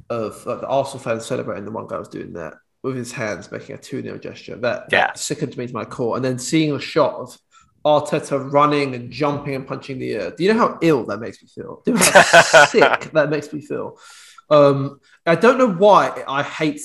of 0.09 0.45
like, 0.45 0.61
the 0.61 0.67
Arsenal 0.67 1.03
fans 1.03 1.25
celebrating 1.25 1.65
the 1.65 1.71
one 1.71 1.87
guy 1.87 1.97
was 1.97 2.07
doing 2.07 2.33
that 2.33 2.53
with 2.83 2.95
his 2.95 3.11
hands 3.11 3.51
making 3.51 3.75
a 3.75 3.77
2 3.77 4.01
0 4.01 4.17
gesture. 4.17 4.55
That, 4.57 4.87
yeah. 4.91 5.07
that 5.07 5.17
sickened 5.17 5.57
me 5.57 5.67
to 5.67 5.73
my 5.73 5.85
core. 5.85 6.15
And 6.15 6.23
then 6.23 6.37
seeing 6.37 6.73
a 6.73 6.79
shot 6.79 7.15
of 7.15 7.37
Arteta 7.85 8.51
running 8.51 8.95
and 8.95 9.11
jumping 9.11 9.55
and 9.55 9.67
punching 9.67 9.99
the 9.99 10.11
air. 10.13 10.31
Do 10.31 10.43
you 10.43 10.53
know 10.53 10.59
how 10.59 10.77
ill 10.81 11.05
that 11.05 11.19
makes 11.19 11.41
me 11.41 11.49
feel? 11.49 11.81
Do 11.85 11.91
you 11.91 11.97
know 11.97 12.05
how 12.05 12.65
sick 12.65 13.11
that 13.11 13.29
makes 13.29 13.51
me 13.51 13.61
feel? 13.61 13.97
Um, 14.49 14.99
I 15.25 15.35
don't 15.35 15.57
know 15.57 15.71
why 15.71 16.23
I 16.27 16.43
hate 16.43 16.81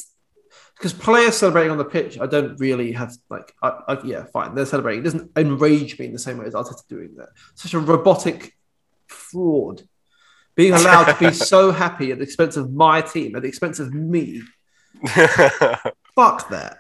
because 0.79 0.93
players 0.93 1.37
celebrating 1.37 1.73
on 1.73 1.79
the 1.79 1.85
pitch, 1.85 2.21
I 2.21 2.27
don't 2.27 2.59
really 2.61 2.93
have 2.93 3.13
like, 3.29 3.53
I, 3.61 3.69
I, 3.89 3.99
yeah, 4.05 4.25
fine, 4.33 4.55
they're 4.55 4.65
celebrating. 4.65 5.01
It 5.01 5.05
doesn't 5.05 5.33
enrage 5.37 5.99
me 5.99 6.07
in 6.07 6.13
the 6.13 6.21
same 6.21 6.39
way 6.39 6.47
as 6.47 6.55
Arteta 6.55 6.87
doing 6.87 7.17
that. 7.17 7.31
Such 7.57 7.75
a 7.75 7.81
robotic 7.81 8.57
fraud. 9.09 9.83
Being 10.55 10.75
allowed 10.75 11.13
to 11.13 11.19
be 11.19 11.33
so 11.35 11.73
happy 11.73 12.13
at 12.13 12.19
the 12.19 12.25
expense 12.25 12.57
of 12.57 12.73
my 12.73 13.01
team, 13.01 13.35
at 13.35 13.43
the 13.43 13.49
expense 13.49 13.81
of 13.81 13.93
me, 13.93 14.43
Fuck 16.19 16.49
that. 16.49 16.79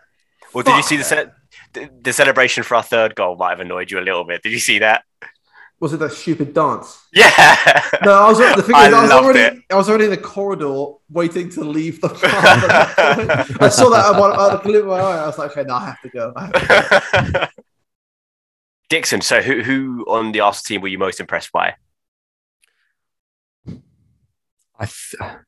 Well, 0.53 0.64
did 0.64 0.74
you 0.74 0.82
see 0.82 0.97
the, 0.97 1.05
ce- 1.05 1.89
the 2.03 2.12
celebration 2.12 2.64
for 2.64 2.74
our 2.74 2.82
third 2.82 3.14
goal 3.14 3.36
might 3.36 3.51
have 3.51 3.61
annoyed 3.61 3.89
you 3.89 4.01
a 4.01 4.03
little 4.03 4.24
bit. 4.24 4.43
Did 4.43 4.51
you 4.51 4.59
see 4.59 4.80
that? 4.80 5.05
Was 5.78 5.93
it 5.93 5.99
that 5.99 6.11
stupid 6.11 6.53
dance? 6.53 7.07
Yeah. 7.12 7.89
No, 8.05 8.14
I 8.14 8.28
was. 8.30 8.39
The 8.39 8.62
thing 8.66 8.74
I 8.74 8.89
is, 8.89 8.95
I, 8.95 9.03
was 9.03 9.11
already. 9.12 9.39
it. 9.39 9.62
I 9.70 9.76
was 9.76 9.89
already 9.89 10.07
in 10.07 10.11
the 10.11 10.16
corridor 10.16 10.95
waiting 11.09 11.51
to 11.51 11.61
leave 11.61 12.01
the 12.01 12.09
park. 12.09 13.62
I 13.62 13.68
saw 13.68 13.89
that 13.91 14.07
I, 14.07 14.18
one 14.18 14.32
out 14.32 14.55
of 14.55 14.62
the 14.64 14.82
my 14.82 14.99
eye. 14.99 15.18
I 15.18 15.26
was 15.26 15.39
like, 15.39 15.53
okay, 15.53 15.62
now 15.62 15.76
I 15.76 15.84
have 15.84 16.01
to 16.03 16.09
go. 16.09 16.32
Have 16.36 16.53
to 16.53 17.30
go. 17.32 17.47
Dixon, 18.89 19.20
so 19.20 19.41
who 19.41 19.62
who 19.62 20.05
on 20.09 20.32
the 20.32 20.41
Arsenal 20.41 20.64
team 20.66 20.80
were 20.80 20.89
you 20.89 20.99
most 20.99 21.20
impressed 21.20 21.53
by? 21.53 21.76
I 24.80 24.86
th- 24.86 25.39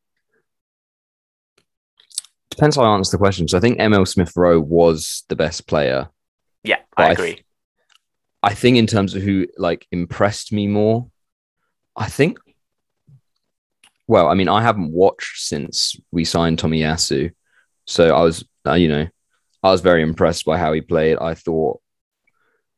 depends 2.61 2.77
how 2.77 2.83
I 2.83 2.95
answer 2.95 3.13
the 3.13 3.19
question. 3.19 3.49
So 3.49 3.57
I 3.57 3.61
think 3.61 3.81
Emile 3.81 4.05
Smith 4.05 4.37
Rowe 4.37 4.61
was 4.61 5.25
the 5.31 5.37
best 5.37 5.67
player. 5.67 6.11
Yeah, 6.63 6.81
I 6.95 7.07
I 7.07 7.13
agree. 7.13 7.33
th- 7.33 7.45
I 8.43 8.53
think 8.53 8.77
in 8.77 8.87
terms 8.87 9.15
of 9.15 9.23
who 9.23 9.47
like 9.57 9.87
impressed 9.91 10.53
me 10.53 10.67
more, 10.67 11.11
I 11.97 12.11
think. 12.11 12.39
Well, 14.07 14.29
I 14.29 14.35
mean, 14.35 14.49
I 14.49 14.61
haven't 14.61 14.93
watched 14.93 15.41
since 15.41 15.97
we 16.13 16.27
signed 16.27 16.59
Tomiyasu, 16.59 17.33
so 17.87 18.15
I 18.15 18.21
was, 18.21 18.45
uh, 18.67 18.75
you 18.75 18.89
know, 18.89 19.09
I 19.63 19.71
was 19.71 19.81
very 19.81 20.03
impressed 20.03 20.45
by 20.45 20.59
how 20.59 20.75
he 20.75 20.83
played. 20.83 21.17
I 21.17 21.33
thought 21.33 21.81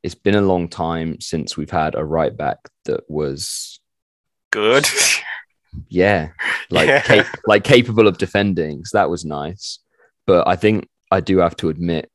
it's 0.05 0.14
been 0.14 0.37
a 0.37 0.43
long 0.43 0.68
time 0.68 1.20
since 1.20 1.57
we've 1.57 1.70
had 1.70 1.97
a 1.97 2.05
right 2.05 2.37
back 2.37 2.59
that 2.85 3.03
was, 3.09 3.80
Good. 4.53 4.87
yeah, 5.89 6.31
like 6.70 6.89
Yeah. 6.89 7.01
cap- 7.03 7.39
like 7.47 7.64
capable 7.64 8.07
of 8.07 8.18
defending. 8.18 8.85
So 8.85 8.99
that 8.99 9.11
was 9.11 9.25
nice. 9.25 9.79
But 10.27 10.47
I 10.47 10.57
think 10.57 10.89
I 11.11 11.20
do 11.20 11.39
have 11.39 11.57
to 11.57 11.68
admit, 11.68 12.11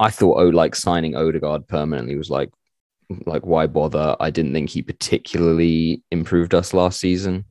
I 0.00 0.10
thought 0.10 0.40
oh, 0.40 0.48
like 0.48 0.74
signing 0.74 1.14
Odegaard 1.14 1.68
permanently 1.68 2.16
was 2.16 2.30
like, 2.30 2.50
like 3.26 3.46
why 3.46 3.66
bother? 3.66 4.16
I 4.20 4.30
didn't 4.30 4.52
think 4.52 4.70
he 4.70 4.82
particularly 4.82 6.02
improved 6.10 6.54
us 6.54 6.74
last 6.74 6.98
season. 6.98 7.44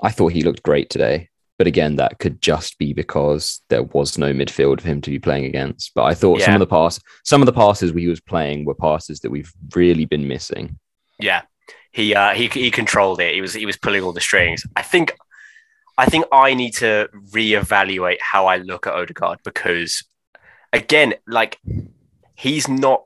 I 0.00 0.10
thought 0.10 0.32
he 0.32 0.42
looked 0.42 0.62
great 0.62 0.90
today, 0.90 1.28
but 1.56 1.66
again, 1.66 1.96
that 1.96 2.18
could 2.18 2.40
just 2.40 2.78
be 2.78 2.92
because 2.92 3.62
there 3.68 3.82
was 3.82 4.18
no 4.18 4.32
midfield 4.32 4.80
for 4.80 4.88
him 4.88 5.00
to 5.00 5.10
be 5.10 5.18
playing 5.18 5.44
against. 5.44 5.92
But 5.94 6.04
I 6.04 6.14
thought 6.14 6.40
some 6.40 6.54
of 6.54 6.60
the 6.60 6.66
pass, 6.66 7.00
some 7.24 7.42
of 7.42 7.46
the 7.46 7.52
passes 7.52 7.92
he 7.92 8.06
was 8.06 8.20
playing 8.20 8.64
were 8.64 8.74
passes 8.74 9.20
that 9.20 9.30
we've 9.30 9.52
really 9.74 10.04
been 10.04 10.28
missing. 10.28 10.78
Yeah, 11.18 11.42
he 11.98 12.14
uh, 12.14 12.32
he 12.32 12.46
he 12.46 12.70
controlled 12.70 13.20
it. 13.20 13.34
He 13.34 13.40
was 13.40 13.54
he 13.54 13.66
was 13.66 13.76
pulling 13.76 14.04
all 14.04 14.12
the 14.12 14.20
strings. 14.20 14.62
I 14.76 14.82
think 14.82 15.16
I 15.98 16.06
think 16.06 16.26
I 16.30 16.54
need 16.54 16.74
to 16.76 17.08
reevaluate 17.32 18.18
how 18.20 18.46
I 18.46 18.58
look 18.58 18.86
at 18.86 18.94
Odegaard 18.94 19.40
because 19.44 20.04
again, 20.72 21.14
like 21.26 21.58
he's 22.36 22.68
not 22.68 23.02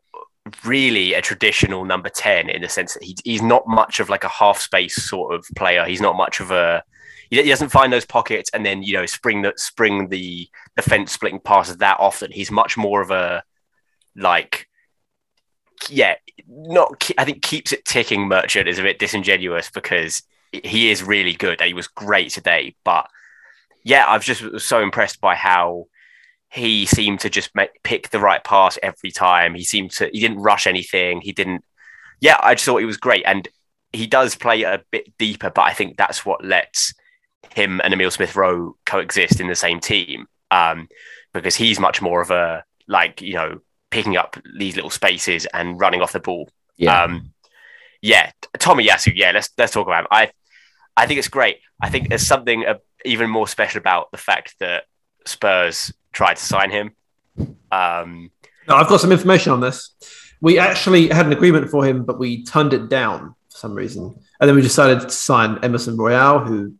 really 0.62 1.14
a 1.14 1.22
traditional 1.22 1.86
number 1.86 2.10
10 2.10 2.50
in 2.50 2.60
the 2.60 2.68
sense 2.68 2.92
that 2.92 3.02
he, 3.02 3.16
he's 3.24 3.40
not 3.40 3.66
much 3.66 3.98
of 3.98 4.10
like 4.10 4.24
a 4.24 4.28
half 4.28 4.60
space 4.60 4.96
sort 4.96 5.34
of 5.34 5.46
player. 5.56 5.86
He's 5.86 6.02
not 6.02 6.14
much 6.14 6.40
of 6.40 6.50
a 6.50 6.82
he 7.30 7.42
doesn't 7.42 7.70
find 7.70 7.90
those 7.90 8.04
pockets 8.04 8.50
and 8.52 8.66
then 8.66 8.82
you 8.82 8.92
know 8.92 9.06
spring 9.06 9.40
the 9.40 9.54
spring 9.56 10.10
the 10.10 10.46
defense 10.76 11.12
splitting 11.12 11.40
passes 11.40 11.78
that 11.78 11.96
often. 11.98 12.30
He's 12.30 12.50
much 12.50 12.76
more 12.76 13.00
of 13.00 13.10
a 13.10 13.42
like 14.14 14.68
yeah, 15.90 16.14
not 16.46 17.10
I 17.18 17.24
think 17.24 17.42
keeps 17.42 17.72
it 17.72 17.84
ticking 17.84 18.28
merchant 18.28 18.68
is 18.68 18.78
a 18.78 18.82
bit 18.82 18.98
disingenuous 18.98 19.70
because 19.70 20.22
he 20.52 20.90
is 20.90 21.02
really 21.02 21.32
good 21.32 21.60
he 21.60 21.74
was 21.74 21.88
great 21.88 22.30
today. 22.30 22.74
But 22.84 23.08
yeah, 23.84 24.04
I've 24.06 24.24
just 24.24 24.42
was 24.42 24.64
so 24.64 24.80
impressed 24.82 25.20
by 25.20 25.34
how 25.34 25.86
he 26.50 26.84
seemed 26.84 27.20
to 27.20 27.30
just 27.30 27.54
make, 27.54 27.82
pick 27.82 28.10
the 28.10 28.20
right 28.20 28.44
pass 28.44 28.78
every 28.82 29.10
time. 29.10 29.54
He 29.54 29.64
seemed 29.64 29.90
to 29.92 30.10
he 30.12 30.20
didn't 30.20 30.42
rush 30.42 30.66
anything. 30.66 31.20
He 31.20 31.32
didn't. 31.32 31.64
Yeah, 32.20 32.36
I 32.40 32.54
just 32.54 32.66
thought 32.66 32.78
he 32.78 32.84
was 32.84 32.98
great, 32.98 33.24
and 33.26 33.48
he 33.92 34.06
does 34.06 34.34
play 34.36 34.62
a 34.62 34.82
bit 34.90 35.16
deeper. 35.18 35.50
But 35.50 35.62
I 35.62 35.72
think 35.72 35.96
that's 35.96 36.24
what 36.24 36.44
lets 36.44 36.94
him 37.54 37.80
and 37.82 37.92
Emile 37.92 38.10
Smith 38.10 38.36
Rowe 38.36 38.76
coexist 38.86 39.40
in 39.40 39.48
the 39.48 39.54
same 39.54 39.80
team 39.80 40.26
um, 40.50 40.88
because 41.32 41.56
he's 41.56 41.80
much 41.80 42.00
more 42.00 42.20
of 42.20 42.30
a 42.30 42.64
like 42.86 43.22
you 43.22 43.34
know 43.34 43.60
picking 43.92 44.16
up 44.16 44.36
these 44.58 44.74
little 44.74 44.90
spaces 44.90 45.46
and 45.54 45.78
running 45.78 46.02
off 46.02 46.12
the 46.12 46.20
ball. 46.20 46.48
Yeah. 46.76 47.02
Um, 47.02 47.32
yeah, 48.00 48.32
Tomiyasu. 48.58 49.12
Yeah, 49.14 49.30
let's 49.32 49.50
let's 49.56 49.72
talk 49.72 49.86
about 49.86 50.00
him. 50.04 50.08
I 50.10 50.30
I 50.96 51.06
think 51.06 51.18
it's 51.18 51.28
great. 51.28 51.58
I 51.80 51.88
think 51.90 52.08
there's 52.08 52.26
something 52.26 52.66
uh, 52.66 52.78
even 53.04 53.30
more 53.30 53.46
special 53.46 53.78
about 53.78 54.10
the 54.10 54.18
fact 54.18 54.56
that 54.58 54.84
Spurs 55.24 55.92
tried 56.12 56.36
to 56.36 56.44
sign 56.44 56.70
him. 56.70 56.96
Um, 57.70 58.30
No, 58.68 58.76
I've 58.76 58.88
got 58.88 59.00
some 59.00 59.12
information 59.12 59.52
on 59.52 59.60
this. 59.60 59.94
We 60.40 60.58
actually 60.58 61.08
had 61.08 61.26
an 61.26 61.32
agreement 61.32 61.70
for 61.70 61.84
him, 61.84 62.04
but 62.04 62.18
we 62.18 62.44
turned 62.44 62.72
it 62.72 62.88
down 62.88 63.34
for 63.50 63.58
some 63.58 63.74
reason. 63.74 64.02
And 64.40 64.48
then 64.48 64.56
we 64.56 64.62
decided 64.62 65.00
to 65.00 65.10
sign 65.10 65.58
Emerson 65.62 65.96
Royal, 65.96 66.40
who 66.40 66.74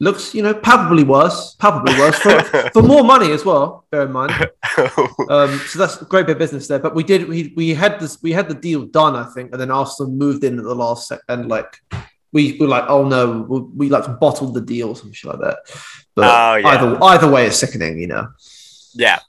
looks, 0.00 0.34
you 0.34 0.42
know, 0.42 0.54
palpably 0.54 1.04
worse, 1.04 1.54
palpably 1.58 1.94
worse 1.98 2.18
for, 2.18 2.40
for 2.72 2.82
more 2.82 3.04
money 3.04 3.30
as 3.32 3.44
well. 3.44 3.84
Bear 3.90 4.02
in 4.02 4.12
mind. 4.12 4.32
Um, 5.28 5.58
so 5.68 5.78
that's 5.78 6.00
a 6.00 6.04
great 6.06 6.26
bit 6.26 6.32
of 6.32 6.38
business 6.38 6.66
there. 6.66 6.78
But 6.78 6.94
we 6.94 7.02
did, 7.04 7.28
we, 7.28 7.52
we 7.56 7.74
had 7.74 8.00
this, 8.00 8.20
we 8.22 8.32
had 8.32 8.48
the 8.48 8.54
deal 8.54 8.86
done, 8.86 9.14
I 9.16 9.24
think, 9.32 9.52
and 9.52 9.60
then 9.60 9.70
Arsenal 9.70 10.10
moved 10.10 10.44
in 10.44 10.58
at 10.58 10.64
the 10.64 10.74
last 10.74 11.08
sec, 11.08 11.20
and 11.28 11.48
like 11.48 11.76
we 12.32 12.56
were 12.58 12.66
like, 12.68 12.84
oh 12.88 13.06
no, 13.06 13.42
we, 13.42 13.60
we 13.60 13.88
like 13.90 14.18
bottled 14.18 14.54
the 14.54 14.60
deal, 14.62 14.88
or 14.88 14.96
something 14.96 15.30
like 15.30 15.40
that. 15.40 15.58
But 16.14 16.24
Oh, 16.24 16.54
yeah. 16.56 16.68
either 16.68 17.02
either 17.02 17.30
way, 17.30 17.46
it's 17.46 17.58
sickening, 17.58 17.98
you 17.98 18.06
know. 18.06 18.28
yeah. 18.94 19.20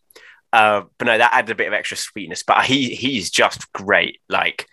Uh, 0.54 0.84
but 0.98 1.06
no, 1.06 1.18
that 1.18 1.34
added 1.34 1.52
a 1.52 1.56
bit 1.56 1.68
of 1.68 1.74
extra 1.74 1.98
sweetness. 1.98 2.44
But 2.44 2.64
he 2.66 2.96
he's 2.96 3.30
just 3.30 3.72
great. 3.74 4.20
Like, 4.30 4.68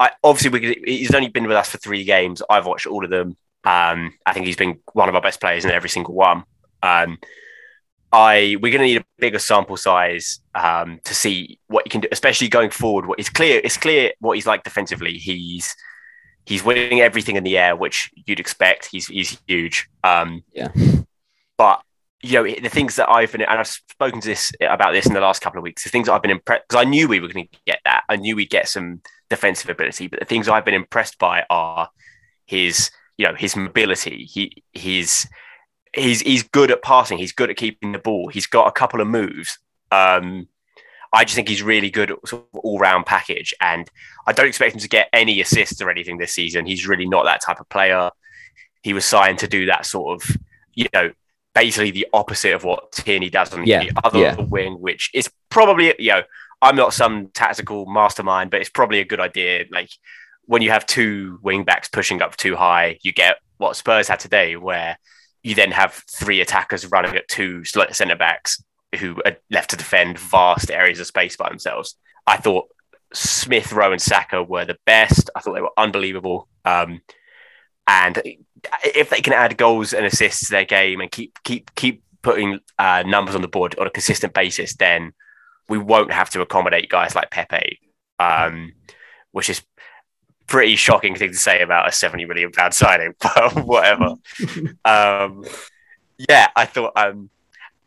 I 0.00 0.10
obviously 0.24 0.50
we, 0.58 0.82
he's 0.84 1.14
only 1.14 1.28
been 1.28 1.46
with 1.46 1.56
us 1.56 1.70
for 1.70 1.78
three 1.78 2.04
games. 2.04 2.42
I've 2.48 2.66
watched 2.66 2.86
all 2.86 3.04
of 3.04 3.10
them. 3.10 3.36
Um, 3.66 4.14
I 4.24 4.32
think 4.32 4.46
he's 4.46 4.56
been 4.56 4.78
one 4.92 5.08
of 5.08 5.14
our 5.14 5.20
best 5.20 5.40
players 5.40 5.64
in 5.64 5.70
every 5.70 5.90
single 5.90 6.14
one. 6.14 6.44
Um, 6.82 7.18
I 8.12 8.56
we're 8.60 8.72
going 8.72 8.80
to 8.80 8.86
need 8.86 9.00
a 9.02 9.04
bigger 9.18 9.40
sample 9.40 9.76
size 9.76 10.40
um, 10.54 11.00
to 11.04 11.14
see 11.14 11.58
what 11.66 11.84
he 11.84 11.90
can 11.90 12.00
do, 12.00 12.08
especially 12.12 12.48
going 12.48 12.70
forward. 12.70 13.06
What 13.06 13.18
it's 13.18 13.28
clear, 13.28 13.60
it's 13.62 13.76
clear 13.76 14.12
what 14.20 14.34
he's 14.34 14.46
like 14.46 14.62
defensively. 14.62 15.14
He's 15.18 15.74
he's 16.46 16.64
winning 16.64 17.00
everything 17.00 17.36
in 17.36 17.44
the 17.44 17.58
air, 17.58 17.76
which 17.76 18.10
you'd 18.26 18.40
expect. 18.40 18.88
He's 18.90 19.08
he's 19.08 19.38
huge. 19.46 19.88
Um, 20.04 20.44
Yeah. 20.52 20.68
But 21.58 21.82
you 22.22 22.34
know 22.34 22.44
the 22.44 22.68
things 22.68 22.96
that 22.96 23.08
I've 23.10 23.32
been, 23.32 23.42
and 23.42 23.58
I've 23.58 23.66
spoken 23.66 24.20
to 24.20 24.28
this 24.28 24.52
about 24.60 24.92
this 24.92 25.06
in 25.06 25.12
the 25.12 25.20
last 25.20 25.42
couple 25.42 25.58
of 25.58 25.64
weeks. 25.64 25.84
The 25.84 25.90
things 25.90 26.06
that 26.06 26.14
I've 26.14 26.22
been 26.22 26.30
impressed 26.30 26.64
because 26.68 26.84
I 26.84 26.88
knew 26.88 27.08
we 27.08 27.20
were 27.20 27.28
going 27.28 27.48
to 27.48 27.58
get 27.66 27.80
that. 27.84 28.04
I 28.08 28.16
knew 28.16 28.36
we'd 28.36 28.50
get 28.50 28.68
some 28.68 29.02
defensive 29.28 29.68
ability, 29.70 30.06
but 30.06 30.20
the 30.20 30.26
things 30.26 30.48
I've 30.48 30.64
been 30.64 30.74
impressed 30.74 31.18
by 31.18 31.44
are 31.50 31.90
his, 32.46 32.90
you 33.16 33.26
know, 33.26 33.34
his 33.34 33.56
mobility. 33.56 34.24
He 34.24 34.62
he's 34.72 35.26
he's 35.94 36.20
he's 36.20 36.42
good 36.42 36.70
at 36.70 36.82
passing. 36.82 37.18
He's 37.18 37.32
good 37.32 37.50
at 37.50 37.56
keeping 37.56 37.92
the 37.92 37.98
ball. 37.98 38.28
He's 38.28 38.46
got 38.46 38.68
a 38.68 38.72
couple 38.72 39.00
of 39.00 39.08
moves. 39.08 39.58
Um, 39.90 40.48
I 41.12 41.24
just 41.24 41.36
think 41.36 41.48
he's 41.48 41.62
really 41.62 41.90
good 41.90 42.10
at 42.10 42.28
sort 42.28 42.46
of 42.52 42.60
all 42.60 42.78
round 42.78 43.06
package, 43.06 43.54
and 43.60 43.88
I 44.26 44.32
don't 44.32 44.48
expect 44.48 44.74
him 44.74 44.80
to 44.80 44.88
get 44.88 45.08
any 45.12 45.40
assists 45.40 45.80
or 45.80 45.90
anything 45.90 46.18
this 46.18 46.34
season. 46.34 46.66
He's 46.66 46.86
really 46.86 47.08
not 47.08 47.24
that 47.24 47.40
type 47.40 47.60
of 47.60 47.68
player. 47.68 48.10
He 48.82 48.92
was 48.92 49.04
signed 49.04 49.38
to 49.40 49.48
do 49.48 49.66
that 49.66 49.86
sort 49.86 50.22
of, 50.22 50.36
you 50.74 50.86
know, 50.92 51.10
basically 51.54 51.90
the 51.90 52.06
opposite 52.12 52.54
of 52.54 52.64
what 52.64 52.92
Tierney 52.92 53.30
does 53.30 53.52
on 53.52 53.66
Yeah, 53.66 53.84
the 53.84 53.92
other 54.04 54.18
yeah. 54.18 54.36
wing, 54.36 54.74
which 54.74 55.10
is 55.14 55.30
probably, 55.48 55.94
you 55.98 56.10
know, 56.10 56.22
I'm 56.60 56.76
not 56.76 56.92
some 56.92 57.28
tactical 57.28 57.86
mastermind, 57.86 58.50
but 58.50 58.60
it's 58.60 58.70
probably 58.70 59.00
a 59.00 59.04
good 59.04 59.20
idea. 59.20 59.64
Like 59.70 59.90
when 60.46 60.62
you 60.62 60.70
have 60.70 60.86
two 60.86 61.38
wing 61.42 61.64
backs 61.64 61.88
pushing 61.88 62.22
up 62.22 62.36
too 62.36 62.56
high, 62.56 62.98
you 63.02 63.12
get 63.12 63.38
what 63.58 63.76
Spurs 63.76 64.08
had 64.08 64.20
today, 64.20 64.56
where 64.56 64.98
you 65.42 65.54
then 65.54 65.70
have 65.72 66.02
three 66.10 66.40
attackers 66.40 66.86
running 66.86 67.14
at 67.16 67.28
two 67.28 67.64
centre 67.64 68.16
backs 68.16 68.62
who 68.98 69.16
are 69.24 69.36
left 69.50 69.70
to 69.70 69.76
defend 69.76 70.18
vast 70.18 70.70
areas 70.70 71.00
of 71.00 71.06
space 71.06 71.36
by 71.36 71.48
themselves. 71.48 71.96
I 72.26 72.36
thought 72.36 72.68
Smith, 73.12 73.72
Rowe, 73.72 73.92
and 73.92 74.02
Saka 74.02 74.42
were 74.42 74.64
the 74.64 74.78
best. 74.86 75.30
I 75.34 75.40
thought 75.40 75.54
they 75.54 75.60
were 75.60 75.70
unbelievable. 75.76 76.48
Um, 76.64 77.00
and 77.86 78.20
if 78.84 79.10
they 79.10 79.20
can 79.20 79.32
add 79.32 79.56
goals 79.56 79.92
and 79.92 80.04
assists 80.04 80.46
to 80.46 80.50
their 80.50 80.64
game 80.64 81.00
and 81.00 81.10
keep 81.10 81.38
keep 81.44 81.74
keep 81.74 82.02
putting 82.22 82.58
uh, 82.78 83.04
numbers 83.06 83.36
on 83.36 83.42
the 83.42 83.48
board 83.48 83.78
on 83.78 83.86
a 83.86 83.90
consistent 83.90 84.34
basis, 84.34 84.74
then 84.74 85.12
we 85.68 85.78
won't 85.78 86.12
have 86.12 86.30
to 86.30 86.40
accommodate 86.40 86.88
guys 86.88 87.14
like 87.14 87.30
Pepe, 87.30 87.78
um, 88.18 88.72
which 89.30 89.48
is 89.48 89.62
pretty 90.46 90.76
shocking 90.76 91.14
thing 91.14 91.30
to 91.30 91.36
say 91.36 91.62
about 91.62 91.88
a 91.88 91.92
70 91.92 92.26
million 92.26 92.52
pound 92.52 92.74
signing, 92.74 93.14
but 93.20 93.64
whatever. 93.64 94.14
um, 94.84 95.44
yeah, 96.28 96.48
I 96.56 96.66
thought 96.66 96.92
um, 96.96 97.30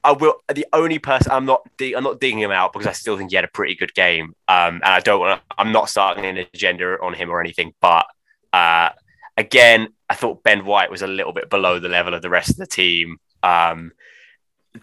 I 0.03 0.13
will. 0.13 0.35
The 0.53 0.67
only 0.71 0.99
person 0.99 1.31
I'm 1.31 1.45
not 1.45 1.67
dig- 1.77 1.95
I'm 1.95 2.03
not 2.03 2.19
digging 2.19 2.39
him 2.39 2.51
out 2.51 2.73
because 2.73 2.87
I 2.87 2.91
still 2.93 3.17
think 3.17 3.31
he 3.31 3.35
had 3.35 3.45
a 3.45 3.49
pretty 3.49 3.75
good 3.75 3.93
game, 3.93 4.35
um, 4.47 4.75
and 4.75 4.85
I 4.85 4.99
don't 4.99 5.19
want. 5.19 5.41
to 5.41 5.55
I'm 5.57 5.71
not 5.71 5.89
starting 5.89 6.25
an 6.25 6.45
agenda 6.53 6.97
on 7.01 7.13
him 7.13 7.29
or 7.29 7.41
anything, 7.41 7.73
but 7.81 8.05
uh, 8.53 8.89
again, 9.35 9.89
I 10.09 10.15
thought 10.15 10.43
Ben 10.43 10.65
White 10.65 10.91
was 10.91 11.01
a 11.01 11.07
little 11.07 11.33
bit 11.33 11.49
below 11.49 11.79
the 11.79 11.89
level 11.89 12.13
of 12.13 12.21
the 12.21 12.29
rest 12.29 12.51
of 12.51 12.57
the 12.57 12.67
team. 12.67 13.17
Um, 13.41 13.91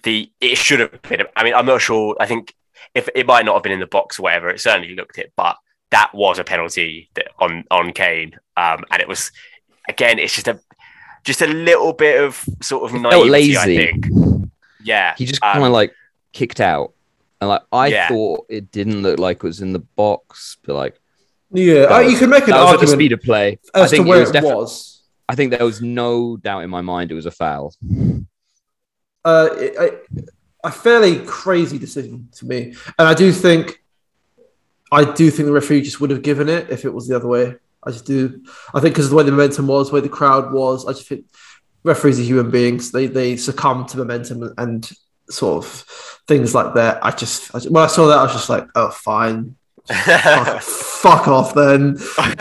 the 0.03 0.31
it 0.41 0.59
should 0.59 0.81
have 0.81 1.03
been. 1.03 1.23
I 1.37 1.45
mean, 1.45 1.55
I'm 1.55 1.67
not 1.67 1.81
sure. 1.81 2.17
I 2.19 2.27
think 2.27 2.55
if 2.95 3.09
it 3.15 3.27
might 3.27 3.45
not 3.45 3.55
have 3.55 3.63
been 3.63 3.73
in 3.73 3.81
the 3.81 3.87
box 3.87 4.19
or 4.19 4.25
whatever, 4.25 4.49
it 4.49 4.61
certainly 4.61 4.95
looked 4.95 5.19
it, 5.19 5.33
but 5.37 5.57
that 5.97 6.11
was 6.15 6.39
a 6.39 6.45
penalty 6.45 7.09
that, 7.15 7.29
on 7.39 7.65
on 7.71 7.93
Kane, 7.93 8.33
um, 8.57 8.85
and 8.91 9.01
it 9.01 9.09
was 9.09 9.33
again. 9.89 10.19
It's 10.19 10.35
just 10.35 10.49
a 10.49 10.61
just 11.25 11.41
a 11.43 11.47
little 11.47 11.93
bit 11.93 12.23
of 12.23 12.33
sort 12.63 12.85
of 12.85 12.91
felt 13.01 13.27
naivety. 13.27 13.57
I 13.57 13.65
lazy. 13.67 13.77
think. 13.77 14.07
Yeah, 14.85 15.15
He 15.19 15.25
just 15.27 15.43
um, 15.43 15.55
kind 15.55 15.65
of 15.67 15.73
like 15.73 15.93
kicked 16.33 16.61
out, 16.61 16.93
and 17.41 17.49
like 17.49 17.63
I 17.73 17.87
Yeah. 17.89 18.09
thought 18.09 18.47
it 18.49 18.71
didn't 18.71 19.03
look 19.03 19.19
like 19.19 19.39
it 19.39 19.43
was 19.43 19.61
in 19.61 19.73
the 19.73 19.85
box, 20.03 20.59
but 20.65 20.75
like 20.75 20.95
Yeah, 21.51 21.85
uh, 21.91 22.03
was- 22.03 22.13
you 22.13 22.19
can 22.19 22.31
make 22.31 22.45
an 22.45 22.51
that 22.51 22.61
was 22.61 22.75
at 22.75 22.81
the 22.81 22.87
argument 22.87 22.99
speed 22.99 23.13
of 23.13 23.21
play. 23.23 23.59
I 23.75 23.81
as 23.81 23.91
to 23.91 23.97
think 23.97 24.07
where 24.09 24.19
it 24.19 24.21
was 24.21 24.31
it 24.31 24.33
definitely. 24.35 24.57
was. 24.61 25.03
I 25.29 25.35
think 25.35 25.51
there 25.51 25.65
was 25.65 25.81
no 25.83 26.37
doubt 26.37 26.63
in 26.63 26.71
my 26.71 26.83
mind 26.83 27.11
it 27.11 27.15
was 27.15 27.27
a 27.27 27.33
foul. 27.43 27.75
uh, 29.25 29.49
it, 29.57 29.75
I, 29.79 29.91
a 30.65 30.71
fairly 30.71 31.19
crazy 31.27 31.79
decision 31.79 32.29
to 32.37 32.47
me, 32.47 32.75
and 32.99 33.09
I 33.09 33.15
do 33.15 33.33
think, 33.33 33.83
I 34.93 35.05
do 35.05 35.31
think 35.31 35.47
the 35.47 35.53
referee 35.53 35.83
just 35.83 36.01
would 36.01 36.11
have 36.11 36.23
given 36.23 36.49
it 36.49 36.71
if 36.71 36.85
it 36.85 36.95
was 36.95 37.09
the 37.09 37.17
other 37.17 37.29
way. 37.29 37.57
I 37.83 37.91
just 37.91 38.05
do. 38.05 38.43
I 38.75 38.81
think 38.81 38.95
because 38.95 39.07
of 39.07 39.11
the 39.11 39.17
way 39.17 39.25
the 39.25 39.31
momentum 39.31 39.67
was, 39.67 39.89
the 39.89 39.95
way 39.95 40.01
the 40.01 40.09
crowd 40.09 40.53
was, 40.53 40.87
I 40.87 40.93
just 40.93 41.09
think 41.09 41.27
referees 41.85 42.19
are 42.19 42.25
human 42.25 42.51
beings. 42.51 42.91
They 42.91 43.07
they 43.07 43.37
succumb 43.37 43.87
to 43.87 43.99
momentum 43.99 44.53
and, 44.59 44.91
sort 45.29 45.65
of 45.65 45.71
things 46.29 46.55
like 46.55 46.75
that. 46.75 47.05
I 47.05 47.11
just, 47.11 47.53
I 47.53 47.59
just 47.59 47.73
when 47.73 47.83
I 47.83 47.89
saw 47.89 48.07
that, 48.07 48.19
I 48.19 48.23
was 48.23 48.33
just 48.33 48.49
like, 48.49 48.69
oh, 48.77 48.91
fine, 48.91 49.57
fuck, 49.85 50.63
fuck 50.63 51.27
off 51.27 51.53
then. 51.53 51.95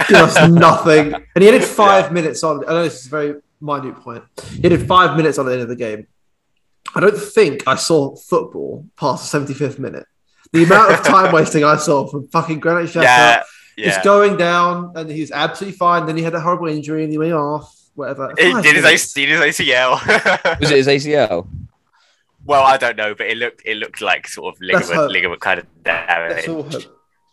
Give 0.08 0.18
us 0.18 0.50
nothing. 0.52 1.16
And 1.16 1.42
he 1.42 1.48
added 1.48 1.64
five 1.64 2.12
minutes 2.12 2.44
on. 2.44 2.64
I 2.66 2.74
know 2.74 2.84
this 2.84 3.02
is 3.02 3.08
a 3.08 3.10
very 3.10 3.42
minute 3.60 3.96
point. 3.96 4.24
He 4.52 4.66
added 4.66 4.88
five 4.88 5.18
minutes 5.18 5.40
on 5.40 5.48
the 5.48 5.54
end 5.54 5.62
of 5.62 5.68
the 5.68 5.76
game. 5.76 6.06
I 6.94 7.00
don't 7.00 7.18
think 7.18 7.68
I 7.68 7.76
saw 7.76 8.16
football 8.16 8.86
past 8.96 9.32
the 9.32 9.40
75th 9.40 9.80
minute. 9.80 10.06
The 10.54 10.64
amount 10.64 10.94
of 10.94 11.04
time 11.04 11.34
wasting 11.34 11.64
I 11.64 11.76
saw 11.78 12.08
from 12.08 12.28
fucking 12.30 12.60
Granit 12.60 12.90
Xhaka 12.90 13.04
yeah, 13.04 13.44
just 13.78 14.04
going 14.04 14.38
down 14.38 14.94
and 14.96 15.10
he's 15.10 15.32
absolutely 15.32 15.78
fine. 15.78 16.06
Then 16.06 16.16
he 16.18 16.24
had 16.24 16.34
a 16.36 16.40
horrible 16.40 16.68
injury 16.68 17.04
and 17.04 17.12
he 17.12 17.18
went 17.18 17.34
off, 17.34 17.76
whatever. 17.96 18.34
He 18.38 18.54
did 18.62 18.76
his, 18.84 19.14
did 19.14 19.30
his 19.30 19.40
ACL. 19.42 20.60
Was 20.60 20.72
it 20.72 20.78
his 20.78 20.88
ACL? 20.88 21.48
well, 22.46 22.64
I 22.64 22.78
don't 22.78 22.96
know, 22.96 23.16
but 23.16 23.28
it 23.28 23.38
looked 23.38 23.64
it 23.66 23.76
looked 23.78 24.02
like 24.02 24.28
sort 24.28 24.54
of 24.56 24.62
ligament 24.62 25.12
ligament 25.12 25.42
kind 25.42 25.60
of 25.60 25.66
Let's 26.30 26.46
damage. 26.46 26.48
all. 26.48 26.68
I 26.76 26.80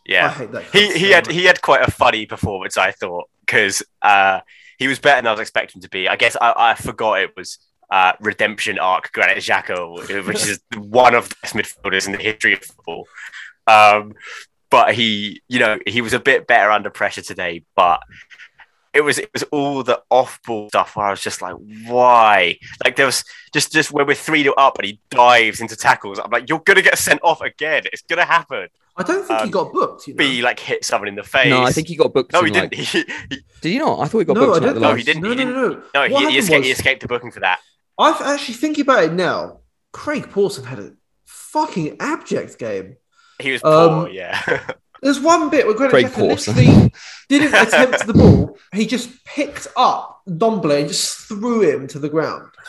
Yeah, 0.06 0.30
hate 0.32 0.50
that. 0.52 0.64
he 0.72 0.92
he 0.98 1.08
so 1.08 1.14
had 1.14 1.26
much. 1.26 1.34
he 1.34 1.44
had 1.44 1.62
quite 1.62 1.86
a 1.86 1.90
funny 1.90 2.26
performance, 2.26 2.76
I 2.76 2.90
thought, 2.92 3.28
because 3.46 3.82
uh, 4.00 4.40
he 4.78 4.88
was 4.88 4.98
better 4.98 5.18
than 5.18 5.26
I 5.28 5.32
was 5.32 5.40
expecting 5.40 5.82
to 5.82 5.88
be. 5.90 6.08
I 6.08 6.16
guess 6.16 6.36
I, 6.40 6.54
I 6.56 6.74
forgot 6.74 7.20
it 7.20 7.36
was 7.36 7.58
uh, 7.92 8.14
redemption 8.20 8.78
arc 8.78 9.12
Granit 9.12 9.36
Xhaka, 9.36 10.26
which 10.26 10.46
is 10.46 10.60
one 10.74 11.14
of 11.14 11.28
the 11.28 11.36
best 11.42 11.54
midfielders 11.54 12.06
in 12.06 12.12
the 12.12 12.18
history 12.18 12.54
of 12.54 12.60
football. 12.60 13.06
Um, 13.66 14.14
but 14.70 14.94
he, 14.94 15.42
you 15.46 15.58
know, 15.58 15.78
he 15.86 16.00
was 16.00 16.14
a 16.14 16.18
bit 16.18 16.46
better 16.46 16.70
under 16.70 16.90
pressure 16.90 17.22
today, 17.22 17.62
but. 17.76 18.00
It 18.94 19.00
was 19.00 19.16
it 19.18 19.30
was 19.32 19.42
all 19.44 19.82
the 19.82 20.02
off 20.10 20.38
ball 20.46 20.68
stuff 20.68 20.96
where 20.96 21.06
I 21.06 21.10
was 21.12 21.22
just 21.22 21.40
like, 21.40 21.54
why? 21.86 22.58
Like 22.84 22.96
there 22.96 23.06
was 23.06 23.24
just 23.54 23.72
just 23.72 23.90
when 23.90 24.06
we're 24.06 24.14
three 24.14 24.42
0 24.42 24.54
up 24.58 24.76
and 24.78 24.84
he 24.84 25.00
dives 25.08 25.62
into 25.62 25.76
tackles. 25.76 26.18
I'm 26.18 26.30
like, 26.30 26.50
you're 26.50 26.58
gonna 26.58 26.82
get 26.82 26.98
sent 26.98 27.20
off 27.22 27.40
again. 27.40 27.84
It's 27.90 28.02
gonna 28.02 28.26
happen. 28.26 28.68
I 28.94 29.02
don't 29.02 29.26
think 29.26 29.38
he 29.38 29.44
um, 29.46 29.50
got 29.50 29.72
booked. 29.72 30.06
You 30.06 30.12
know? 30.12 30.18
Be 30.18 30.42
like 30.42 30.60
hit 30.60 30.84
someone 30.84 31.08
in 31.08 31.14
the 31.14 31.22
face. 31.22 31.48
No, 31.48 31.62
I 31.62 31.72
think 31.72 31.88
he 31.88 31.96
got 31.96 32.12
booked. 32.12 32.34
No, 32.34 32.44
he 32.44 32.50
didn't. 32.50 32.72
like- 32.76 32.80
He, 32.86 32.98
he, 33.30 33.36
did 33.62 33.68
he 33.70 33.78
not? 33.78 34.00
I 34.00 34.08
thought 34.08 34.18
he 34.18 34.24
got 34.26 34.36
no, 34.36 34.46
booked. 34.46 34.56
I 34.56 34.58
in, 34.58 34.62
like, 34.62 34.66
don't 34.66 34.74
the 34.74 34.80
No, 34.80 34.88
last- 34.88 34.98
he 34.98 35.04
didn't. 35.04 35.22
No, 35.22 35.28
he 35.30 35.34
no, 35.36 35.40
didn't. 35.44 35.54
no, 35.54 35.68
no. 35.68 35.82
no, 35.94 36.00
What 36.00 36.08
he, 36.08 36.08
he, 36.08 36.22
happened 36.24 36.36
escaped, 36.36 36.64
he 36.66 36.70
escaped 36.72 37.00
the 37.00 37.08
booking 37.08 37.30
for 37.30 37.40
that. 37.40 37.60
I've 37.98 38.20
actually 38.20 38.54
thinking 38.54 38.82
about 38.82 39.04
it 39.04 39.12
now. 39.12 39.60
Craig 39.92 40.30
Pawson 40.30 40.64
had 40.64 40.78
a 40.78 40.92
fucking 41.26 41.96
abject 42.00 42.58
game. 42.58 42.96
He 43.38 43.52
was 43.52 43.62
Um, 43.64 44.04
poor. 44.04 44.08
Yeah. 44.08 44.40
There's 45.02 45.18
one 45.20 45.50
bit 45.50 45.66
where 45.66 45.74
Granit 45.74 45.90
Craig 45.90 46.06
Xhaka 46.06 46.14
Pawson. 46.14 46.54
literally 46.54 46.94
didn't 47.28 47.54
attempt 47.54 48.06
the 48.06 48.14
ball. 48.14 48.56
He 48.72 48.86
just 48.86 49.24
picked 49.24 49.66
up 49.76 50.20
Ndombele 50.28 50.78
and 50.80 50.88
just 50.88 51.18
threw 51.26 51.62
him 51.68 51.88
to 51.88 51.98
the 51.98 52.08
ground. 52.08 52.48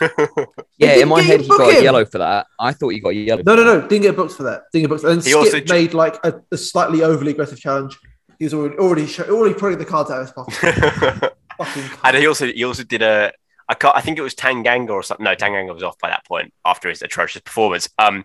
Yeah, 0.76 0.88
didn't 0.88 1.02
in 1.02 1.08
my 1.08 1.22
head, 1.22 1.40
he 1.42 1.48
got 1.48 1.58
book 1.58 1.72
a 1.72 1.76
him. 1.76 1.84
yellow 1.84 2.04
for 2.04 2.18
that. 2.18 2.48
I 2.58 2.72
thought 2.72 2.88
he 2.88 2.98
got 2.98 3.10
a 3.10 3.14
yellow. 3.14 3.42
No, 3.46 3.54
no, 3.54 3.62
no. 3.62 3.80
Didn't 3.86 4.02
get 4.02 4.16
booked 4.16 4.32
for 4.32 4.42
that. 4.42 4.62
Didn't 4.72 4.88
get 4.88 4.88
booked. 4.90 5.04
And 5.04 5.22
He 5.22 5.30
Skipp 5.30 5.36
also 5.36 5.62
made 5.72 5.94
like 5.94 6.16
a, 6.24 6.34
a 6.50 6.56
slightly 6.56 7.04
overly 7.04 7.30
aggressive 7.30 7.60
challenge. 7.60 7.96
He 8.40 8.44
was 8.44 8.52
already 8.52 8.76
already 8.78 9.06
show, 9.06 9.22
already 9.30 9.54
putting 9.54 9.78
the 9.78 9.84
cards 9.84 10.10
out 10.10 10.20
of 10.20 10.26
his 10.26 10.32
pocket. 10.32 11.32
Fucking 11.58 11.84
and 12.02 12.16
he 12.16 12.26
also 12.26 12.46
he 12.48 12.64
also 12.64 12.82
did 12.82 13.02
a. 13.02 13.32
I 13.68 13.74
can't, 13.74 13.96
I 13.96 14.00
think 14.00 14.18
it 14.18 14.22
was 14.22 14.34
Tanganga 14.34 14.90
or 14.90 15.02
something. 15.02 15.24
No, 15.24 15.34
Tanganga 15.34 15.72
was 15.72 15.82
off 15.82 15.98
by 15.98 16.10
that 16.10 16.26
point 16.26 16.52
after 16.64 16.88
his 16.88 17.02
atrocious 17.02 17.42
performance. 17.42 17.88
Um, 17.98 18.24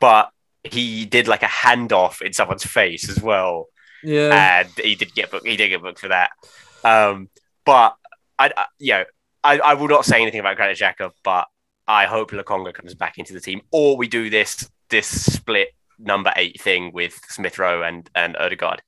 but 0.00 0.30
he 0.64 1.04
did 1.04 1.28
like 1.28 1.42
a 1.42 1.46
handoff 1.46 2.22
in 2.22 2.32
someone's 2.32 2.64
face 2.66 3.08
as 3.08 3.20
well. 3.20 3.68
yeah. 4.02 4.60
and 4.60 4.68
he 4.84 4.94
did 4.94 5.14
get 5.14 5.30
booked. 5.30 5.46
He 5.46 5.56
did 5.56 5.68
get 5.68 5.82
booked 5.82 6.00
for 6.00 6.08
that. 6.08 6.30
Um, 6.84 7.28
but 7.64 7.94
I, 8.38 8.50
I 8.56 8.66
you 8.78 8.92
know, 8.94 9.04
I, 9.44 9.58
I 9.58 9.74
will 9.74 9.88
not 9.88 10.04
say 10.04 10.20
anything 10.20 10.40
about 10.40 10.56
Granit 10.56 10.78
Xhaka, 10.78 11.10
but 11.22 11.46
I 11.86 12.06
hope 12.06 12.30
Lokonga 12.30 12.74
comes 12.74 12.94
back 12.94 13.18
into 13.18 13.32
the 13.32 13.40
team, 13.40 13.62
or 13.70 13.96
we 13.96 14.08
do 14.08 14.30
this 14.30 14.68
this 14.88 15.06
split 15.32 15.68
number 15.98 16.32
eight 16.36 16.60
thing 16.60 16.92
with 16.92 17.18
Smith 17.28 17.58
Rowe 17.58 17.82
and 17.82 18.08
and 18.14 18.36
Odegaard. 18.36 18.82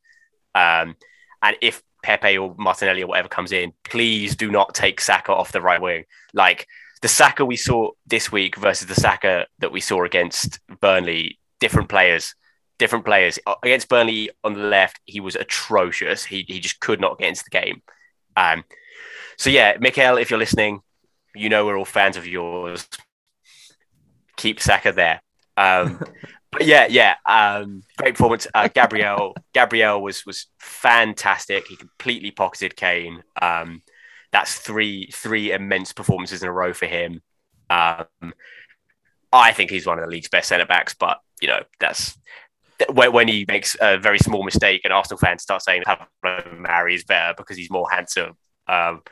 Um, 0.55 0.97
and 1.43 1.57
if 1.61 1.83
Pepe 2.05 2.37
or 2.37 2.55
Martinelli 2.59 3.03
or 3.03 3.07
whatever 3.07 3.29
comes 3.29 3.51
in, 3.51 3.73
please 3.83 4.37
do 4.37 4.51
not 4.51 4.75
take 4.75 5.01
Saka 5.01 5.33
off 5.33 5.53
the 5.53 5.63
right 5.63 5.81
wing. 5.81 6.05
Like 6.35 6.69
the 7.01 7.09
Saka 7.09 7.45
we 7.47 7.57
saw 7.57 7.91
this 8.07 8.31
week 8.31 8.57
versus 8.57 8.87
the 8.87 8.95
Saka 8.95 9.47
that 9.61 9.73
we 9.73 9.81
saw 9.81 10.05
against 10.05 10.61
Burnley 10.81 11.39
different 11.61 11.89
players, 11.89 12.35
different 12.79 13.07
players 13.07 13.39
Uh, 13.47 13.55
against 13.63 13.89
Burnley 13.89 14.31
on 14.45 14.53
the 14.53 14.61
left. 14.61 15.01
He 15.07 15.21
was 15.21 15.35
atrocious. 15.35 16.25
He 16.27 16.45
he 16.47 16.61
just 16.61 16.79
could 16.81 17.01
not 17.01 17.19
get 17.19 17.29
into 17.29 17.45
the 17.45 17.59
game. 17.61 17.83
Um, 18.37 18.65
so 19.39 19.49
yeah, 19.49 19.77
Mikel, 19.81 20.19
if 20.19 20.29
you're 20.31 20.39
listening, 20.39 20.81
you 21.35 21.49
know 21.49 21.65
we're 21.65 21.79
all 21.79 21.87
fans 21.87 22.17
of 22.19 22.27
yours. 22.27 22.87
Keep 24.37 24.61
Saka 24.61 24.93
there. 24.93 25.23
Um, 25.57 26.03
but 26.55 26.67
yeah, 26.67 26.87
yeah, 26.89 27.17
um, 27.27 27.83
great 27.99 28.15
performance. 28.15 28.47
Uh, 28.55 28.69
Gabriel, 28.73 29.35
Gabriel 29.53 30.01
was 30.01 30.25
was 30.25 30.47
fantastic. 30.59 31.67
He 31.67 31.77
completely 31.77 32.31
pocketed 32.31 32.77
Kane. 32.77 33.23
Um, 33.41 33.83
that's 34.33 34.57
three 34.57 35.11
three 35.13 35.53
immense 35.53 35.93
performances 35.93 36.43
in 36.43 36.49
a 36.49 36.53
row 36.53 36.73
for 36.73 36.87
him. 36.87 37.21
Um, 37.71 38.33
I 39.33 39.53
think 39.53 39.71
he's 39.71 39.87
one 39.87 39.99
of 39.99 40.05
the 40.05 40.11
league's 40.11 40.29
best 40.29 40.49
centre 40.49 40.67
backs, 40.67 40.95
but 40.95 41.19
you 41.41 41.49
know 41.49 41.63
that's 41.81 42.17
when, 42.93 43.13
when 43.13 43.29
he 43.29 43.45
makes 43.49 43.77
a 43.81 43.99
very 43.99 44.19
small 44.19 44.45
mistake 44.45 44.83
and 44.85 44.93
Arsenal 44.93 45.19
fans 45.19 45.43
start 45.43 45.63
saying 45.63 45.83
Pablo 45.85 46.09
Mari 46.57 46.95
is 46.95 47.05
better 47.05 47.35
because 47.37 47.57
he's 47.57 47.71
more 47.71 47.91
handsome. 47.91 48.37
Um, 48.69 49.03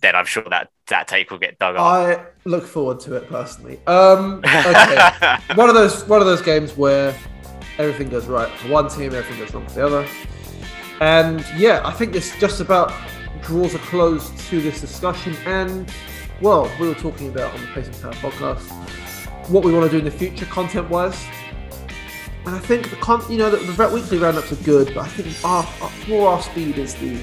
then 0.00 0.14
I'm 0.14 0.26
sure 0.26 0.44
that 0.50 0.70
that 0.88 1.08
take 1.08 1.30
will 1.30 1.38
get 1.38 1.58
dug 1.58 1.76
up. 1.76 1.82
I 1.82 2.24
look 2.44 2.66
forward 2.66 3.00
to 3.00 3.14
it 3.14 3.28
personally. 3.28 3.80
Um, 3.86 4.38
okay, 4.44 5.38
one 5.54 5.68
of 5.68 5.74
those 5.74 6.04
one 6.06 6.20
of 6.20 6.26
those 6.26 6.42
games 6.42 6.76
where 6.76 7.16
everything 7.78 8.08
goes 8.08 8.26
right 8.26 8.50
for 8.58 8.68
one 8.68 8.88
team, 8.88 9.14
everything 9.14 9.38
goes 9.38 9.52
wrong 9.54 9.66
for 9.66 9.74
the 9.74 9.86
other. 9.86 10.08
And 11.00 11.44
yeah, 11.56 11.82
I 11.84 11.92
think 11.92 12.12
this 12.12 12.38
just 12.38 12.60
about 12.60 12.92
draws 13.42 13.74
a 13.74 13.78
close 13.78 14.30
to 14.48 14.60
this 14.60 14.80
discussion. 14.80 15.34
And 15.44 15.92
well, 16.40 16.70
we 16.80 16.88
were 16.88 16.94
talking 16.94 17.28
about 17.28 17.54
on 17.54 17.60
the 17.60 17.66
Pacing 17.68 17.94
Power 18.00 18.12
podcast 18.14 18.86
what 19.48 19.64
we 19.64 19.72
want 19.72 19.84
to 19.84 19.90
do 19.90 19.98
in 19.98 20.04
the 20.04 20.10
future, 20.10 20.46
content 20.46 20.88
wise. 20.90 21.24
And 22.46 22.54
I 22.54 22.58
think 22.58 22.90
the 22.90 22.96
con- 22.96 23.24
you 23.30 23.38
know 23.38 23.50
the, 23.50 23.56
the 23.56 23.88
weekly 23.88 24.18
roundups 24.18 24.52
are 24.52 24.64
good, 24.64 24.94
but 24.94 25.04
I 25.04 25.08
think 25.08 25.44
our, 25.44 25.66
our 25.82 25.90
more 26.08 26.28
our 26.28 26.42
speed 26.42 26.78
is 26.78 26.94
the 26.94 27.20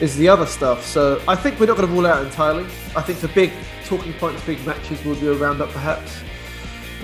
is 0.00 0.16
the 0.16 0.28
other 0.28 0.46
stuff. 0.46 0.84
So 0.84 1.22
I 1.26 1.34
think 1.36 1.58
we're 1.58 1.66
not 1.66 1.76
going 1.76 1.88
to 1.88 1.94
rule 1.94 2.06
out 2.06 2.24
entirely. 2.24 2.64
I 2.94 3.02
think 3.02 3.20
the 3.20 3.28
big 3.28 3.52
talking 3.84 4.12
points, 4.14 4.44
big 4.44 4.64
matches, 4.66 5.02
we'll 5.04 5.14
do 5.16 5.32
a 5.32 5.36
roundup 5.36 5.70
perhaps. 5.70 6.20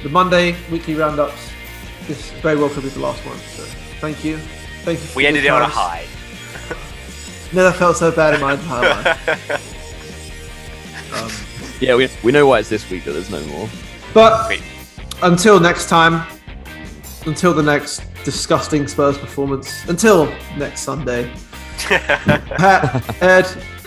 The 0.02 0.08
Monday 0.08 0.56
weekly 0.70 0.94
roundups, 0.94 1.50
this 2.06 2.30
very 2.42 2.56
well 2.58 2.68
could 2.68 2.82
be 2.82 2.88
the 2.90 3.00
last 3.00 3.24
one. 3.24 3.36
So 3.38 3.62
thank 4.00 4.24
you, 4.24 4.36
thank 4.84 4.98
you. 5.00 5.06
For 5.06 5.16
we 5.18 5.26
ended 5.26 5.44
it 5.44 5.48
on 5.48 5.62
a 5.62 5.66
high. 5.68 6.06
Never 7.52 7.70
felt 7.72 7.96
so 7.96 8.10
bad 8.10 8.34
in 8.34 8.40
my 8.40 8.54
entire 8.54 8.88
life. 8.88 9.68
Um, 11.14 11.30
Yeah, 11.78 11.94
we, 11.94 12.08
we 12.22 12.32
know 12.32 12.46
why 12.46 12.60
it's 12.60 12.70
this 12.70 12.88
week 12.88 13.04
that 13.04 13.12
there's 13.12 13.28
no 13.28 13.44
more. 13.48 13.68
but 14.14 14.48
Wait. 14.48 14.62
until 15.22 15.60
next 15.60 15.90
time, 15.90 16.26
until 17.26 17.52
the 17.52 17.62
next 17.62 18.02
disgusting 18.24 18.88
Spurs 18.88 19.18
performance, 19.18 19.86
until 19.88 20.24
next 20.56 20.80
Sunday. 20.80 21.30
Pat, 21.84 23.22
Ed, 23.22 23.46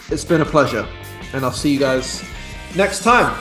it's 0.10 0.26
been 0.26 0.42
a 0.42 0.46
pleasure, 0.46 0.88
and 1.34 1.44
I'll 1.44 1.52
see 1.52 1.74
you 1.74 1.80
guys 1.80 2.24
next 2.76 3.04
time. 3.04 3.36